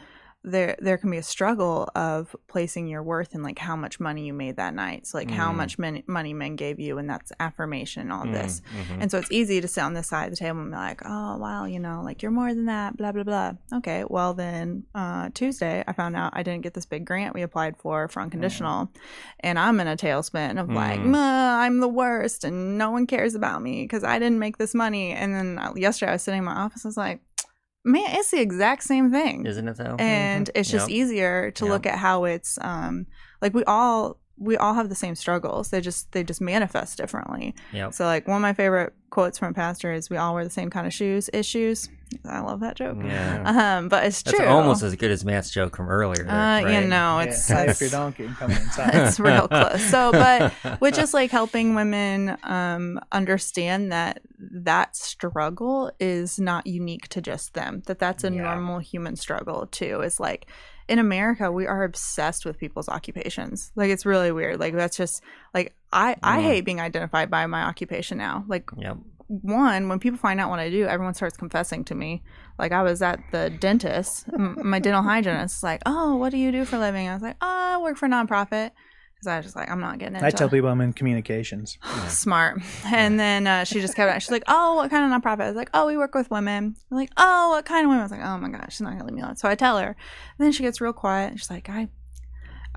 there 0.48 0.76
there 0.80 0.98
can 0.98 1.10
be 1.10 1.18
a 1.18 1.24
struggle 1.24 1.90
of 1.96 2.36
placing 2.48 2.88
your 2.88 3.02
worth 3.02 3.34
in 3.34 3.42
like 3.42 3.58
how 3.60 3.76
much 3.76 4.00
money 4.00 4.26
you 4.28 4.34
made 4.34 4.58
that 4.58 4.74
night 4.76 5.08
so 5.08 5.18
like 5.18 5.32
how 5.32 5.52
Mm. 5.52 5.56
much 5.56 5.80
men, 5.80 6.04
money 6.08 6.34
men 6.34 6.56
gave 6.56 6.80
you 6.80 6.98
and 7.00 7.10
that's 7.10 7.32
affirmation 7.40 8.04
and 8.04 8.14
all 8.14 8.26
this 8.26 8.62
Mhm. 8.74 9.02
and 9.02 9.12
so 9.12 9.18
it's 9.18 9.32
easy 9.32 9.60
to 9.60 9.68
sit 9.68 9.82
on 9.84 9.94
this 9.94 10.08
side 10.08 10.26
of 10.26 10.30
the 10.32 10.38
table 10.38 10.60
and 10.62 10.70
be 10.72 10.78
like 10.78 11.02
oh 11.06 11.38
wow 11.38 11.66
you 11.66 11.80
know 11.80 12.02
like 12.04 12.22
you're 12.22 12.32
more 12.32 12.54
than 12.54 12.66
that 12.66 12.96
blah 12.96 13.12
blah 13.12 13.24
blah 13.24 13.54
okay 13.74 14.04
well 14.08 14.34
then 14.36 14.84
uh, 14.94 15.30
tuesday 15.34 15.84
i 15.88 15.92
found 15.94 16.16
out 16.16 16.32
i 16.36 16.44
didn't 16.44 16.62
get 16.62 16.74
this 16.76 16.86
big 16.86 17.06
grant 17.06 17.34
we 17.34 17.42
applied 17.42 17.76
for 17.78 18.08
for 18.08 18.22
unconditional 18.22 18.92
and 19.40 19.58
i'm 19.58 19.80
in 19.80 19.88
a 19.88 19.98
tailspin 19.98 20.60
of 20.62 20.70
like 20.70 21.00
Mm. 21.00 21.06
"Meh, 21.08 21.56
i'm 21.66 21.80
the 21.80 21.88
worst 21.88 22.44
and 22.44 22.78
no 22.78 22.92
one 22.92 23.08
cares 23.08 23.34
about 23.36 23.62
me 23.64 23.84
because 23.84 24.04
i 24.04 24.20
didn't 24.20 24.40
make 24.40 24.58
this 24.58 24.76
money 24.76 25.12
and 25.12 25.34
then 25.34 25.58
uh, 25.58 25.74
yesterday 25.76 26.12
i 26.12 26.14
was 26.14 26.22
sitting 26.24 26.40
in 26.40 26.46
my 26.46 26.54
office 26.56 26.86
i 26.86 26.88
was 26.88 26.98
like 26.98 27.20
man 27.86 28.08
it's 28.10 28.32
the 28.32 28.42
exact 28.42 28.84
same 28.84 29.12
thing 29.12 29.46
isn't 29.46 29.68
it 29.68 29.78
though 29.78 29.96
and 30.00 30.50
it's 30.56 30.70
just 30.70 30.90
Yep. 30.90 30.98
easier 30.98 31.52
to 31.52 31.66
Yep. 31.66 31.72
look 31.72 31.86
at 31.86 31.98
how 32.00 32.26
it's 32.26 32.58
um 32.62 33.06
like 33.42 33.54
we 33.54 33.64
all 33.66 34.18
we 34.38 34.58
all 34.58 34.74
have 34.74 34.90
the 34.90 34.96
same 34.96 35.16
struggles 35.16 35.70
they 35.70 35.80
just 35.80 36.12
they 36.12 36.24
just 36.24 36.42
manifest 36.42 36.98
differently 36.98 37.54
Yep. 37.72 37.94
so 37.94 38.04
like 38.06 38.28
one 38.28 38.36
of 38.38 38.42
my 38.42 38.54
favorite 38.54 38.94
quotes 39.12 39.38
from 39.38 39.52
a 39.52 39.54
pastor 39.54 39.94
is 39.94 40.10
we 40.10 40.18
all 40.18 40.34
wear 40.34 40.44
the 40.44 40.50
same 40.50 40.70
kind 40.70 40.86
of 40.88 40.94
shoes 40.94 41.30
issues 41.32 41.88
i 42.26 42.40
love 42.40 42.60
that 42.62 42.76
joke 42.76 42.98
Yeah. 43.04 43.78
um 43.78 43.90
but 43.90 44.06
it's 44.06 44.22
That's 44.24 44.38
true 44.38 44.48
almost 44.48 44.84
as 44.84 44.96
good 44.96 45.12
as 45.12 45.26
Matt's 45.26 45.50
joke 45.52 45.76
from 45.76 45.90
earlier. 45.90 46.28
uh 46.28 46.34
right? 46.34 46.82
you 46.82 46.88
know 46.88 47.20
it's 47.20 47.50
yeah, 47.50 47.64
it's, 47.64 47.82
your 47.82 47.90
donkey 47.90 48.26
and 48.26 48.36
come 48.38 48.52
inside. 48.52 48.92
it's 48.94 49.20
real 49.20 49.48
close 49.48 49.82
so 49.90 50.12
but 50.12 50.54
with 50.82 50.94
just 50.96 51.14
like 51.14 51.32
helping 51.32 51.76
women 51.76 52.38
um 52.44 53.00
understand 53.12 53.92
that 53.92 54.22
that 54.40 54.96
struggle 54.96 55.92
is 56.00 56.40
not 56.40 56.68
unique 56.68 57.08
to 57.10 57.22
just 57.22 57.54
them 57.54 57.82
that 57.88 58.00
that's 58.00 58.24
a 58.24 58.32
Yeah. 58.32 58.44
normal 58.44 58.80
human 58.80 59.16
struggle 59.16 59.68
too 59.68 60.02
is 60.02 60.20
like 60.20 60.48
in 60.88 61.00
america 61.00 61.52
we 61.52 61.66
are 61.66 61.84
obsessed 61.84 62.46
with 62.46 62.58
people's 62.60 62.88
occupations 62.88 63.72
like 63.76 63.90
it's 63.90 64.06
really 64.06 64.32
weird 64.32 64.60
like 64.60 64.76
that's 64.76 64.96
just 64.98 65.24
like 65.54 65.76
i 65.92 66.16
i 66.22 66.38
Mm. 66.38 66.44
hate 66.44 66.62
being 66.66 66.80
identified 66.80 67.32
by 67.32 67.46
my 67.48 67.64
occupation 67.64 68.18
now 68.20 68.46
like 68.48 68.70
Yep. 68.78 68.98
One 69.28 69.90
when 69.90 70.00
people 70.00 70.18
find 70.18 70.40
out 70.40 70.50
what 70.50 70.60
i 70.60 70.70
do 70.70 70.86
everyone 70.86 71.14
starts 71.14 71.38
confessing 71.38 71.84
to 71.86 71.96
me. 71.96 72.24
Like 72.60 72.72
i 72.72 72.84
was 72.84 73.02
at 73.02 73.20
the 73.32 73.50
dentist 73.50 74.26
my 74.38 74.80
dental 74.80 75.02
hygienist 75.02 75.58
is 75.58 75.64
like 75.64 75.82
oh 75.86 76.16
what 76.16 76.30
do 76.32 76.38
you 76.38 76.52
do 76.52 76.66
for 76.66 76.78
a 76.78 76.80
living? 76.80 77.08
I 77.08 77.14
was 77.14 77.24
like 77.24 77.38
oh 77.42 77.76
i 77.76 77.78
work 77.78 77.98
for 77.98 78.06
a 78.06 78.10
nonprofit. 78.10 78.72
Because 79.16 79.28
i 79.28 79.38
was 79.38 79.46
just 79.46 79.56
like 79.56 79.70
i'm 79.70 79.80
not 79.80 79.98
getting 79.98 80.16
into 80.16 80.28
I 80.28 80.30
tell 80.32 80.50
people 80.50 80.70
I'm 80.70 80.82
in 80.82 80.94
communications. 80.94 81.78
smart. 82.08 82.62
And 82.86 83.20
then 83.20 83.48
uh, 83.48 83.64
she 83.64 83.82
just 83.82 83.96
kept 83.96 84.22
she's 84.22 84.32
like 84.32 84.44
oh 84.48 84.76
what 84.76 84.90
kind 84.90 85.12
of 85.12 85.22
nonprofit? 85.22 85.42
I 85.42 85.48
was 85.48 85.56
like 85.56 85.70
oh 85.74 85.88
we 85.88 85.98
work 85.98 86.14
with 86.14 86.30
women. 86.30 86.76
I'm 86.92 86.98
like 86.98 87.12
oh 87.18 87.50
what 87.50 87.66
kind 87.66 87.86
of 87.86 87.90
women? 87.90 88.02
I 88.02 88.04
was 88.04 88.12
like 88.12 88.24
oh 88.24 88.38
my 88.38 88.50
gosh 88.50 88.74
she's 88.74 88.82
not 88.82 88.92
gonna 88.92 89.06
leave 89.06 89.16
me 89.16 89.22
alone. 89.22 89.38
So 89.38 89.50
i 89.50 89.56
tell 89.56 89.78
her. 89.80 89.88
And 89.88 90.46
then 90.46 90.52
she 90.52 90.64
gets 90.64 90.80
real 90.82 90.94
quiet. 90.94 91.32
And 91.32 91.40
she's 91.40 91.50
like 91.50 91.70
i 91.70 91.90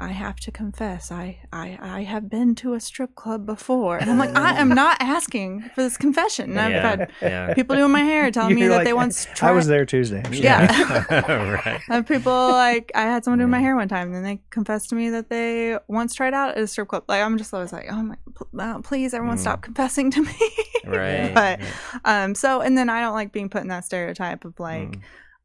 I 0.01 0.09
have 0.13 0.37
to 0.41 0.51
confess, 0.53 1.11
I, 1.11 1.41
I 1.53 1.79
I 1.81 2.03
have 2.05 2.31
been 2.31 2.55
to 2.57 2.75
a 2.75 2.81
strip 2.81 3.15
club 3.17 3.45
before, 3.47 3.99
and 3.99 4.09
I'm 4.11 4.17
like, 4.19 4.35
I 4.37 4.59
am 4.61 4.69
not 4.85 4.97
asking 5.01 5.63
for 5.75 5.83
this 5.83 5.97
confession. 5.97 6.51
And 6.51 6.61
I've 6.61 6.71
Yeah. 6.71 6.89
had 6.89 7.11
Yeah. 7.21 7.55
people 7.59 7.75
doing 7.77 7.91
my 7.91 8.03
hair 8.03 8.31
telling 8.31 8.55
me 8.55 8.61
You're 8.63 8.71
that 8.71 8.77
like, 8.79 8.85
they 8.87 8.93
once 8.93 9.27
tried. 9.35 9.49
I 9.51 9.53
was 9.53 9.67
there 9.67 9.85
Tuesday. 9.85 10.23
Yeah. 10.31 10.67
right. 11.11 11.81
I 11.91 12.03
people 12.03 12.33
like 12.33 12.93
I 12.95 13.03
had 13.03 13.25
someone 13.25 13.39
doing 13.41 13.51
my 13.51 13.61
hair 13.61 13.75
one 13.77 13.89
time, 13.89 14.07
and 14.09 14.15
then 14.17 14.23
they 14.23 14.41
confessed 14.51 14.89
to 14.91 14.95
me 14.95 15.11
that 15.11 15.29
they 15.31 15.79
once 15.89 16.15
tried 16.15 16.35
out 16.35 16.51
at 16.57 16.59
a 16.59 16.67
strip 16.67 16.89
club. 16.89 17.05
Like 17.09 17.23
I'm 17.23 17.37
just 17.39 17.53
always 17.53 17.73
like, 17.73 17.87
oh 17.91 18.03
my, 18.03 18.17
uh, 18.59 18.81
please, 18.83 19.15
everyone, 19.15 19.37
Mm. 19.37 19.41
stop 19.41 19.63
confessing 19.63 20.11
to 20.13 20.23
me. 20.23 20.35
Right. 20.87 21.35
but 21.35 21.61
um, 22.05 22.35
so 22.35 22.61
and 22.61 22.79
then 22.79 22.89
I 22.89 23.01
don't 23.01 23.15
like 23.15 23.33
being 23.33 23.49
put 23.51 23.63
in 23.63 23.69
that 23.69 23.85
stereotype 23.85 24.45
of 24.45 24.59
like, 24.61 24.89
Mm. 24.91 25.01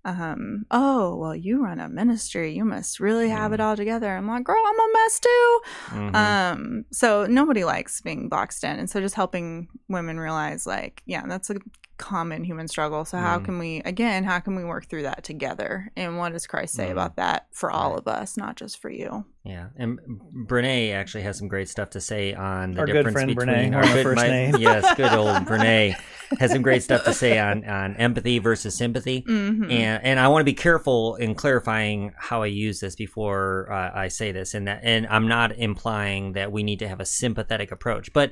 Um, 0.06 0.66
oh 0.72 1.16
well, 1.16 1.36
you 1.36 1.63
run 1.63 1.80
a 1.80 1.88
ministry, 1.89 2.54
you 2.54 2.66
must 2.66 3.00
really 3.00 3.30
have 3.30 3.52
Mm. 3.52 3.54
it 3.56 3.60
all 3.62 3.76
together. 3.78 4.10
I'm 4.16 4.28
like, 4.28 4.44
girl, 4.44 4.62
I'm 4.66 4.80
a 4.80 4.94
mess 4.94 5.20
too. 5.20 5.60
Mhm. 5.92 6.16
Um, 6.16 6.86
so 6.92 7.26
nobody 7.26 7.63
likes 7.63 8.02
being 8.02 8.28
boxed 8.30 8.63
in, 8.63 8.78
and 8.80 8.89
so 8.89 9.00
just 9.00 9.16
helping 9.16 9.68
women 9.88 10.20
realize, 10.20 10.66
like, 10.68 11.02
yeah, 11.06 11.24
that's 11.28 11.50
a 11.50 11.56
common 11.97 12.43
human 12.43 12.67
struggle. 12.67 13.06
So 13.06 13.17
how 13.17 13.39
Mm. 13.39 13.45
can 13.45 13.60
we, 13.60 13.82
again, 13.86 14.23
how 14.23 14.39
can 14.39 14.56
we 14.56 14.63
work 14.63 14.88
through 14.88 15.03
that 15.03 15.23
together? 15.23 15.91
And 15.95 16.17
what 16.17 16.34
does 16.34 16.47
Christ 16.47 16.73
say 16.73 16.88
Mm. 16.88 16.91
about 16.93 17.15
that 17.17 17.47
for 17.51 17.69
all 17.71 17.91
Right. 17.91 17.99
of 17.99 18.08
us, 18.08 18.36
not 18.36 18.56
just 18.56 18.82
for 18.82 18.89
you? 18.89 19.25
Yeah, 19.45 19.67
and 19.77 19.99
Brene 20.47 20.93
actually 20.93 21.23
has 21.23 21.38
some 21.38 21.47
great 21.49 21.67
stuff 21.69 21.89
to 21.91 22.01
say 22.01 22.34
on 22.34 22.71
the 22.71 22.79
Our 22.79 22.86
good 22.86 22.93
difference 22.93 23.13
friend 23.13 23.27
between 23.36 23.47
Brene, 23.49 23.75
our 23.75 23.84
one 23.84 23.93
good, 23.93 24.03
first 24.03 24.15
my- 24.15 24.27
name. 24.27 24.56
yes, 24.58 24.95
good 24.95 25.12
old 25.12 25.36
Brene 25.45 25.95
has 26.39 26.51
some 26.51 26.62
great 26.62 26.82
stuff 26.82 27.03
to 27.03 27.13
say 27.13 27.38
on 27.38 27.63
on 27.65 27.95
empathy 27.97 28.39
versus 28.39 28.75
sympathy. 28.75 29.23
Mm-hmm. 29.27 29.69
And 29.69 30.03
and 30.03 30.19
I 30.19 30.29
want 30.29 30.41
to 30.41 30.45
be 30.45 30.53
careful 30.53 31.15
in 31.15 31.36
clarifying 31.36 32.13
how 32.17 32.41
I 32.41 32.47
use 32.47 32.79
this 32.79 32.95
before 32.95 33.71
uh, 33.71 33.91
I 33.93 34.08
say 34.08 34.32
this, 34.32 34.53
and 34.53 34.67
that 34.67 34.79
and 34.84 35.06
I'm 35.08 35.27
not 35.27 35.56
implying 35.58 36.34
that 36.34 36.51
we 36.51 36.63
need 36.63 36.79
to 36.79 36.88
have 36.88 36.99
a 37.01 37.06
sympathetic 37.06 37.71
approach, 37.71 38.13
but 38.13 38.32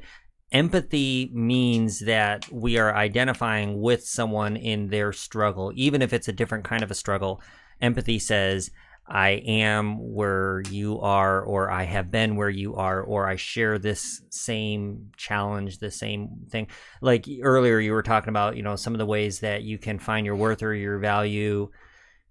empathy 0.52 1.32
means 1.34 2.00
that 2.00 2.52
we 2.52 2.78
are 2.78 2.96
identifying 2.96 3.80
with 3.82 4.04
someone 4.06 4.58
in 4.58 4.90
their 4.90 5.14
struggle, 5.14 5.72
even 5.76 6.02
if 6.02 6.14
it's 6.14 6.28
a 6.28 6.34
different 6.34 6.66
kind 6.66 6.84
of 6.84 6.92
a 6.92 6.96
struggle. 6.96 7.42
Empathy 7.82 8.20
says, 8.20 8.72
I 9.08 9.30
am 9.46 10.14
where 10.14 10.62
you 10.70 11.00
are, 11.02 11.42
or 11.42 11.70
I 11.70 11.84
have 11.84 12.12
been 12.12 12.36
where 12.36 12.50
you 12.50 12.76
are, 12.76 13.02
or 13.02 13.28
I 13.28 13.36
share 13.36 13.78
this 13.78 14.22
same 14.30 15.12
challenge, 15.18 15.80
the 15.80 15.92
same 15.92 16.30
thing. 16.50 16.68
Like 17.02 17.28
earlier, 17.42 17.80
you 17.80 17.92
were 17.94 18.04
talking 18.04 18.30
about, 18.30 18.56
you 18.56 18.64
know, 18.64 18.76
some 18.76 18.94
of 18.94 19.00
the 19.00 19.06
ways 19.06 19.40
that 19.40 19.64
you 19.64 19.78
can 19.78 20.00
find 20.00 20.26
your 20.26 20.36
worth 20.36 20.64
or 20.64 20.74
your 20.74 21.00
value 21.00 21.70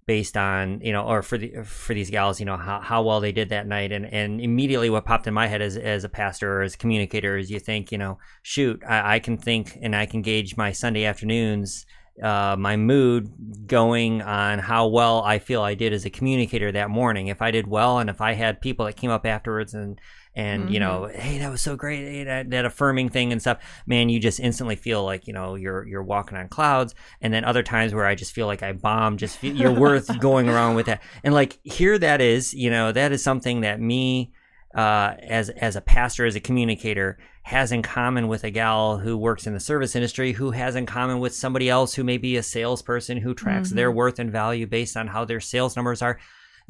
based 0.07 0.37
on 0.37 0.81
you 0.81 0.93
know 0.93 1.05
or 1.05 1.23
for 1.23 1.39
the 1.39 1.63
for 1.65 1.95
these 1.95 2.11
gals 2.11 2.41
you 2.41 2.47
know 2.47 2.57
how, 2.57 2.81
how 2.81 3.03
well 3.03 3.21
they 3.21 3.33
did 3.33 3.51
that 3.51 3.67
night 3.67 3.93
and 3.93 4.07
and 4.07 4.41
immediately 4.41 4.91
what 4.91 5.05
popped 5.05 5.27
in 5.27 5.35
my 5.35 5.47
head 5.47 5.63
as 5.63 5.77
as 5.77 6.05
a 6.05 6.09
pastor 6.09 6.59
or 6.59 6.63
as 6.63 6.75
a 6.75 6.79
communicator 6.79 7.37
is 7.37 7.51
you 7.51 7.61
think 7.61 7.93
you 7.93 7.99
know 7.99 8.19
shoot 8.43 8.83
I, 8.87 9.17
I 9.17 9.19
can 9.19 9.37
think 9.37 9.79
and 9.81 9.95
I 9.95 10.07
can 10.07 10.23
gauge 10.23 10.57
my 10.57 10.73
Sunday 10.73 11.05
afternoons 11.05 11.87
uh, 12.23 12.57
my 12.59 12.77
mood 12.77 13.67
going 13.67 14.21
on 14.23 14.59
how 14.59 14.87
well 14.89 15.23
I 15.23 15.39
feel 15.39 15.63
I 15.63 15.75
did 15.75 15.93
as 15.93 16.05
a 16.05 16.11
communicator 16.11 16.71
that 16.73 16.91
morning. 16.91 17.29
If 17.29 17.41
I 17.41 17.51
did 17.51 17.67
well, 17.67 17.99
and 17.99 18.11
if 18.11 18.21
I 18.21 18.35
had 18.35 18.61
people 18.61 18.85
that 18.87 18.97
came 18.97 19.11
up 19.11 19.25
afterwards 19.25 19.73
and 19.73 19.99
and 20.35 20.65
mm-hmm. 20.65 20.73
you 20.73 20.81
know, 20.81 21.07
hey, 21.07 21.39
that 21.39 21.51
was 21.51 21.61
so 21.61 21.77
great, 21.77 22.01
hey, 22.01 22.25
that, 22.25 22.51
that 22.51 22.65
affirming 22.65 23.09
thing 23.09 23.33
and 23.33 23.41
stuff, 23.41 23.59
man, 23.87 24.09
you 24.09 24.21
just 24.21 24.41
instantly 24.41 24.77
feel 24.77 25.05
like 25.05 25.27
you 25.27 25.33
know 25.33 25.55
you're 25.55 25.87
you're 25.87 26.03
walking 26.03 26.39
on 26.39 26.49
clouds. 26.49 26.95
And 27.21 27.33
then 27.33 27.45
other 27.45 27.63
times 27.63 27.95
where 27.95 28.07
I 28.07 28.15
just 28.15 28.33
feel 28.33 28.47
like 28.47 28.63
I 28.63 28.73
bombed, 28.73 29.19
just 29.19 29.37
feel, 29.37 29.55
you're 29.55 29.73
worth 29.73 30.19
going 30.21 30.49
around 30.49 30.77
with 30.77 30.87
that. 30.87 31.03
And 31.25 31.35
like 31.35 31.59
here, 31.65 31.99
that 31.99 32.21
is, 32.21 32.55
you 32.55 32.71
know, 32.71 32.93
that 32.93 33.13
is 33.13 33.23
something 33.23 33.63
that 33.63 33.81
me 33.81 34.33
uh, 34.75 35.15
as 35.23 35.51
as 35.51 35.77
a 35.77 35.81
pastor, 35.81 36.27
as 36.27 36.37
a 36.37 36.41
communicator, 36.41 37.19
has 37.43 37.73
in 37.73 37.83
common 37.83 38.29
with 38.29 38.45
a 38.45 38.51
gal 38.51 38.99
who 38.99 39.17
works 39.17 39.47
in 39.47 39.53
the 39.53 39.61
service 39.61 39.97
industry, 39.97 40.33
who 40.33 40.53
has 40.53 40.77
in 40.77 40.87
common 40.87 41.19
with 41.19 41.35
somebody 41.35 41.69
else 41.69 41.95
who 41.95 42.05
may 42.05 42.19
be 42.19 42.37
a 42.37 42.43
salesperson 42.43 43.19
who 43.19 43.35
tracks 43.35 43.69
mm-hmm. 43.69 43.77
their 43.77 43.91
worth 43.91 44.19
and 44.19 44.31
value 44.31 44.67
based 44.67 44.97
on 44.97 45.09
how 45.09 45.25
their 45.25 45.41
sales 45.41 45.75
numbers 45.75 46.03
are. 46.03 46.19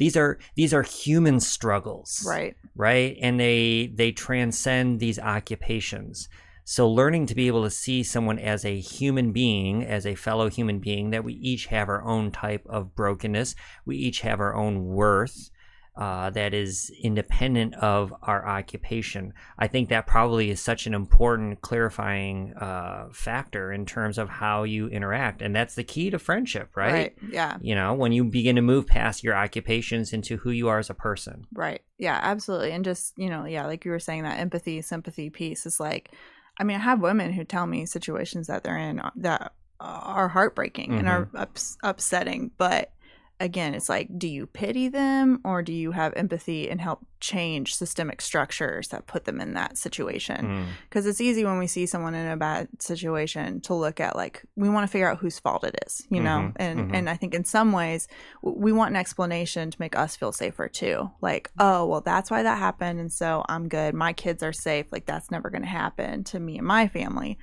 These 0.01 0.17
are 0.17 0.39
these 0.57 0.73
are 0.73 0.83
human 0.83 1.41
struggles, 1.41 2.25
right? 2.27 2.57
Right, 2.75 3.19
and 3.21 3.39
they 3.39 3.93
they 3.95 4.13
transcend 4.13 4.99
these 4.99 5.19
occupations. 5.19 6.27
So 6.65 6.89
learning 6.89 7.27
to 7.27 7.35
be 7.35 7.49
able 7.49 7.65
to 7.65 7.71
see 7.71 8.03
someone 8.03 8.39
as 8.39 8.65
a 8.65 8.81
human 8.81 9.33
being, 9.33 9.85
as 9.85 10.07
a 10.07 10.15
fellow 10.15 10.49
human 10.49 10.79
being, 10.79 11.11
that 11.11 11.23
we 11.23 11.35
each 11.35 11.67
have 11.67 11.91
our 11.91 12.03
own 12.03 12.31
type 12.31 12.65
of 12.67 12.95
brokenness, 12.95 13.55
we 13.85 13.97
each 13.97 14.23
have 14.23 14.41
our 14.41 14.55
own 14.55 14.87
worth 14.87 15.51
uh, 15.97 16.31
that 16.31 16.55
is 16.55 16.91
independent 17.03 17.75
of 17.75 18.15
our 18.23 18.47
occupation. 18.47 19.35
I 19.59 19.67
think 19.67 19.89
that 19.89 20.07
probably 20.07 20.51
is 20.51 20.61
such 20.61 20.87
an 20.87 20.95
important 20.95 21.61
clarifying 21.61 22.55
uh, 22.55 23.09
factor 23.13 23.73
in 23.73 23.87
terms 23.87 24.17
of 24.19 24.29
how 24.29 24.63
you 24.63 24.89
interact. 24.89 25.43
And 25.43 25.55
that's 25.55 25.75
the 25.75 25.85
key 25.85 26.11
to 26.11 26.19
friendship, 26.19 26.77
right? 26.77 26.93
Right. 26.93 27.17
Yeah. 27.31 27.59
You 27.61 27.75
know, 27.75 27.95
when 27.95 28.13
you 28.13 28.25
begin 28.25 28.57
to 28.57 28.63
move 28.63 28.87
past 28.87 29.25
your 29.25 29.35
occupations 29.35 30.13
into 30.13 30.37
who 30.37 30.51
you 30.51 30.69
are 30.69 30.79
as 30.79 30.91
a 30.91 30.95
person. 30.95 31.47
Right. 31.53 31.83
Yeah, 31.99 32.19
absolutely. 32.23 32.73
And 32.73 32.85
just, 32.85 33.13
you 33.17 33.29
know, 33.29 33.45
yeah, 33.45 33.67
like 33.67 33.85
you 33.85 33.91
were 33.91 33.99
saying, 33.99 34.23
that 34.23 34.39
empathy, 34.39 34.81
sympathy 34.83 35.29
piece 35.29 35.67
is 35.67 35.79
like, 35.81 36.13
I 36.59 36.65
mean, 36.65 36.77
I 36.77 36.81
have 36.81 37.01
women 37.01 37.33
who 37.33 37.45
tell 37.45 37.67
me 37.67 37.87
situations 37.87 38.47
that 38.47 38.65
they're 38.65 38.79
in 38.79 39.03
that 39.17 39.53
are 39.81 40.29
heartbreaking 40.29 40.91
mm-hmm. 40.91 40.99
and 40.99 41.09
are 41.09 41.29
ups- 41.35 41.79
upsetting, 41.83 42.51
but 42.59 42.93
again, 43.41 43.75
it's 43.75 43.89
like, 43.89 44.09
do 44.19 44.29
you 44.29 44.47
pity 44.47 44.89
them 44.89 45.41
or 45.45 45.63
do 45.63 45.73
you 45.73 45.93
have 45.93 46.13
empathy 46.15 46.69
and 46.69 46.79
help 46.81 47.05
change 47.21 47.75
systemic 47.75 48.21
structures 48.21 48.89
that 48.89 49.07
put 49.07 49.25
them 49.25 49.41
in 49.41 49.55
that 49.55 49.79
situation? 49.79 50.69
Because 50.89 51.07
mm. 51.07 51.09
it's 51.09 51.21
easy 51.21 51.45
when 51.45 51.59
we 51.59 51.67
see 51.67 51.87
someone 51.87 52.15
in 52.15 52.31
a 52.31 52.37
bad 52.37 52.69
situation 52.79 53.63
to 53.63 53.75
look 53.75 53.99
at 53.99 54.15
like 54.15 54.45
we 54.57 54.69
want 54.69 54.87
to 54.87 54.93
figure 54.93 55.11
out 55.11 55.19
whose 55.19 55.39
fault 55.39 55.65
it 55.65 55.75
is, 55.87 56.07
you 56.11 56.21
know. 56.21 56.39
Mm-hmm, 56.39 56.63
and 56.63 56.79
mm-hmm. 56.81 56.95
and 56.95 57.11
I 57.11 57.17
think 57.17 57.35
in 57.35 57.45
some 57.45 57.73
ways 57.73 58.07
we 58.43 58.73
want 58.73 58.91
an 58.91 58.97
explanation 58.97 59.71
to 59.71 59.81
make 59.81 59.97
us 59.97 60.17
feel 60.17 60.33
safer 60.33 60.69
too. 60.69 61.11
Like, 61.23 61.51
oh 61.59 61.87
well, 61.87 62.03
that's 62.03 62.31
why 62.31 62.43
that 62.43 62.59
happened, 62.59 63.01
and 63.01 63.13
so 63.13 63.45
I'm 63.49 63.69
good. 63.69 63.95
My 63.95 64.13
kids 64.13 64.43
are 64.43 64.53
safe. 64.53 64.87
Like 64.93 65.07
that's 65.07 65.31
never 65.31 65.49
going 65.49 65.63
to 65.63 65.69
happen 65.69 66.25
to 66.25 66.39
me 66.39 66.59
and 66.59 66.67
my 66.67 66.89
family. 66.89 67.39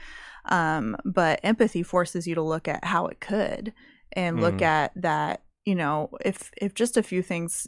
Um, 0.45 0.95
but 1.03 1.41
empathy 1.43 1.83
forces 1.83 2.27
you 2.27 2.35
to 2.35 2.41
look 2.41 2.67
at 2.67 2.85
how 2.85 3.07
it 3.07 3.19
could 3.19 3.73
and 4.13 4.39
look 4.39 4.57
mm. 4.57 4.61
at 4.61 4.93
that 4.95 5.41
you 5.67 5.75
know, 5.75 6.09
if 6.23 6.49
if 6.55 6.73
just 6.73 6.95
a 6.95 7.03
few 7.03 7.21
things 7.21 7.67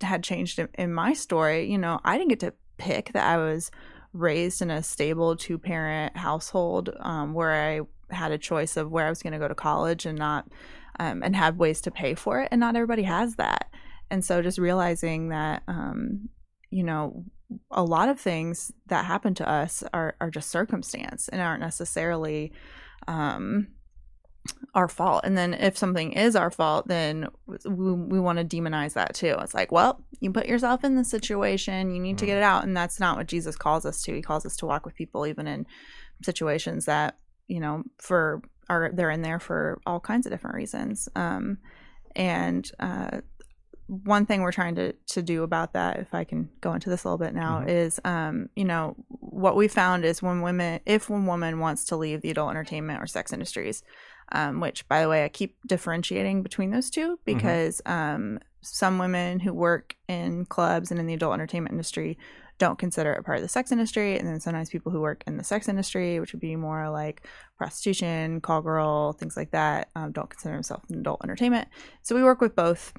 had 0.00 0.24
changed 0.24 0.58
in, 0.58 0.68
in 0.76 0.92
my 0.92 1.12
story, 1.12 1.70
you 1.70 1.78
know, 1.78 2.00
I 2.04 2.18
didn't 2.18 2.30
get 2.30 2.40
to 2.40 2.52
pick 2.78 3.12
that 3.12 3.24
I 3.24 3.36
was 3.36 3.70
raised 4.12 4.60
in 4.60 4.72
a 4.72 4.82
stable 4.82 5.36
two 5.36 5.56
parent 5.56 6.16
household 6.16 6.90
um, 6.98 7.34
where 7.34 7.52
I 7.52 7.82
had 8.12 8.32
a 8.32 8.38
choice 8.38 8.76
of 8.76 8.90
where 8.90 9.06
I 9.06 9.08
was 9.08 9.22
going 9.22 9.34
to 9.34 9.38
go 9.38 9.46
to 9.46 9.54
college 9.54 10.04
and 10.04 10.18
not 10.18 10.48
um, 10.98 11.22
and 11.22 11.36
have 11.36 11.58
ways 11.58 11.80
to 11.82 11.92
pay 11.92 12.16
for 12.16 12.40
it, 12.40 12.48
and 12.50 12.58
not 12.58 12.74
everybody 12.74 13.04
has 13.04 13.36
that. 13.36 13.70
And 14.10 14.24
so, 14.24 14.42
just 14.42 14.58
realizing 14.58 15.28
that, 15.28 15.62
um, 15.68 16.30
you 16.70 16.82
know, 16.82 17.24
a 17.70 17.84
lot 17.84 18.08
of 18.08 18.18
things 18.18 18.72
that 18.88 19.04
happen 19.04 19.34
to 19.34 19.48
us 19.48 19.84
are 19.94 20.16
are 20.20 20.30
just 20.30 20.50
circumstance 20.50 21.28
and 21.28 21.40
aren't 21.40 21.60
necessarily 21.60 22.50
um, 23.06 23.68
our 24.74 24.88
fault. 24.88 25.22
And 25.24 25.36
then 25.36 25.54
if 25.54 25.76
something 25.76 26.12
is 26.12 26.36
our 26.36 26.50
fault, 26.50 26.88
then 26.88 27.28
we, 27.46 27.92
we 27.92 28.20
want 28.20 28.38
to 28.38 28.44
demonize 28.44 28.94
that 28.94 29.14
too. 29.14 29.36
It's 29.40 29.54
like, 29.54 29.72
well, 29.72 30.04
you 30.20 30.30
put 30.30 30.46
yourself 30.46 30.84
in 30.84 30.96
the 30.96 31.04
situation, 31.04 31.94
you 31.94 32.00
need 32.00 32.18
to 32.18 32.26
get 32.26 32.32
mm-hmm. 32.32 32.42
it 32.42 32.44
out. 32.44 32.64
And 32.64 32.76
that's 32.76 33.00
not 33.00 33.16
what 33.16 33.28
Jesus 33.28 33.56
calls 33.56 33.86
us 33.86 34.02
to. 34.02 34.14
He 34.14 34.22
calls 34.22 34.44
us 34.44 34.56
to 34.56 34.66
walk 34.66 34.84
with 34.84 34.94
people, 34.94 35.26
even 35.26 35.46
in 35.46 35.66
situations 36.22 36.84
that, 36.84 37.18
you 37.46 37.60
know, 37.60 37.84
for 37.98 38.42
are 38.68 38.90
they're 38.92 39.10
in 39.10 39.22
there 39.22 39.40
for 39.40 39.80
all 39.86 40.00
kinds 40.00 40.26
of 40.26 40.32
different 40.32 40.56
reasons. 40.56 41.08
Um, 41.16 41.58
and 42.14 42.70
uh, 42.78 43.20
one 43.86 44.26
thing 44.26 44.42
we're 44.42 44.52
trying 44.52 44.74
to, 44.74 44.92
to 44.92 45.22
do 45.22 45.42
about 45.42 45.72
that, 45.72 45.98
if 45.98 46.12
I 46.12 46.24
can 46.24 46.50
go 46.60 46.74
into 46.74 46.90
this 46.90 47.04
a 47.04 47.08
little 47.08 47.18
bit 47.18 47.34
now, 47.34 47.60
mm-hmm. 47.60 47.70
is, 47.70 47.98
um, 48.04 48.50
you 48.54 48.64
know, 48.64 48.94
what 49.08 49.56
we 49.56 49.66
found 49.66 50.04
is 50.04 50.22
when 50.22 50.42
women, 50.42 50.80
if 50.84 51.08
one 51.08 51.24
woman 51.24 51.58
wants 51.58 51.84
to 51.84 51.96
leave 51.96 52.20
the 52.20 52.30
adult 52.30 52.50
entertainment 52.50 53.02
or 53.02 53.06
sex 53.06 53.32
industries, 53.32 53.82
um, 54.32 54.60
which, 54.60 54.86
by 54.88 55.02
the 55.02 55.08
way, 55.08 55.24
I 55.24 55.28
keep 55.28 55.56
differentiating 55.66 56.42
between 56.42 56.70
those 56.70 56.90
two 56.90 57.16
mm-hmm. 57.16 57.22
because 57.24 57.80
mm-hmm. 57.84 58.14
um, 58.14 58.40
some 58.60 58.98
women 58.98 59.40
who 59.40 59.52
work 59.52 59.96
in 60.08 60.44
clubs 60.46 60.90
and 60.90 61.00
in 61.00 61.06
the 61.06 61.14
adult 61.14 61.34
entertainment 61.34 61.72
industry 61.72 62.18
don't 62.58 62.78
consider 62.78 63.12
it 63.12 63.24
part 63.24 63.38
of 63.38 63.42
the 63.42 63.48
sex 63.48 63.70
industry. 63.70 64.18
And 64.18 64.26
then 64.26 64.40
sometimes 64.40 64.68
people 64.68 64.90
who 64.90 65.00
work 65.00 65.22
in 65.26 65.36
the 65.36 65.44
sex 65.44 65.68
industry, 65.68 66.18
which 66.18 66.32
would 66.32 66.40
be 66.40 66.56
more 66.56 66.90
like 66.90 67.26
prostitution, 67.56 68.40
call 68.40 68.62
girl, 68.62 69.12
things 69.12 69.36
like 69.36 69.52
that, 69.52 69.88
um, 69.94 70.12
don't 70.12 70.28
consider 70.28 70.54
themselves 70.54 70.90
in 70.90 70.98
adult 70.98 71.20
entertainment. 71.22 71.68
So 72.02 72.14
we 72.14 72.22
work 72.22 72.40
with 72.40 72.56
both 72.56 72.92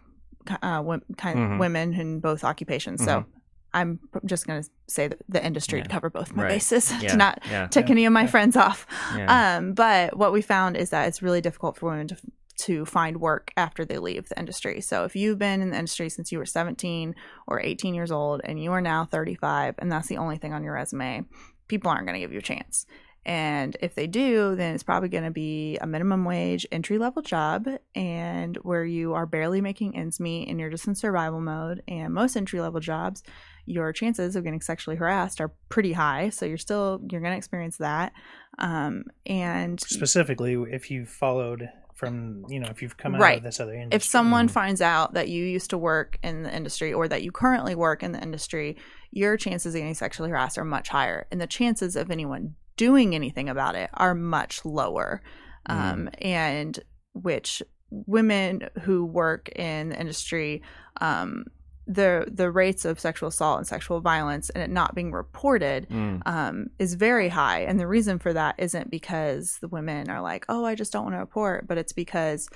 uh, 0.49 0.81
kind 1.17 1.39
mm-hmm. 1.39 1.57
women 1.57 1.93
in 1.93 2.19
both 2.21 2.43
occupations. 2.43 3.01
Mm-hmm. 3.01 3.09
So 3.09 3.25
I'm 3.73 3.99
just 4.25 4.47
going 4.47 4.63
to 4.63 4.69
say 4.87 5.07
the, 5.07 5.17
the 5.27 5.45
industry 5.45 5.79
yeah. 5.79 5.83
to 5.83 5.89
cover 5.89 6.09
both 6.09 6.35
my 6.35 6.43
right. 6.43 6.49
bases 6.49 6.91
yeah. 7.01 7.09
to 7.09 7.17
not 7.17 7.41
yeah. 7.49 7.67
tick 7.67 7.89
any 7.89 8.05
of 8.05 8.13
my 8.13 8.27
friends 8.27 8.55
off. 8.55 8.87
Um, 9.27 9.73
but 9.73 10.17
what 10.17 10.31
we 10.31 10.41
found 10.41 10.77
is 10.77 10.89
that 10.89 11.07
it's 11.07 11.21
really 11.21 11.41
difficult 11.41 11.77
for 11.77 11.89
women 11.89 12.07
to 12.07 12.17
to 12.59 12.83
find 12.83 13.21
work 13.21 13.53
after 13.55 13.85
they 13.85 13.99
leave 13.99 14.27
the 14.27 14.37
industry. 14.37 14.81
So 14.81 15.05
if 15.05 15.15
you've 15.15 15.39
been 15.39 15.61
in 15.61 15.69
the 15.69 15.77
industry 15.77 16.09
since 16.09 16.29
you 16.29 16.37
were 16.37 16.45
17 16.45 17.15
or 17.47 17.61
18 17.61 17.93
years 17.93 18.11
old 18.11 18.41
and 18.43 18.61
you 18.61 18.73
are 18.73 18.81
now 18.81 19.05
35 19.05 19.75
and 19.77 19.89
that's 19.89 20.09
the 20.09 20.17
only 20.17 20.37
thing 20.37 20.53
on 20.53 20.63
your 20.63 20.73
resume, 20.73 21.23
people 21.69 21.89
aren't 21.89 22.05
going 22.05 22.15
to 22.15 22.19
give 22.19 22.33
you 22.33 22.39
a 22.39 22.41
chance. 22.41 22.85
And 23.25 23.77
if 23.81 23.95
they 23.95 24.07
do, 24.07 24.55
then 24.55 24.73
it's 24.73 24.83
probably 24.83 25.09
going 25.09 25.25
to 25.25 25.31
be 25.31 25.77
a 25.77 25.87
minimum 25.87 26.25
wage 26.25 26.65
entry 26.71 26.97
level 26.97 27.21
job 27.21 27.67
and 27.93 28.55
where 28.57 28.83
you 28.83 29.13
are 29.13 29.25
barely 29.25 29.61
making 29.61 29.95
ends 29.95 30.19
meet 30.19 30.47
and 30.47 30.59
you're 30.59 30.69
just 30.69 30.87
in 30.87 30.95
survival 30.95 31.41
mode. 31.41 31.83
And 31.87 32.13
most 32.13 32.35
entry 32.35 32.59
level 32.59 32.79
jobs, 32.79 33.23
your 33.69 33.93
chances 33.93 34.35
of 34.35 34.43
getting 34.43 34.61
sexually 34.61 34.97
harassed 34.97 35.39
are 35.39 35.53
pretty 35.69 35.93
high. 35.93 36.29
So 36.29 36.45
you're 36.45 36.57
still 36.57 36.99
you're 37.09 37.21
going 37.21 37.33
to 37.33 37.37
experience 37.37 37.77
that. 37.77 38.11
Um, 38.57 39.03
and 39.25 39.79
specifically, 39.79 40.55
if 40.71 40.89
you've 40.89 41.09
followed 41.09 41.69
from 41.93 42.45
you 42.47 42.59
know 42.59 42.69
if 42.69 42.81
you've 42.81 42.97
come 42.97 43.13
out 43.13 43.21
right. 43.21 43.37
of 43.37 43.43
this 43.43 43.59
other 43.59 43.73
industry. 43.73 43.95
If 43.95 44.03
someone 44.03 44.47
mm. 44.47 44.51
finds 44.51 44.81
out 44.81 45.13
that 45.13 45.29
you 45.29 45.43
used 45.43 45.69
to 45.69 45.77
work 45.77 46.17
in 46.23 46.43
the 46.43 46.55
industry 46.55 46.93
or 46.93 47.07
that 47.07 47.21
you 47.21 47.31
currently 47.31 47.75
work 47.75 48.01
in 48.01 48.11
the 48.11 48.21
industry, 48.21 48.77
your 49.11 49.37
chances 49.37 49.75
of 49.75 49.79
getting 49.79 49.93
sexually 49.93 50.29
harassed 50.29 50.57
are 50.57 50.65
much 50.65 50.89
higher, 50.89 51.27
and 51.31 51.39
the 51.39 51.47
chances 51.47 51.95
of 51.95 52.09
anyone 52.09 52.55
doing 52.75 53.13
anything 53.13 53.49
about 53.49 53.75
it 53.75 53.89
are 53.93 54.15
much 54.15 54.65
lower. 54.65 55.21
Mm. 55.69 55.75
Um, 55.75 56.09
and 56.19 56.79
which 57.13 57.61
women 57.91 58.69
who 58.81 59.05
work 59.05 59.49
in 59.55 59.89
the 59.89 59.99
industry 59.99 60.61
um, 61.01 61.45
the 61.89 62.25
the 62.31 62.51
rates 62.51 62.85
of 62.85 62.99
sexual 62.99 63.29
assault 63.29 63.57
and 63.57 63.67
sexual 63.67 63.99
violence 63.99 64.51
and 64.51 64.63
it 64.63 64.69
not 64.69 64.93
being 64.93 65.11
reported 65.11 65.89
mm. 65.89 66.21
um, 66.27 66.67
is 66.77 66.93
very 66.93 67.29
high. 67.29 67.61
And 67.61 67.79
the 67.79 67.87
reason 67.87 68.19
for 68.19 68.31
that 68.31 68.55
isn't 68.59 68.91
because 68.91 69.57
the 69.59 69.67
women 69.67 70.07
are 70.09 70.21
like, 70.21 70.45
oh, 70.47 70.63
I 70.63 70.75
just 70.75 70.93
don't 70.93 71.03
want 71.03 71.15
to 71.15 71.19
report, 71.19 71.67
but 71.67 71.79
it's 71.79 71.91
because 71.91 72.47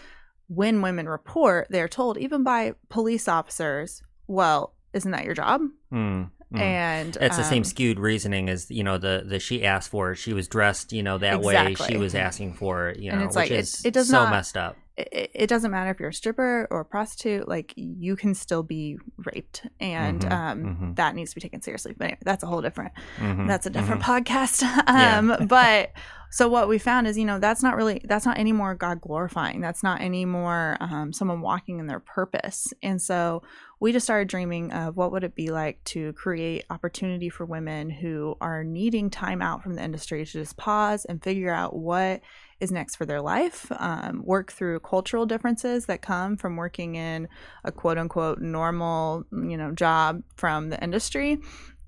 when 0.47 0.83
women 0.83 1.09
report, 1.09 1.67
they're 1.71 1.87
told 1.87 2.19
even 2.19 2.43
by 2.43 2.75
police 2.89 3.27
officers, 3.27 4.03
well, 4.27 4.75
isn't 4.93 5.11
that 5.11 5.25
your 5.25 5.33
job? 5.33 5.61
Mm. 5.91 6.29
Mm. 6.53 6.59
And 6.59 7.17
it's 7.19 7.37
the 7.37 7.43
same 7.43 7.59
um, 7.59 7.63
skewed 7.63 7.99
reasoning 7.99 8.49
as 8.49 8.69
you 8.69 8.83
know 8.83 8.97
the 8.97 9.23
the 9.25 9.39
she 9.39 9.65
asked 9.65 9.89
for 9.89 10.11
it. 10.11 10.17
She 10.17 10.33
was 10.33 10.47
dressed, 10.47 10.93
you 10.93 11.03
know, 11.03 11.17
that 11.17 11.39
exactly. 11.39 11.75
way. 11.85 11.91
She 11.91 11.97
was 11.97 12.15
asking 12.15 12.53
for 12.53 12.89
it, 12.89 12.99
you 12.99 13.11
know, 13.11 13.25
which 13.25 13.35
like, 13.35 13.51
is 13.51 13.79
it, 13.81 13.89
it 13.89 13.93
does 13.93 14.09
so 14.09 14.23
not, 14.23 14.31
messed 14.31 14.57
up 14.57 14.77
it, 14.95 15.31
it, 15.33 15.47
doesn't 15.47 15.71
matter 15.71 15.89
if 15.89 15.99
you're 15.99 16.09
a 16.09 16.13
stripper 16.13 16.67
or 16.69 16.81
a 16.81 16.85
prostitute 16.85 17.47
like 17.47 17.73
you 17.75 18.15
can 18.15 18.35
still 18.35 18.61
be 18.61 18.97
raped 19.17 19.65
and 19.79 20.21
mm-hmm, 20.21 20.31
um, 20.31 20.63
mm-hmm. 20.63 20.93
that 20.93 21.15
needs 21.15 21.31
to 21.31 21.35
be 21.35 21.41
taken 21.41 21.61
seriously 21.61 21.93
but 21.97 22.05
anyway 22.05 22.19
that's 22.23 22.43
a 22.43 22.47
whole 22.47 22.61
different 22.61 22.93
mm-hmm, 23.17 23.47
that's 23.47 23.65
a 23.65 23.69
different 23.69 24.01
mm-hmm. 24.01 24.11
podcast 24.11 24.63
um, 24.87 25.47
but 25.47 25.91
so 26.29 26.47
what 26.47 26.67
we 26.67 26.77
found 26.77 27.07
is 27.07 27.17
you 27.17 27.25
know 27.25 27.39
that's 27.39 27.63
not 27.63 27.75
really 27.75 28.01
that's 28.05 28.25
not 28.25 28.37
any 28.37 28.51
more 28.51 28.75
god 28.75 29.01
glorifying 29.01 29.61
that's 29.61 29.81
not 29.81 29.99
any 29.99 30.25
more 30.25 30.77
um, 30.79 31.11
someone 31.11 31.41
walking 31.41 31.79
in 31.79 31.87
their 31.87 31.99
purpose 31.99 32.71
and 32.83 33.01
so 33.01 33.41
we 33.83 33.91
just 33.91 34.05
started 34.05 34.29
dreaming 34.29 34.71
of 34.71 34.95
what 34.95 35.11
would 35.11 35.25
it 35.25 35.35
be 35.35 35.51
like 35.51 35.83
to 35.83 36.13
create 36.13 36.63
opportunity 36.69 37.27
for 37.27 37.43
women 37.43 37.89
who 37.89 38.33
are 38.39 38.63
needing 38.63 39.09
time 39.09 39.41
out 39.41 39.61
from 39.61 39.73
the 39.73 39.83
industry 39.83 40.25
to 40.25 40.31
just 40.31 40.55
pause 40.55 41.03
and 41.03 41.21
figure 41.21 41.53
out 41.53 41.75
what 41.75 42.21
is 42.61 42.71
next 42.71 42.95
for 42.95 43.05
their 43.05 43.19
life 43.19 43.69
um, 43.79 44.23
work 44.23 44.53
through 44.53 44.79
cultural 44.79 45.25
differences 45.25 45.87
that 45.87 46.01
come 46.01 46.37
from 46.37 46.55
working 46.55 46.95
in 46.95 47.27
a 47.65 47.73
quote 47.73 47.97
unquote 47.97 48.39
normal 48.39 49.25
you 49.33 49.57
know 49.57 49.73
job 49.73 50.23
from 50.37 50.69
the 50.69 50.81
industry 50.81 51.37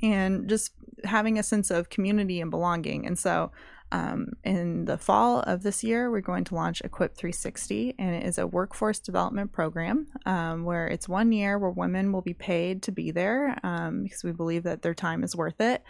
and 0.01 0.49
just 0.49 0.73
having 1.03 1.37
a 1.39 1.43
sense 1.43 1.71
of 1.71 1.89
community 1.89 2.41
and 2.41 2.51
belonging. 2.51 3.05
And 3.05 3.17
so 3.17 3.51
um, 3.95 4.33
in 4.43 4.83
the 4.83 4.97
fall 4.97 5.39
of 5.39 5.63
this 5.63 5.81
year, 5.81 6.11
we're 6.11 6.19
going 6.19 6.43
to 6.43 6.55
launch 6.55 6.81
Equip 6.81 7.15
360, 7.15 7.95
and 7.97 8.13
it 8.13 8.25
is 8.25 8.37
a 8.37 8.45
workforce 8.45 8.99
development 8.99 9.53
program 9.53 10.07
um, 10.25 10.65
where 10.65 10.85
it's 10.85 11.07
one 11.07 11.31
year 11.31 11.57
where 11.57 11.69
women 11.69 12.11
will 12.11 12.21
be 12.21 12.33
paid 12.33 12.83
to 12.83 12.91
be 12.91 13.11
there 13.11 13.57
um, 13.63 14.03
because 14.03 14.21
we 14.21 14.33
believe 14.33 14.63
that 14.63 14.81
their 14.81 14.93
time 14.93 15.23
is 15.23 15.33
worth 15.33 15.61
it, 15.61 15.81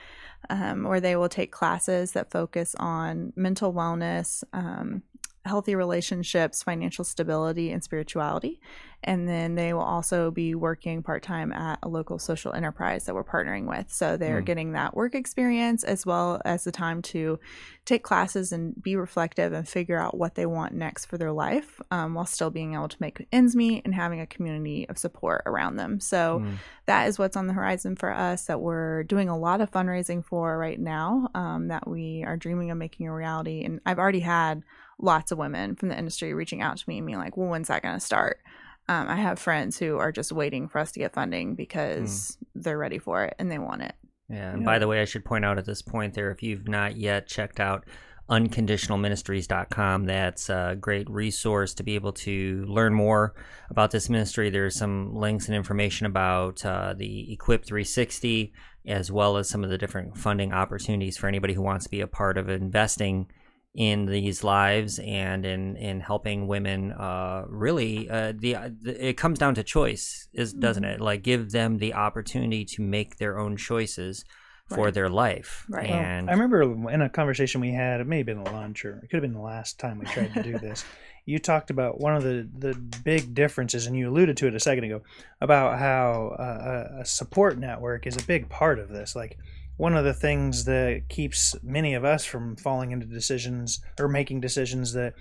um, 0.51 0.83
where 0.83 1.01
they 1.01 1.15
will 1.15 1.29
take 1.29 1.51
classes 1.51 2.11
that 2.11 2.29
focus 2.29 2.75
on 2.77 3.33
mental 3.35 3.73
wellness, 3.73 4.43
um, 4.53 5.01
healthy 5.45 5.75
relationships, 5.75 6.63
financial 6.63 7.05
stability, 7.05 7.71
and 7.71 7.83
spirituality. 7.83 8.59
And 9.03 9.29
then 9.29 9.53
they 9.53 9.71
will 9.71 9.81
also 9.81 10.31
be 10.31 10.55
working 10.55 11.03
part 11.03 11.21
time 11.21 11.51
at 11.51 11.77
a 11.83 11.87
local 11.87 12.17
social 12.17 12.53
enterprise 12.53 13.05
that 13.05 13.13
we're 13.13 13.23
partnering 13.23 13.65
with. 13.67 13.93
So 13.93 14.17
they're 14.17 14.41
mm. 14.41 14.45
getting 14.45 14.71
that 14.71 14.95
work 14.95 15.13
experience 15.13 15.83
as 15.83 16.07
well 16.07 16.41
as 16.43 16.63
the 16.63 16.71
time 16.71 17.03
to 17.03 17.39
take 17.85 18.03
classes 18.03 18.51
and 18.51 18.81
be 18.81 18.95
reflective 18.95 19.53
and 19.53 19.67
figure 19.67 19.99
out 19.99 20.17
what 20.17 20.33
they 20.33 20.47
want 20.47 20.73
next 20.73 21.05
for 21.05 21.19
their 21.19 21.31
life 21.31 21.79
um, 21.91 22.15
while 22.15 22.25
still 22.25 22.49
being 22.49 22.73
able 22.73 22.87
to 22.87 22.97
make 22.99 23.27
ends 23.31 23.55
meet 23.55 23.83
and 23.85 23.93
having 23.93 24.19
a 24.19 24.25
community 24.25 24.89
of 24.89 24.97
support 24.97 25.43
around 25.45 25.75
them. 25.75 25.99
So 25.99 26.39
mm. 26.39 26.55
that 26.87 27.07
is 27.07 27.19
what's 27.19 27.37
on 27.37 27.45
the 27.45 27.53
horizon 27.53 27.95
for 27.95 28.11
us 28.11 28.45
that 28.45 28.59
we're 28.59 29.03
doing 29.03 29.29
a 29.29 29.37
lot 29.37 29.61
of 29.61 29.69
fundraising 29.69 30.25
for 30.25 30.57
right 30.57 30.79
now 30.79 31.29
um, 31.35 31.67
that 31.67 31.87
we 31.87 32.23
are 32.25 32.37
dreaming 32.37 32.71
of 32.71 32.79
making 32.79 33.07
a 33.07 33.13
reality. 33.13 33.63
And 33.63 33.81
I've 33.85 33.99
already 33.99 34.21
had 34.21 34.63
lots 34.99 35.31
of 35.31 35.37
women 35.37 35.75
from 35.75 35.89
the 35.89 35.97
industry 35.97 36.33
reaching 36.33 36.61
out 36.61 36.77
to 36.77 36.83
me 36.87 36.97
and 36.97 37.07
being 37.07 37.19
like, 37.19 37.37
well, 37.37 37.49
when's 37.49 37.67
that 37.67 37.81
going 37.81 37.95
to 37.95 37.99
start? 37.99 38.39
Um, 38.87 39.07
I 39.07 39.15
have 39.15 39.39
friends 39.39 39.79
who 39.79 39.97
are 39.97 40.11
just 40.11 40.31
waiting 40.31 40.67
for 40.67 40.79
us 40.79 40.91
to 40.91 40.99
get 40.99 41.13
funding 41.13 41.55
because 41.55 42.37
mm. 42.39 42.63
they're 42.63 42.77
ready 42.77 42.99
for 42.99 43.25
it 43.25 43.35
and 43.39 43.51
they 43.51 43.57
want 43.57 43.81
it. 43.81 43.95
Yeah. 44.29 44.51
And 44.51 44.61
yeah. 44.61 44.65
by 44.65 44.79
the 44.79 44.87
way, 44.87 45.01
I 45.01 45.05
should 45.05 45.25
point 45.25 45.45
out 45.45 45.57
at 45.57 45.65
this 45.65 45.81
point 45.81 46.13
there, 46.13 46.31
if 46.31 46.43
you've 46.43 46.67
not 46.67 46.95
yet 46.95 47.27
checked 47.27 47.59
out 47.59 47.85
unconditionalministries.com, 48.29 50.05
that's 50.05 50.49
a 50.49 50.77
great 50.79 51.09
resource 51.09 51.73
to 51.75 51.83
be 51.83 51.95
able 51.95 52.13
to 52.13 52.65
learn 52.67 52.93
more 52.93 53.35
about 53.69 53.91
this 53.91 54.09
ministry. 54.09 54.49
There's 54.49 54.77
some 54.77 55.15
links 55.15 55.47
and 55.47 55.55
information 55.55 56.07
about 56.07 56.65
uh, 56.65 56.95
the 56.97 57.31
Equip 57.33 57.65
360, 57.65 58.53
as 58.87 59.11
well 59.11 59.37
as 59.37 59.49
some 59.49 59.63
of 59.63 59.69
the 59.69 59.77
different 59.77 60.17
funding 60.17 60.53
opportunities 60.53 61.17
for 61.17 61.27
anybody 61.27 61.53
who 61.53 61.61
wants 61.61 61.85
to 61.85 61.91
be 61.91 62.01
a 62.01 62.07
part 62.07 62.37
of 62.37 62.49
investing 62.49 63.27
in 63.75 64.05
these 64.05 64.43
lives 64.43 64.99
and 64.99 65.45
in 65.45 65.75
in 65.75 65.99
helping 65.99 66.47
women 66.47 66.93
uh, 66.93 67.43
really 67.47 68.09
uh, 68.09 68.31
the, 68.35 68.55
the, 68.81 69.09
it 69.09 69.17
comes 69.17 69.37
down 69.37 69.53
to 69.53 69.63
choice 69.63 70.29
is 70.33 70.53
doesn't 70.53 70.83
mm-hmm. 70.83 70.93
it 70.93 71.01
like 71.01 71.21
give 71.21 71.51
them 71.51 71.77
the 71.77 71.93
opportunity 71.93 72.63
to 72.63 72.81
make 72.81 73.17
their 73.17 73.37
own 73.37 73.57
choices 73.57 74.23
for 74.69 74.85
right. 74.85 74.93
their 74.93 75.09
life 75.09 75.65
right 75.69 75.89
and 75.89 76.27
well, 76.27 76.35
i 76.35 76.39
remember 76.39 76.89
in 76.89 77.01
a 77.01 77.09
conversation 77.09 77.59
we 77.59 77.71
had 77.71 77.99
it 77.99 78.07
may 78.07 78.17
have 78.17 78.25
been 78.25 78.37
a 78.37 78.51
lunch 78.51 78.85
or 78.85 78.97
it 79.03 79.09
could 79.09 79.17
have 79.17 79.21
been 79.21 79.33
the 79.33 79.39
last 79.39 79.77
time 79.77 79.99
we 79.99 80.05
tried 80.05 80.33
to 80.33 80.41
do 80.41 80.57
this 80.57 80.85
you 81.25 81.37
talked 81.37 81.69
about 81.69 81.99
one 81.99 82.15
of 82.15 82.23
the 82.23 82.47
the 82.57 82.73
big 83.03 83.33
differences 83.33 83.87
and 83.87 83.97
you 83.97 84.09
alluded 84.09 84.37
to 84.37 84.47
it 84.47 84.55
a 84.55 84.59
second 84.59 84.85
ago 84.85 85.01
about 85.41 85.77
how 85.77 86.35
uh, 86.39 87.01
a 87.01 87.05
support 87.05 87.57
network 87.57 88.07
is 88.07 88.15
a 88.15 88.23
big 88.23 88.47
part 88.47 88.79
of 88.79 88.87
this 88.87 89.15
like 89.17 89.37
one 89.77 89.95
of 89.95 90.05
the 90.05 90.13
things 90.13 90.65
that 90.65 91.03
keeps 91.09 91.55
many 91.63 91.93
of 91.93 92.05
us 92.05 92.25
from 92.25 92.55
falling 92.55 92.91
into 92.91 93.05
decisions 93.05 93.81
or 93.99 94.07
making 94.07 94.41
decisions 94.41 94.93
that 94.93 95.13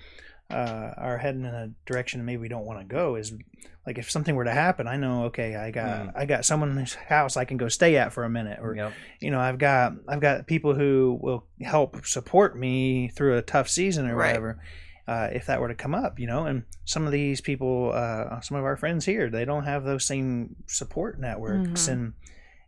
uh, 0.49 0.91
are 0.97 1.17
heading 1.17 1.45
in 1.45 1.53
a 1.53 1.71
direction 1.85 2.23
maybe 2.23 2.37
we 2.37 2.47
don't 2.47 2.65
want 2.65 2.79
to 2.79 2.85
go 2.85 3.15
is 3.15 3.33
like 3.85 3.97
if 3.97 4.09
something 4.09 4.35
were 4.35 4.45
to 4.45 4.51
happen, 4.51 4.87
I 4.87 4.97
know 4.97 5.25
okay, 5.25 5.55
I 5.55 5.69
got 5.69 6.07
mm. 6.07 6.11
I 6.15 6.25
got 6.25 6.43
someone's 6.43 6.95
house 6.95 7.37
I 7.37 7.45
can 7.45 7.57
go 7.57 7.69
stay 7.69 7.97
at 7.97 8.13
for 8.13 8.23
a 8.23 8.29
minute, 8.29 8.59
or 8.61 8.75
yep. 8.75 8.93
you 9.19 9.29
know 9.29 9.39
I've 9.39 9.59
got 9.59 9.93
I've 10.07 10.21
got 10.21 10.47
people 10.47 10.73
who 10.73 11.19
will 11.21 11.45
help 11.61 12.05
support 12.05 12.57
me 12.57 13.09
through 13.09 13.37
a 13.37 13.41
tough 13.43 13.69
season 13.69 14.07
or 14.07 14.15
right. 14.15 14.27
whatever. 14.27 14.59
Uh, 15.07 15.29
if 15.31 15.45
that 15.45 15.61
were 15.61 15.67
to 15.67 15.75
come 15.75 15.93
up, 15.93 16.19
you 16.19 16.25
know, 16.25 16.47
and 16.47 16.63
some 16.83 17.05
of 17.05 17.11
these 17.11 17.39
people, 17.39 17.91
uh, 17.93 18.39
some 18.41 18.57
of 18.57 18.63
our 18.63 18.75
friends 18.75 19.05
here, 19.05 19.29
they 19.29 19.45
don't 19.45 19.65
have 19.65 19.83
those 19.83 20.03
same 20.03 20.55
support 20.65 21.19
networks, 21.19 21.83
mm-hmm. 21.83 21.91
and 21.91 22.13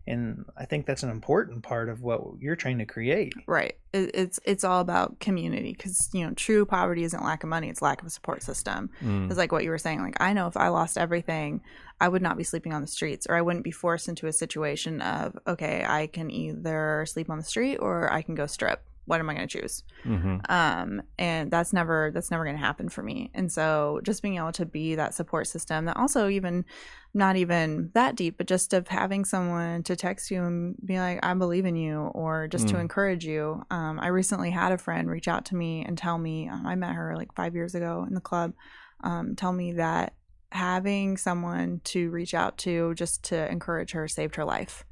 and 0.08 0.45
I 0.55 0.66
think 0.66 0.86
that's 0.86 1.03
an 1.03 1.10
important 1.10 1.64
part 1.64 1.89
of 1.89 2.01
what 2.01 2.22
you're 2.39 2.55
trying 2.55 2.78
to 2.80 2.86
create. 2.86 3.34
Right. 3.45 3.78
It's 3.93 4.39
it's 4.45 4.64
all 4.64 4.80
about 4.80 5.20
community 5.20 5.74
because 5.74 6.10
you 6.14 6.26
know 6.26 6.34
true 6.34 6.66
poverty 6.66 7.03
isn't 7.03 7.24
lack 7.24 7.43
of 7.43 7.49
money; 7.49 7.70
it's 7.70 7.82
lack 7.82 8.01
of 8.01 8.08
a 8.08 8.10
support 8.10 8.43
system. 8.43 8.89
Mm. 9.03 9.30
It's 9.30 9.38
like 9.38 9.51
what 9.51 9.64
you 9.64 9.70
were 9.70 9.78
saying. 9.78 10.01
Like 10.01 10.22
I 10.22 10.34
know 10.34 10.47
if 10.47 10.58
I 10.58 10.70
lost 10.70 10.97
everything, 10.97 11.62
I 11.99 12.08
would 12.08 12.22
not 12.22 12.38
be 12.38 12.43
sleeping 12.43 12.74
on 12.74 12.82
the 12.82 12.88
streets, 12.88 13.28
or 13.28 13.36
I 13.36 13.41
wouldn't 13.41 13.64
be 13.64 13.72
forced 13.72 14.08
into 14.08 14.28
a 14.28 14.34
situation 14.34 15.01
of 15.01 15.38
okay, 15.47 15.84
I 15.88 16.08
can 16.08 16.30
either 16.32 17.05
sleep 17.08 17.30
on 17.30 17.38
the 17.38 17.43
street 17.43 17.78
or 17.78 18.12
I 18.12 18.22
can 18.22 18.36
go 18.36 18.45
strip 18.45 18.87
what 19.08 19.20
am 19.20 19.30
I 19.30 19.36
going 19.36 19.47
to 19.47 19.60
choose? 19.62 19.84
Mm-hmm. 20.05 20.38
Um, 20.49 21.01
and 21.18 21.49
that's 21.49 21.74
never 21.74 22.12
that's 22.14 22.30
never 22.30 22.43
going 22.43 22.58
to 22.58 22.64
happen 22.64 22.89
for 22.89 23.01
me. 23.01 23.32
And 23.34 23.51
so 23.51 24.01
just 24.03 24.22
being 24.22 24.36
able 24.36 24.51
to 24.51 24.66
be 24.66 24.95
that 24.95 25.14
support 25.14 25.47
system 25.47 25.86
that 25.86 25.97
also 25.97 26.28
even 26.28 26.66
not 27.14 27.38
even 27.38 27.89
that 27.93 28.16
deep, 28.16 28.38
but 28.38 28.47
just 28.47 28.74
of 28.74 28.89
having 28.89 29.26
someone 29.26 29.82
to 29.84 29.95
text 29.95 30.30
you 30.30 30.43
and 30.43 30.76
be 30.86 30.99
like, 30.99 31.20
I 31.24 31.34
believe 31.34 31.66
in 31.66 31.76
you, 31.76 32.12
or 32.14 32.47
just 32.47 32.66
mm. 32.66 32.72
to 32.72 32.80
encourage 32.80 33.26
you. 33.26 33.64
Um, 33.72 33.99
I 33.99 34.08
recently 34.08 34.51
had 34.51 34.72
a 34.72 34.78
friend 34.78 35.10
reach 35.10 35.28
out 35.28 35.45
to 35.45 35.55
me 35.55 35.84
and 35.84 35.97
tell 35.97 36.18
me 36.18 36.49
um, 36.49 36.68
I 36.68 36.76
met 36.76 36.93
her 36.93 37.16
like 37.16 37.34
five 37.34 37.55
years 37.55 37.76
ago 37.76 38.05
in 38.08 38.14
the 38.14 38.22
club. 38.22 38.53
Um, 39.03 39.36
tell 39.36 39.53
me 39.53 39.74
that 39.74 40.14
having 40.51 41.18
someone 41.18 41.82
to 41.84 42.10
reach 42.10 42.34
out 42.34 42.58
to 42.58 42.93
just 42.95 43.24
to 43.26 43.49
encourage 43.51 43.91
her 43.91 44.08
saved 44.08 44.36
her 44.36 44.45
life. 44.45 44.86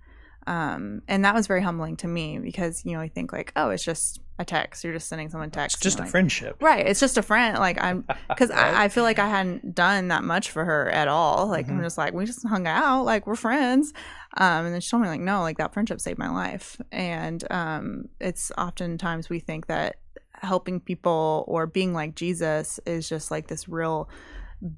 Um, 0.47 1.01
and 1.07 1.25
that 1.25 1.33
was 1.33 1.47
very 1.47 1.61
humbling 1.61 1.97
to 1.97 2.07
me 2.07 2.37
because, 2.39 2.85
you 2.85 2.93
know, 2.93 2.99
I 2.99 3.07
think 3.07 3.33
like, 3.33 3.51
oh, 3.55 3.71
it's 3.71 3.83
just 3.83 4.21
a 4.37 4.45
text. 4.45 4.83
You're 4.83 4.93
just 4.93 5.07
sending 5.07 5.29
someone 5.29 5.49
text. 5.49 5.77
It's 5.77 5.83
just 5.83 5.99
a 5.99 6.03
like, 6.03 6.11
friendship. 6.11 6.61
Right. 6.61 6.85
It's 6.85 6.99
just 6.99 7.17
a 7.17 7.21
friend. 7.21 7.57
Like 7.57 7.81
I'm, 7.81 8.03
cause 8.37 8.49
right. 8.49 8.75
I, 8.75 8.85
I, 8.85 8.89
feel 8.89 9.03
like 9.03 9.17
I 9.17 9.27
hadn't 9.27 9.73
done 9.73 10.09
that 10.09 10.23
much 10.23 10.51
for 10.51 10.63
her 10.63 10.89
at 10.91 11.07
all. 11.07 11.47
Like 11.47 11.65
mm-hmm. 11.65 11.77
I'm 11.77 11.83
just 11.83 11.97
like, 11.97 12.13
we 12.13 12.25
just 12.25 12.45
hung 12.47 12.67
out. 12.67 13.05
Like 13.05 13.25
we're 13.25 13.35
friends. 13.35 13.93
Um, 14.37 14.65
and 14.65 14.73
then 14.73 14.81
she 14.81 14.89
told 14.89 15.03
me 15.03 15.09
like, 15.09 15.21
no, 15.21 15.41
like 15.41 15.57
that 15.57 15.73
friendship 15.73 15.99
saved 15.99 16.19
my 16.19 16.29
life. 16.29 16.79
And, 16.91 17.43
um, 17.51 18.09
it's 18.19 18.51
oftentimes 18.57 19.29
we 19.29 19.39
think 19.39 19.67
that 19.67 19.97
helping 20.41 20.79
people 20.79 21.45
or 21.47 21.65
being 21.65 21.93
like 21.93 22.15
Jesus 22.15 22.79
is 22.85 23.07
just 23.07 23.31
like 23.31 23.47
this 23.47 23.67
real 23.67 24.09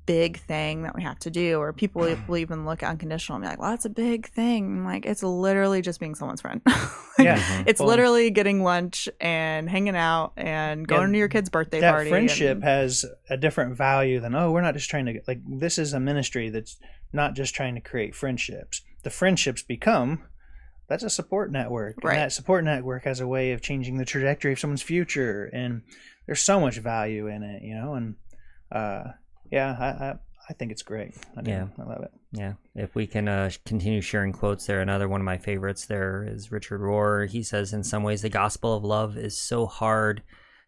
big 0.06 0.40
thing 0.40 0.84
that 0.84 0.96
we 0.96 1.04
have 1.04 1.20
to 1.20 1.30
do 1.30 1.60
or 1.60 1.72
people 1.72 2.02
will 2.28 2.38
even 2.38 2.66
look 2.66 2.84
at 2.84 2.90
unconditional 2.90 3.36
and 3.36 3.44
be 3.44 3.48
like 3.48 3.60
well 3.60 3.70
that's 3.70 3.86
a 3.86 3.90
big 3.90 4.28
thing. 4.30 4.80
I'm 4.80 4.86
like 4.86 5.06
it's 5.06 5.24
literally 5.24 5.82
just 5.82 6.00
being 6.00 6.16
someone's 6.16 6.42
friend. 6.42 6.62
Like, 7.18 7.26
yeah. 7.26 7.40
Mm-hmm. 7.40 7.64
it's 7.66 7.80
well, 7.80 7.90
literally 7.90 8.30
getting 8.30 8.62
lunch 8.62 9.10
and 9.20 9.68
hanging 9.68 9.96
out 9.96 10.34
and 10.38 10.88
going 10.88 11.08
yeah, 11.08 11.14
to 11.14 11.18
your 11.18 11.28
kid's 11.28 11.50
birthday 11.50 11.80
that 11.80 11.92
party 11.92 12.12
friendship 12.12 12.58
and, 12.58 12.64
has 12.64 13.06
a 13.28 13.36
different 13.36 13.76
value 13.76 14.20
than 14.20 14.36
oh 14.36 14.52
we're 14.52 14.62
not 14.62 14.76
just 14.76 14.88
trying 14.88 15.08
to 15.08 15.20
like 15.28 15.40
this 15.48 15.80
is 15.80 15.94
a 15.94 16.00
ministry 16.00 16.52
that's 16.52 16.78
not 17.14 17.34
just 17.34 17.56
trying 17.56 17.74
to 17.74 17.82
create 17.82 18.14
friendships. 18.14 18.84
The 19.02 19.10
friendships 19.10 19.64
become 19.64 20.26
that's 20.88 21.04
a 21.04 21.10
support 21.10 21.52
network 21.52 21.96
right. 22.04 22.14
and 22.14 22.22
that 22.22 22.32
support 22.32 22.64
network 22.64 23.04
has 23.04 23.20
a 23.20 23.28
way 23.28 23.52
of 23.52 23.62
changing 23.62 23.98
the 23.98 24.06
trajectory 24.06 24.54
of 24.54 24.60
someone's 24.60 24.82
future 24.82 25.50
and 25.54 25.82
there's 26.26 26.42
so 26.42 26.60
much 26.60 26.78
value 26.78 27.28
in 27.28 27.44
it 27.44 27.62
you 27.62 27.76
know 27.76 27.94
and 27.96 28.16
uh 28.72 29.04
yeah, 29.52 29.76
I, 29.80 29.86
I, 29.86 30.16
I 30.50 30.54
think 30.54 30.72
it's 30.72 30.84
great. 30.84 31.16
I 31.36 31.42
do. 31.42 31.52
Yeah, 31.52 31.68
I 31.80 31.84
love 31.84 32.04
it. 32.04 32.12
Yeah, 32.32 32.54
if 32.76 32.96
we 32.96 33.08
can 33.08 33.28
uh, 33.28 33.50
continue 33.66 34.02
sharing 34.02 34.34
quotes 34.34 34.66
there, 34.66 34.82
another 34.82 35.08
one 35.08 35.22
of 35.22 35.26
my 35.26 35.38
favorites 35.38 35.86
there 35.86 36.26
is 36.28 36.52
Richard 36.52 36.82
Rohr. 36.82 37.30
He 37.30 37.44
says, 37.44 37.74
"In 37.74 37.84
some 37.84 38.04
ways, 38.04 38.22
the 38.22 38.30
gospel 38.30 38.76
of 38.76 38.84
love 38.84 39.18
is 39.18 39.40
so 39.40 39.66
hard." 39.66 40.24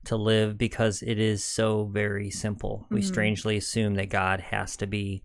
to 0.05 0.15
live 0.15 0.57
because 0.57 1.01
it 1.01 1.19
is 1.19 1.43
so 1.43 1.85
very 1.85 2.29
simple. 2.29 2.83
Mm-hmm. 2.85 2.95
We 2.95 3.01
strangely 3.01 3.57
assume 3.57 3.95
that 3.95 4.09
God 4.09 4.39
has 4.39 4.77
to 4.77 4.87
be 4.87 5.23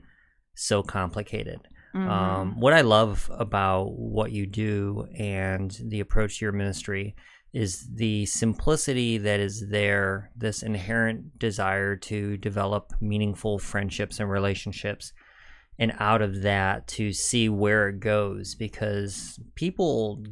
so 0.54 0.82
complicated. 0.82 1.60
Mm-hmm. 1.94 2.10
Um, 2.10 2.60
what 2.60 2.72
I 2.72 2.80
love 2.80 3.30
about 3.32 3.92
what 3.92 4.32
you 4.32 4.46
do 4.46 5.06
and 5.16 5.76
the 5.80 6.00
approach 6.00 6.38
to 6.38 6.44
your 6.44 6.52
ministry 6.52 7.14
is 7.54 7.86
the 7.94 8.26
simplicity 8.26 9.16
that 9.16 9.38
is 9.38 9.68
there, 9.68 10.32
this 10.36 10.62
inherent 10.62 11.38
desire 11.38 11.94
to 11.94 12.36
develop 12.36 12.92
meaningful 13.00 13.60
friendships 13.60 14.18
and 14.18 14.28
relationships, 14.28 15.12
and 15.78 15.94
out 16.00 16.20
of 16.20 16.42
that 16.42 16.88
to 16.88 17.12
see 17.12 17.48
where 17.48 17.88
it 17.88 18.00
goes 18.00 18.56
because 18.56 19.38
people 19.54 20.24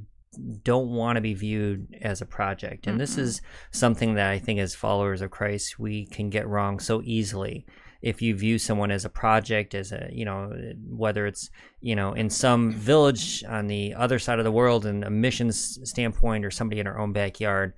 don't 0.64 0.88
want 0.88 1.16
to 1.16 1.20
be 1.20 1.34
viewed 1.34 1.86
as 2.02 2.20
a 2.20 2.26
project. 2.26 2.88
And 2.88 2.98
this 2.98 3.14
Mm-mm. 3.14 3.20
is 3.22 3.42
something 3.70 4.14
that 4.14 4.30
I 4.30 4.40
think 4.40 4.58
as 4.58 4.74
followers 4.74 5.22
of 5.22 5.30
Christ 5.30 5.78
we 5.78 6.06
can 6.06 6.28
get 6.28 6.48
wrong 6.48 6.80
so 6.80 7.02
easily. 7.04 7.64
If 8.02 8.20
you 8.20 8.34
view 8.34 8.58
someone 8.58 8.90
as 8.90 9.04
a 9.04 9.08
project, 9.08 9.74
as 9.74 9.92
a, 9.92 10.08
you 10.12 10.24
know, 10.24 10.52
whether 10.88 11.24
it's, 11.26 11.50
you 11.80 11.94
know, 11.94 12.12
in 12.12 12.30
some 12.30 12.72
village 12.72 13.44
on 13.44 13.68
the 13.68 13.94
other 13.94 14.18
side 14.18 14.38
of 14.40 14.44
the 14.44 14.50
world 14.52 14.84
in 14.86 15.04
a 15.04 15.10
missions 15.10 15.78
standpoint 15.88 16.44
or 16.44 16.50
somebody 16.50 16.80
in 16.80 16.86
our 16.88 16.98
own 16.98 17.12
backyard, 17.12 17.74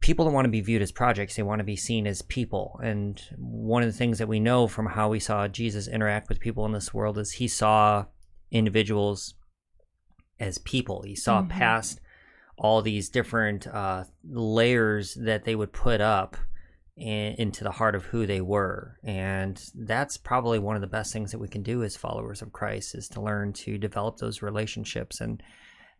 people 0.00 0.24
don't 0.24 0.32
want 0.32 0.46
to 0.46 0.50
be 0.50 0.62
viewed 0.62 0.80
as 0.80 0.90
projects. 0.90 1.36
They 1.36 1.42
want 1.42 1.58
to 1.60 1.64
be 1.64 1.76
seen 1.76 2.06
as 2.06 2.22
people. 2.22 2.80
And 2.82 3.20
one 3.36 3.82
of 3.82 3.88
the 3.92 3.96
things 3.98 4.16
that 4.18 4.28
we 4.28 4.40
know 4.40 4.66
from 4.66 4.86
how 4.86 5.10
we 5.10 5.20
saw 5.20 5.46
Jesus 5.46 5.86
interact 5.86 6.30
with 6.30 6.40
people 6.40 6.64
in 6.64 6.72
this 6.72 6.94
world 6.94 7.18
is 7.18 7.32
he 7.32 7.46
saw 7.48 8.06
individuals 8.50 9.34
as 10.38 10.56
people. 10.56 11.02
He 11.02 11.14
saw 11.14 11.42
Mhm. 11.42 11.50
past 11.50 12.00
all 12.56 12.80
these 12.80 13.10
different 13.10 13.66
uh, 13.66 14.04
layers 14.26 15.14
that 15.14 15.44
they 15.44 15.54
would 15.54 15.72
put 15.72 16.00
up 16.00 16.38
in, 17.00 17.34
into 17.38 17.64
the 17.64 17.70
heart 17.72 17.94
of 17.94 18.04
who 18.04 18.26
they 18.26 18.40
were. 18.40 18.96
And 19.02 19.60
that's 19.74 20.16
probably 20.16 20.58
one 20.58 20.76
of 20.76 20.82
the 20.82 20.86
best 20.86 21.12
things 21.12 21.32
that 21.32 21.38
we 21.38 21.48
can 21.48 21.62
do 21.62 21.82
as 21.82 21.96
followers 21.96 22.42
of 22.42 22.52
Christ 22.52 22.94
is 22.94 23.08
to 23.08 23.20
learn 23.20 23.52
to 23.54 23.78
develop 23.78 24.18
those 24.18 24.42
relationships 24.42 25.20
and 25.20 25.42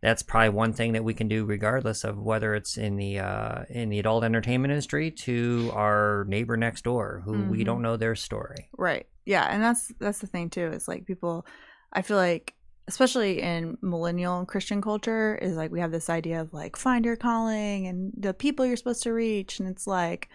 that's 0.03 0.23
probably 0.23 0.49
one 0.49 0.73
thing 0.73 0.93
that 0.93 1.03
we 1.03 1.13
can 1.13 1.27
do 1.27 1.45
regardless 1.45 2.03
of 2.03 2.17
whether 2.17 2.55
it's 2.55 2.75
in 2.75 2.95
the 2.95 3.19
uh, 3.19 3.65
in 3.69 3.89
the 3.89 3.99
adult 3.99 4.23
entertainment 4.23 4.71
industry 4.71 5.11
to 5.11 5.69
our 5.75 6.25
neighbor 6.27 6.57
next 6.57 6.83
door 6.85 7.21
who 7.23 7.33
we 7.43 7.61
Mhm. 7.61 7.65
don't 7.65 7.81
know 7.83 7.97
their 7.97 8.15
story 8.15 8.67
Right. 8.75 9.05
Yeah, 9.25 9.45
and 9.45 9.61
that's 9.61 9.91
that's 9.99 10.17
the 10.17 10.25
thing 10.25 10.49
too. 10.49 10.67
Is 10.73 10.87
like 10.87 11.05
people 11.05 11.45
I 11.93 12.01
feel 12.01 12.17
like 12.17 12.55
especially 12.87 13.41
in 13.43 13.77
millennial 13.83 14.43
Christian 14.47 14.81
culture 14.81 15.35
is 15.39 15.55
like 15.55 15.71
we 15.71 15.79
have 15.81 15.91
this 15.91 16.09
idea 16.09 16.41
of 16.41 16.51
like 16.51 16.75
find 16.77 17.05
your 17.05 17.15
calling 17.15 17.85
and 17.85 18.11
the 18.17 18.33
people 18.33 18.65
you're 18.65 18.77
supposed 18.77 19.03
to 19.03 19.13
reach 19.13 19.59
and 19.59 19.69
it's 19.69 19.85
like 19.85 20.29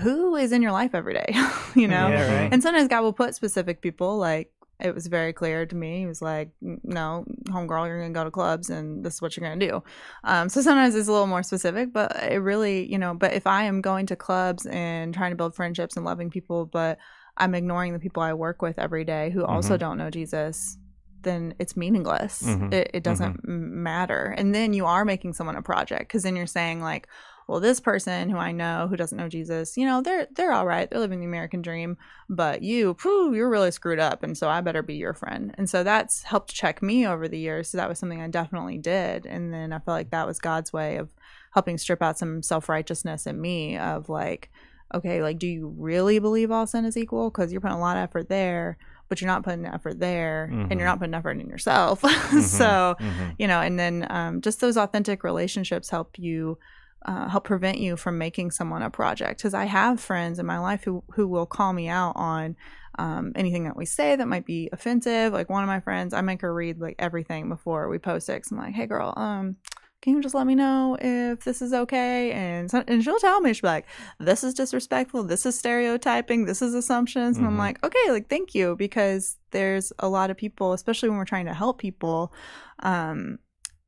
who 0.00 0.36
is 0.36 0.52
in 0.52 0.62
your 0.62 0.72
life 0.72 0.94
every 0.94 1.14
day, 1.14 1.26
you 1.74 1.88
know? 1.88 2.08
Yeah, 2.08 2.42
right. 2.42 2.52
And 2.52 2.62
sometimes 2.62 2.88
God 2.88 3.02
will 3.02 3.12
put 3.12 3.34
specific 3.34 3.80
people 3.82 4.16
like 4.18 4.50
it 4.80 4.94
was 4.94 5.06
very 5.06 5.32
clear 5.32 5.64
to 5.64 5.76
me. 5.76 6.00
He 6.00 6.06
was 6.06 6.20
like, 6.20 6.50
"No, 6.60 7.24
homegirl, 7.50 7.86
you're 7.86 8.00
gonna 8.00 8.12
go 8.12 8.24
to 8.24 8.32
clubs, 8.32 8.68
and 8.68 9.04
this 9.04 9.14
is 9.14 9.22
what 9.22 9.36
you're 9.36 9.48
gonna 9.48 9.64
do." 9.64 9.80
Um, 10.24 10.48
so 10.48 10.60
sometimes 10.60 10.96
it's 10.96 11.06
a 11.06 11.12
little 11.12 11.28
more 11.28 11.44
specific, 11.44 11.92
but 11.92 12.16
it 12.20 12.38
really, 12.38 12.90
you 12.90 12.98
know. 12.98 13.14
But 13.14 13.32
if 13.34 13.46
I 13.46 13.64
am 13.64 13.80
going 13.80 14.06
to 14.06 14.16
clubs 14.16 14.66
and 14.66 15.14
trying 15.14 15.30
to 15.30 15.36
build 15.36 15.54
friendships 15.54 15.96
and 15.96 16.04
loving 16.04 16.30
people, 16.30 16.66
but 16.66 16.98
I'm 17.36 17.54
ignoring 17.54 17.92
the 17.92 18.00
people 18.00 18.24
I 18.24 18.32
work 18.34 18.60
with 18.60 18.76
every 18.78 19.04
day 19.04 19.30
who 19.30 19.44
also 19.44 19.76
Mhm. 19.76 19.78
don't 19.78 19.98
know 19.98 20.10
Jesus, 20.10 20.76
then 21.22 21.54
it's 21.60 21.76
meaningless. 21.76 22.42
Mhm. 22.42 22.72
It, 22.74 22.90
it 22.92 23.02
doesn't 23.04 23.40
m 23.46 23.82
matter. 23.84 24.34
And 24.36 24.52
then 24.52 24.72
you 24.72 24.86
are 24.86 25.04
making 25.04 25.34
someone 25.34 25.54
a 25.54 25.62
project 25.62 26.08
because 26.08 26.24
then 26.24 26.34
you're 26.34 26.46
saying 26.48 26.80
like, 26.80 27.06
well, 27.52 27.60
this 27.60 27.80
person 27.80 28.30
who 28.30 28.38
I 28.38 28.50
know 28.52 28.86
who 28.88 28.96
doesn't 28.96 29.18
know 29.18 29.28
Jesus, 29.28 29.76
you 29.76 29.84
know, 29.86 30.00
they're 30.00 30.26
they're 30.34 30.52
all 30.52 30.66
right. 30.66 30.88
They're 30.90 30.98
living 30.98 31.20
the 31.20 31.26
American 31.26 31.60
dream, 31.60 31.98
but 32.28 32.62
you, 32.62 32.94
phew, 32.98 33.34
you're 33.34 33.50
really 33.50 33.70
screwed 33.70 33.98
up, 33.98 34.22
and 34.22 34.36
so 34.36 34.48
I 34.48 34.62
better 34.62 34.82
be 34.82 34.94
your 34.94 35.12
friend. 35.12 35.54
And 35.58 35.68
so 35.68 35.84
that's 35.84 36.22
helped 36.22 36.54
check 36.54 36.80
me 36.82 37.06
over 37.06 37.28
the 37.28 37.38
years. 37.38 37.68
So 37.68 37.76
that 37.76 37.88
was 37.90 37.98
something 37.98 38.20
I 38.22 38.28
definitely 38.28 38.78
did. 38.78 39.26
And 39.26 39.52
then 39.52 39.72
I 39.72 39.78
felt 39.80 39.96
like 39.96 40.10
that 40.10 40.26
was 40.26 40.38
God's 40.38 40.72
way 40.72 40.96
of 40.96 41.10
helping 41.52 41.76
strip 41.76 42.00
out 42.02 42.18
some 42.18 42.42
self 42.42 42.68
righteousness 42.70 43.26
in 43.26 43.38
me 43.40 43.76
of 43.76 44.08
like, 44.08 44.50
okay, 44.94 45.22
like, 45.22 45.38
do 45.38 45.46
you 45.46 45.74
really 45.76 46.18
believe 46.18 46.50
all 46.50 46.66
sin 46.66 46.86
is 46.86 46.96
equal? 46.96 47.28
Because 47.30 47.52
you're 47.52 47.60
putting 47.60 47.76
a 47.76 47.80
lot 47.80 47.98
of 47.98 48.02
effort 48.04 48.30
there, 48.30 48.78
but 49.10 49.20
you're 49.20 49.28
not 49.28 49.42
putting 49.42 49.66
effort 49.66 49.98
there, 50.00 50.44
and 50.44 50.70
Mhm. 50.70 50.76
you're 50.78 50.86
not 50.86 50.98
putting 51.00 51.12
effort 51.14 51.38
in 51.38 51.48
yourself. 51.50 52.00
Mhm, 52.32 52.42
so 52.44 52.96
mhm. 52.98 53.34
you 53.38 53.46
know 53.46 53.60
and 53.60 53.78
then 53.78 54.06
um, 54.08 54.40
just 54.40 54.60
those 54.62 54.78
authentic 54.78 55.22
relationships 55.22 55.90
help 55.90 56.18
you 56.18 56.58
uh, 57.04 57.28
help 57.28 57.44
prevent 57.44 57.78
you 57.78 57.96
from 57.96 58.18
making 58.18 58.50
someone 58.50 58.82
a 58.82 58.90
project. 58.90 59.38
Because 59.40 59.54
i 59.54 59.64
have 59.64 60.00
friends 60.00 60.38
in 60.38 60.46
my 60.46 60.58
life 60.58 60.84
who, 60.84 61.02
who 61.14 61.26
will 61.28 61.46
call 61.46 61.72
me 61.72 61.88
out 61.88 62.12
on 62.16 62.56
um, 62.98 63.32
anything 63.34 63.64
that 63.64 63.76
we 63.76 63.86
say 63.86 64.16
that 64.16 64.28
might 64.28 64.44
be 64.46 64.68
offensive. 64.72 65.32
Like 65.32 65.48
one 65.48 65.62
of 65.64 65.68
my 65.68 65.80
friends 65.80 66.12
i 66.14 66.20
make 66.20 66.42
her 66.42 66.52
read 66.52 66.78
like 66.80 66.96
everything 66.98 67.48
before 67.48 67.88
we 67.88 67.98
post 67.98 68.28
it 68.28 68.42
'cause 68.42 68.52
i'm 68.52 68.58
like 68.58 68.74
hey 68.74 68.86
girl 68.86 69.14
um 69.16 69.56
can 70.02 70.14
you 70.16 70.20
just 70.20 70.34
let 70.34 70.48
me 70.48 70.56
know 70.56 70.96
if 71.00 71.44
this 71.44 71.62
is 71.62 71.72
okay? 71.72 72.32
And 72.32 72.68
so, 72.68 72.82
and 72.88 73.04
she'll 73.04 73.20
tell 73.20 73.40
me 73.40 73.52
she'll 73.52 73.68
be 73.68 73.72
like 73.72 73.86
this 74.18 74.42
is 74.42 74.52
disrespectful. 74.52 75.22
This 75.22 75.46
is 75.46 75.56
stereotyping. 75.56 76.44
This 76.44 76.60
is 76.60 76.74
assumptions. 76.74 77.38
And 77.38 77.46
i'm 77.46 77.54
Mhm. 77.54 77.58
like 77.58 77.84
okay 77.84 78.10
like 78.10 78.28
thank 78.28 78.52
you 78.52 78.74
because 78.76 79.36
there's 79.52 79.92
a 80.00 80.08
lot 80.08 80.28
of 80.30 80.36
people 80.36 80.72
especially 80.72 81.08
when 81.08 81.18
we're 81.18 81.24
trying 81.24 81.46
to 81.46 81.54
help 81.54 81.78
people 81.78 82.32
um 82.80 83.38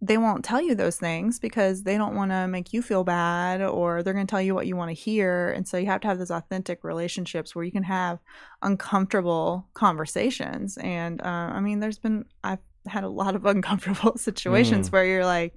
they 0.07 0.19
won't 0.19 0.45
tell 0.45 0.61
you 0.61 0.75
those 0.75 0.97
things 0.99 1.39
because 1.39 1.85
they 1.85 1.97
don't 1.97 2.15
want 2.15 2.31
to 2.31 2.47
make 2.47 2.73
you 2.75 2.83
feel 2.83 3.05
bad 3.05 3.63
or 3.63 4.03
they're 4.03 4.13
going 4.13 4.27
to 4.27 4.31
tell 4.31 4.43
you 4.43 4.55
what 4.55 4.67
you 4.67 4.77
want 4.77 4.91
to 4.91 4.95
hear 4.95 5.51
and 5.57 5.67
so 5.67 5.79
you 5.79 5.87
have 5.87 6.01
to 6.03 6.09
have 6.09 6.19
those 6.19 6.31
authentic 6.31 6.85
relationships 6.85 7.55
where 7.55 7.65
you 7.65 7.73
can 7.73 7.85
have 7.85 8.19
uncomfortable 8.63 9.67
conversations 9.75 10.77
and 10.79 11.23
uh, 11.23 11.25
i 11.55 11.61
mean 11.61 11.81
there's 11.81 11.99
been 11.99 12.25
i've 12.43 12.59
had 12.87 13.05
a 13.05 13.09
lot 13.09 13.35
of 13.35 13.47
uncomfortable 13.55 14.17
situations 14.19 14.89
Mm. 14.89 14.93
where 14.93 15.07
you're 15.07 15.25
like 15.25 15.57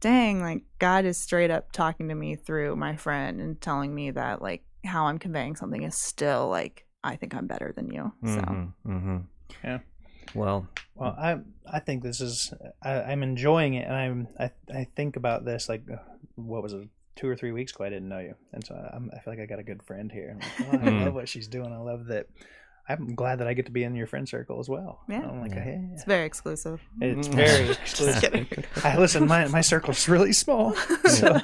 dang 0.00 0.40
like 0.40 0.62
god 0.78 1.04
is 1.04 1.16
straight 1.18 1.50
up 1.50 1.72
talking 1.72 2.08
to 2.08 2.14
me 2.14 2.34
through 2.36 2.76
my 2.76 2.96
friend 2.96 3.40
and 3.40 3.60
telling 3.60 3.94
me 3.94 4.10
that 4.10 4.42
like 4.42 4.62
how 4.84 5.06
i'm 5.06 5.18
conveying 5.18 5.56
something 5.56 5.82
is 5.82 5.94
still 5.94 6.48
like 6.48 6.86
i 7.04 7.16
think 7.16 7.34
i'm 7.34 7.46
better 7.46 7.72
than 7.74 7.90
you 7.90 8.12
so 8.24 8.40
Mhm, 8.40 8.72
mhm. 8.86 9.24
Yeah. 9.64 9.78
Well, 10.34 10.68
Well, 10.94 11.14
I 11.18 11.38
I 11.70 11.80
think 11.80 12.02
this 12.02 12.20
is 12.20 12.52
I, 12.82 13.02
I'm 13.02 13.22
enjoying 13.22 13.74
it, 13.74 13.86
and 13.86 13.94
I'm 13.94 14.28
I 14.38 14.50
I 14.74 14.86
think 14.96 15.16
about 15.16 15.44
this 15.44 15.68
like 15.68 15.82
what 16.36 16.62
was 16.62 16.72
it 16.72 16.88
two 17.16 17.28
or 17.28 17.36
three 17.36 17.52
weeks 17.52 17.72
ago 17.74 17.84
I 17.84 17.90
didn't 17.90 18.08
know 18.08 18.18
you, 18.20 18.34
and 18.52 18.64
so 18.64 18.74
I'm, 18.74 19.10
I 19.14 19.20
feel 19.20 19.32
like 19.32 19.40
I 19.40 19.46
got 19.46 19.58
a 19.58 19.62
good 19.64 19.82
friend 19.82 20.10
here. 20.10 20.30
I'm 20.34 20.38
like, 20.40 20.82
oh, 20.82 20.86
I 20.86 20.90
Mm. 20.90 21.04
love 21.04 21.14
what 21.14 21.28
she's 21.28 21.48
doing. 21.48 21.72
I 21.72 21.78
love 21.78 22.06
that. 22.06 22.26
I'm 22.88 23.14
glad 23.14 23.38
that 23.38 23.46
I 23.46 23.54
get 23.54 23.66
to 23.66 23.72
be 23.72 23.84
in 23.84 23.94
your 23.94 24.08
friend 24.08 24.28
circle 24.28 24.58
as 24.58 24.68
well. 24.68 25.00
Yeah. 25.08 25.20
I'm 25.22 25.40
like, 25.40 25.54
Yeah. 25.54 25.62
hey, 25.62 25.88
it's 25.92 26.04
very 26.04 26.24
exclusive 26.26 26.80
it's 27.00 27.28
Mm. 27.28 27.34
very 27.34 27.66
Just 27.84 28.20
kidding. 28.20 28.46
exclusive. 28.50 28.84
I 28.84 28.98
listen. 28.98 29.26
My 29.28 29.46
my 29.48 29.60
circle's 29.60 30.08
really 30.08 30.32
small. 30.32 30.74
So 31.06 31.38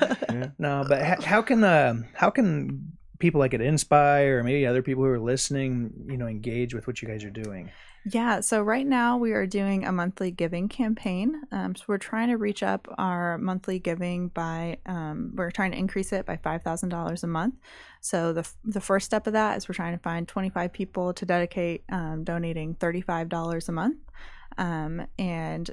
no, 0.59 0.84
but 0.89 1.03
how, 1.03 1.20
how 1.22 1.43
can 1.43 1.62
uh, 1.64 1.95
how 2.14 2.30
can 2.30 2.93
people 3.18 3.39
like 3.39 3.55
at 3.55 3.61
Inspire 3.61 4.39
or 4.41 4.43
maybe 4.45 4.66
other 4.66 4.82
people 4.82 5.03
who 5.05 5.11
are 5.11 5.20
listening, 5.20 5.93
you 6.09 6.16
know, 6.16 6.26
engage 6.26 6.74
with 6.74 6.87
what 6.87 7.01
you 7.03 7.09
guys 7.09 7.22
are 7.24 7.30
doing? 7.30 7.70
Yeah, 8.09 8.39
so 8.39 8.63
right 8.63 8.87
now 8.87 9.17
we 9.17 9.33
are 9.33 9.47
doing 9.47 9.85
a 9.85 9.91
monthly 9.91 10.31
giving 10.31 10.69
campaign. 10.69 11.43
Um, 11.51 11.75
so 11.75 11.87
we're 11.89 11.99
trying 11.99 12.29
to 12.29 12.37
reach 12.37 12.63
up 12.63 12.87
our 12.99 13.37
monthly 13.37 13.81
giving 13.81 14.29
by, 14.29 14.79
um, 14.87 15.33
we're 15.35 15.51
trying 15.51 15.73
to 15.73 15.77
increase 15.77 16.13
it 16.13 16.25
by 16.25 16.37
$5,000 16.37 17.23
a 17.25 17.27
month. 17.27 17.57
So 18.01 18.33
the, 18.33 18.49
the 18.65 18.81
first 18.81 19.07
step 19.07 19.27
of 19.27 19.33
that 19.33 19.57
is 19.57 19.69
we're 19.69 19.75
trying 19.75 19.97
to 19.97 20.03
find 20.03 20.29
25 20.29 20.73
people 20.73 21.15
to 21.15 21.27
dedicate 21.27 21.83
um, 21.89 22.23
donating 22.23 22.77
$35 22.77 23.69
a 23.69 23.73
month. 23.73 23.99
Um, 24.57 25.05
and 25.19 25.69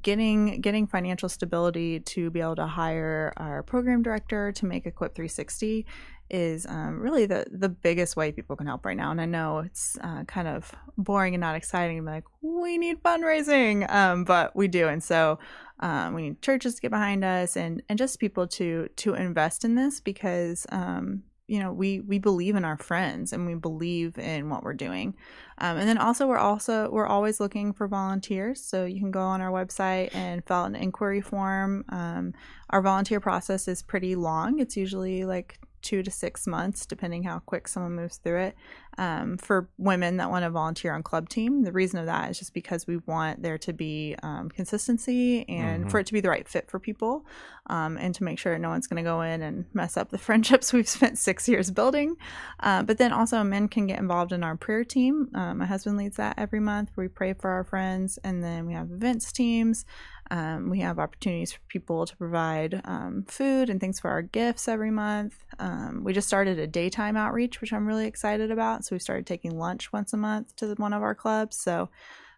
getting 0.00 0.60
getting 0.62 0.86
financial 0.86 1.28
stability 1.28 2.00
to 2.00 2.30
be 2.30 2.40
able 2.40 2.56
to 2.56 2.66
hire 2.66 3.32
our 3.36 3.62
program 3.62 4.02
director 4.02 4.50
to 4.50 4.64
make 4.64 4.86
Equip 4.86 5.14
360 5.14 5.84
is 6.32 6.66
um, 6.66 6.98
really 6.98 7.26
the 7.26 7.44
the 7.50 7.68
biggest 7.68 8.16
way 8.16 8.32
people 8.32 8.56
can 8.56 8.66
help 8.66 8.84
right 8.84 8.96
now. 8.96 9.10
And 9.10 9.20
I 9.20 9.26
know 9.26 9.58
it's 9.58 9.98
uh, 10.00 10.24
kind 10.24 10.48
of 10.48 10.72
boring 10.96 11.34
and 11.34 11.40
not 11.40 11.54
exciting. 11.54 11.98
I'm 11.98 12.06
Like 12.06 12.24
we 12.40 12.78
need 12.78 13.02
fundraising, 13.02 13.88
um, 13.92 14.24
but 14.24 14.56
we 14.56 14.66
do, 14.66 14.88
and 14.88 15.02
so 15.02 15.38
um, 15.80 16.14
we 16.14 16.22
need 16.22 16.42
churches 16.42 16.74
to 16.76 16.80
get 16.80 16.90
behind 16.90 17.24
us, 17.24 17.56
and 17.56 17.82
and 17.88 17.98
just 17.98 18.18
people 18.18 18.46
to 18.48 18.88
to 18.96 19.14
invest 19.14 19.64
in 19.64 19.74
this 19.74 20.00
because 20.00 20.66
um, 20.70 21.22
you 21.46 21.60
know 21.60 21.72
we 21.72 22.00
we 22.00 22.18
believe 22.18 22.56
in 22.56 22.64
our 22.64 22.78
friends 22.78 23.32
and 23.32 23.46
we 23.46 23.54
believe 23.54 24.18
in 24.18 24.48
what 24.48 24.62
we're 24.62 24.72
doing. 24.72 25.14
Um, 25.58 25.76
and 25.76 25.86
then 25.86 25.98
also 25.98 26.26
we're 26.26 26.38
also 26.38 26.90
we're 26.90 27.06
always 27.06 27.40
looking 27.40 27.74
for 27.74 27.86
volunteers, 27.88 28.64
so 28.64 28.86
you 28.86 29.00
can 29.00 29.10
go 29.10 29.20
on 29.20 29.42
our 29.42 29.50
website 29.50 30.14
and 30.14 30.42
fill 30.46 30.56
out 30.56 30.66
an 30.66 30.76
inquiry 30.76 31.20
form. 31.20 31.84
Um, 31.90 32.32
our 32.70 32.80
volunteer 32.80 33.20
process 33.20 33.68
is 33.68 33.82
pretty 33.82 34.16
long. 34.16 34.60
It's 34.60 34.78
usually 34.78 35.26
like 35.26 35.58
two 35.82 36.02
to 36.02 36.10
six 36.10 36.46
months, 36.46 36.86
depending 36.86 37.24
how 37.24 37.40
quick 37.40 37.68
someone 37.68 37.94
moves 37.96 38.16
through 38.16 38.40
it. 38.40 38.56
Um, 38.98 39.38
for 39.38 39.68
women 39.78 40.18
that 40.18 40.30
want 40.30 40.44
to 40.44 40.50
volunteer 40.50 40.94
on 40.94 41.02
club 41.02 41.28
team, 41.28 41.62
the 41.64 41.72
reason 41.72 41.98
of 41.98 42.06
that 42.06 42.30
is 42.30 42.38
just 42.38 42.52
because 42.54 42.86
we 42.86 42.98
want 42.98 43.42
there 43.42 43.56
to 43.58 43.72
be 43.72 44.14
um, 44.22 44.50
consistency 44.50 45.48
and 45.48 45.86
Mhm. 45.86 45.90
for 45.90 45.98
it 45.98 46.06
to 46.06 46.12
be 46.12 46.20
the 46.20 46.28
right 46.28 46.46
fit 46.46 46.70
for 46.70 46.78
people, 46.78 47.24
um, 47.68 47.96
and 47.96 48.14
to 48.14 48.24
make 48.24 48.38
sure 48.38 48.58
no 48.58 48.68
one's 48.68 48.86
going 48.86 49.02
to 49.02 49.08
go 49.08 49.22
in 49.22 49.40
and 49.42 49.64
mess 49.72 49.96
up 49.96 50.10
the 50.10 50.18
friendships 50.28 50.72
we've 50.72 50.88
spent 50.88 51.16
six 51.18 51.48
years 51.48 51.70
building. 51.70 52.16
Uh, 52.60 52.82
but 52.82 52.98
then 52.98 53.12
also, 53.12 53.42
men 53.42 53.66
can 53.68 53.86
get 53.86 53.98
involved 53.98 54.32
in 54.32 54.42
our 54.44 54.56
prayer 54.56 54.84
team. 54.84 55.28
Um, 55.34 55.58
my 55.58 55.66
husband 55.66 55.96
leads 55.96 56.16
that 56.16 56.34
every 56.38 56.60
month. 56.60 56.90
We 56.96 57.08
pray 57.08 57.32
for 57.32 57.50
our 57.50 57.64
friends, 57.64 58.18
and 58.22 58.42
then 58.44 58.66
we 58.66 58.74
have 58.74 58.90
events 58.90 59.32
teams. 59.32 59.86
Um, 60.30 60.70
we 60.70 60.80
have 60.80 60.98
opportunities 60.98 61.52
for 61.52 61.60
people 61.68 62.06
to 62.06 62.16
provide 62.16 62.80
um, 62.84 63.24
food 63.28 63.68
and 63.68 63.80
things 63.80 64.00
for 64.00 64.10
our 64.10 64.22
gifts 64.22 64.68
every 64.68 64.90
month. 64.90 65.34
Um, 65.58 66.02
we 66.04 66.12
just 66.12 66.28
started 66.28 66.58
a 66.58 66.66
daytime 66.66 67.16
outreach, 67.16 67.60
which 67.60 67.72
I'm 67.72 67.86
really 67.86 68.06
excited 68.06 68.50
about. 68.50 68.84
So 68.84 68.94
we 68.94 69.00
started 69.00 69.26
taking 69.26 69.58
lunch 69.58 69.92
once 69.92 70.12
a 70.12 70.16
month 70.16 70.56
to 70.56 70.74
one 70.76 70.92
of 70.92 71.02
our 71.02 71.14
clubs. 71.14 71.58
So 71.58 71.90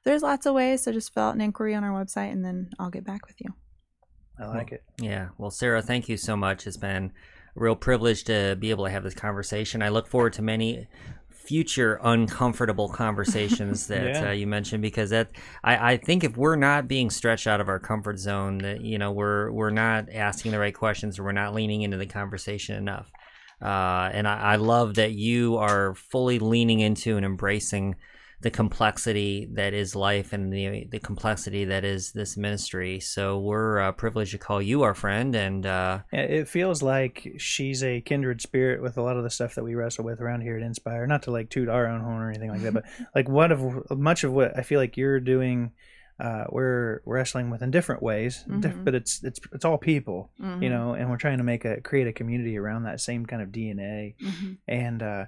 there's 0.05 0.22
lots 0.22 0.47
of 0.47 0.55
ways. 0.55 0.82
So 0.82 0.93
just 0.93 1.14
fill 1.14 1.24
out 1.24 1.35
an 1.35 1.41
inquiry 1.41 1.74
on 1.74 1.85
our 1.85 2.05
website, 2.05 2.32
and 2.32 2.45
then 2.45 2.70
I'll 2.78 2.91
get 2.91 3.05
back 3.05 3.26
with 3.26 3.37
you. 3.41 3.55
I 4.41 4.47
like 4.47 4.72
it. 4.72 4.82
Yeah. 5.01 5.28
Well, 5.39 5.51
Sarah, 5.51 5.80
thank 5.80 6.09
you 6.09 6.16
so 6.16 6.37
much. 6.37 6.66
It's 6.66 6.76
been 6.76 7.12
a 7.57 7.61
real 7.61 7.76
privilege 7.76 8.24
to 8.24 8.57
be 8.59 8.70
able 8.70 8.85
to 8.85 8.91
have 8.91 9.05
this 9.05 9.14
conversation. 9.14 9.82
I 9.82 9.91
look 9.91 10.09
forward 10.09 10.32
to 10.35 10.43
many 10.43 10.89
future 11.45 12.01
uncomfortable 12.03 12.88
conversations 12.88 13.86
that 13.88 14.14
Yeah. 14.14 14.28
uh, 14.28 14.32
you 14.32 14.47
mentioned 14.47 14.82
because 14.82 15.11
that 15.11 15.30
I, 15.62 15.92
I 15.92 15.97
think 15.99 16.24
if 16.24 16.36
we're 16.36 16.57
not 16.57 16.88
being 16.88 17.11
stretched 17.11 17.47
out 17.47 17.61
of 17.61 17.68
our 17.68 17.78
comfort 17.78 18.18
zone 18.18 18.59
that 18.59 18.80
you 18.80 18.99
know 18.99 19.12
we're 19.12 19.51
we're 19.53 19.70
not 19.70 20.09
asking 20.12 20.53
the 20.53 20.59
right 20.59 20.74
questions 20.74 21.18
or 21.18 21.24
we're 21.24 21.32
not 21.32 21.55
leaning 21.55 21.82
into 21.82 21.97
the 21.97 22.07
conversation 22.07 22.76
enough 22.76 23.11
uh, 23.62 24.11
and 24.12 24.26
I, 24.26 24.55
I 24.55 24.57
love 24.57 24.95
that 24.95 25.12
you 25.12 25.57
are 25.57 25.95
fully 25.95 26.38
leaning 26.38 26.80
into 26.80 27.16
and 27.16 27.24
embracing 27.24 27.97
the 28.45 28.51
complexity 28.51 29.49
that 29.55 29.72
is 29.74 29.97
life 29.97 30.32
and 30.34 30.53
the 30.53 30.86
the 30.90 30.99
complexity 31.01 31.64
that 31.64 31.84
is 31.84 32.12
this 32.12 32.36
ministry. 32.36 33.01
So 33.01 33.38
we're 33.38 33.80
uh, 33.80 33.92
privileged 33.92 34.32
to 34.32 34.38
call 34.38 34.61
you 34.62 34.82
our 34.82 34.95
friend, 34.95 35.34
and 35.34 35.64
uh, 35.66 36.01
It 36.12 36.47
feels 36.47 36.82
like 36.82 37.32
she's 37.38 37.82
a 37.82 38.01
kindred 38.03 38.40
spirit 38.42 38.82
with 38.82 38.99
a 38.99 39.03
lot 39.03 39.16
of 39.16 39.24
the 39.24 39.30
stuff 39.30 39.55
that 39.57 39.64
we 39.64 39.74
wrestle 39.74 40.05
with 40.05 40.20
around 40.20 40.42
here 40.42 40.57
at 40.59 40.62
Inspire. 40.62 41.07
Not 41.07 41.22
to 41.24 41.30
like 41.30 41.49
toot 41.51 41.68
our 41.68 41.86
own 41.86 42.03
horn 42.03 42.22
or 42.22 42.28
anything 42.30 42.51
like 42.51 42.61
that, 42.62 42.74
but 42.74 42.84
like 43.14 43.28
what 43.28 43.51
of 43.51 43.90
much 43.99 44.22
of 44.24 44.32
what 44.32 44.57
I 44.59 44.62
feel 44.62 44.78
like 44.78 44.97
you're 44.99 45.20
doing, 45.20 45.72
uh, 46.20 46.45
we're 46.51 47.01
wrestling 47.07 47.49
with 47.51 47.62
in 47.62 47.70
different 47.70 48.03
ways. 48.03 48.45
diff- 48.61 48.74
Mhm. 48.74 48.84
but 48.84 48.95
it's 48.95 49.24
it's 49.24 49.40
it's 49.53 49.64
all 49.64 49.78
people, 49.78 50.30
Mhm. 50.40 50.62
you 50.62 50.68
know, 50.68 50.92
and 50.92 51.09
we're 51.09 51.16
trying 51.16 51.38
to 51.38 51.45
make 51.45 51.64
a 51.64 51.80
create 51.80 52.07
a 52.07 52.12
community 52.12 52.59
around 52.59 52.82
that 52.84 53.01
same 53.01 53.24
kind 53.26 53.40
of 53.42 53.49
DNA. 53.51 54.14
Mhm. 54.22 54.59
And 54.68 55.03
uh, 55.03 55.24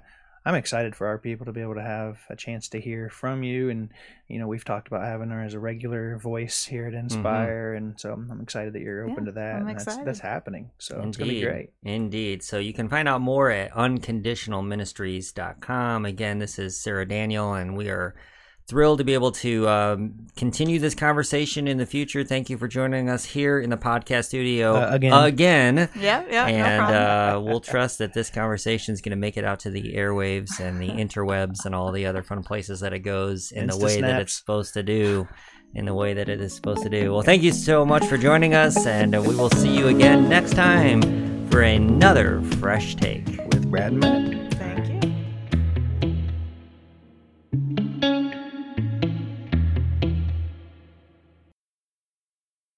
I'm 0.47 0.55
excited 0.55 0.95
for 0.95 1.07
our 1.07 1.17
people 1.17 1.45
to 1.47 1.51
be 1.51 1.59
able 1.59 1.75
to 1.75 1.81
have 1.81 2.21
a 2.29 2.35
chance 2.37 2.69
to 2.69 2.79
hear 2.79 3.09
from 3.09 3.43
you. 3.43 3.69
And 3.69 3.89
you 4.29 4.39
know, 4.39 4.47
we've 4.47 4.63
talked 4.63 4.87
about 4.87 5.03
having 5.03 5.29
her 5.29 5.43
as 5.43 5.53
a 5.53 5.59
regular 5.59 6.17
voice 6.17 6.63
here 6.63 6.85
at 6.85 6.93
mm-hmm. 6.93 7.03
Inspire, 7.03 7.73
and 7.73 7.99
so 7.99 8.13
I'm, 8.13 8.31
I'm 8.31 8.39
excited 8.39 8.71
that 8.71 8.81
you're 8.81 9.03
open 9.03 9.25
Yeah, 9.25 9.31
to 9.31 9.33
that. 9.33 9.55
I'm 9.55 9.67
and 9.67 9.71
excited. 9.71 10.05
that's 10.05 10.21
happening. 10.21 10.71
So 10.77 11.03
it's 11.05 11.17
gonna 11.17 11.33
be 11.33 11.41
great. 11.41 11.71
Indeed. 11.83 12.43
So 12.43 12.59
you 12.59 12.71
can 12.71 12.87
find 12.87 13.09
out 13.09 13.19
more 13.19 13.51
at 13.51 13.73
unconditionalministries.com. 13.73 16.05
Again, 16.05 16.39
this 16.39 16.59
is 16.59 16.79
Sarah 16.79 17.05
Daniel, 17.05 17.53
and 17.53 17.75
we 17.75 17.89
are 17.89 18.15
thrilled 18.67 18.97
to 18.97 19.03
be 19.05 19.13
able 19.13 19.31
to 19.31 19.67
um, 19.69 20.27
continue 20.35 20.77
this 20.77 20.93
conversation 20.93 21.67
in 21.67 21.77
the 21.77 21.85
future. 21.85 22.23
Thank 22.23 22.49
you 22.49 22.57
for 22.57 22.67
joining 22.67 23.09
us 23.09 23.23
here 23.23 23.59
in 23.59 23.69
the 23.69 23.77
podcast 23.77 24.25
studio 24.25 24.75
Uh, 24.75 24.89
again. 24.91 25.13
Again. 25.13 25.89
Yeah, 25.99 26.23
yeah, 26.29 26.45
and 26.47 26.79
problem. 26.79 27.01
uh, 27.01 27.39
we'll 27.49 27.61
trust 27.61 27.99
that 27.99 28.13
this 28.13 28.29
conversation 28.29 28.93
is 28.93 29.01
going 29.01 29.11
to 29.11 29.15
make 29.17 29.37
it 29.37 29.45
out 29.45 29.59
to 29.61 29.69
the 29.69 29.93
airwaves 29.95 30.59
and 30.59 30.81
the 30.81 30.89
interwebs 30.89 31.65
and 31.65 31.73
all 31.73 31.91
the 31.93 32.05
other 32.05 32.23
fun 32.23 32.43
places 32.43 32.81
that 32.81 32.91
it 32.91 32.99
goes 32.99 33.51
in 33.53 33.67
the 33.67 33.73
Insta 33.73 33.83
way 33.83 34.01
that 34.01 34.21
it's 34.21 34.33
supposed 34.33 34.73
to 34.73 34.83
do. 34.83 35.27
In 35.75 35.85
the 35.85 35.93
way 35.93 36.13
that 36.13 36.29
it 36.29 36.39
is 36.41 36.55
supposed 36.55 36.81
to 36.83 36.89
do. 36.89 37.11
Well, 37.11 37.21
thank 37.23 37.43
you 37.43 37.51
so 37.51 37.85
much 37.85 38.05
for 38.05 38.17
joining 38.17 38.55
us, 38.55 38.85
and 38.87 39.13
uh, 39.13 39.21
we 39.21 39.35
will 39.35 39.49
see 39.49 39.77
you 39.77 39.89
again 39.89 40.27
next 40.29 40.53
time 40.53 41.01
for 41.49 41.61
another 41.61 42.41
fresh 42.59 42.95
take. 42.95 43.25
with 43.27 43.69
Brad 43.69 43.91
and 43.91 43.99
Matt. 43.99 44.36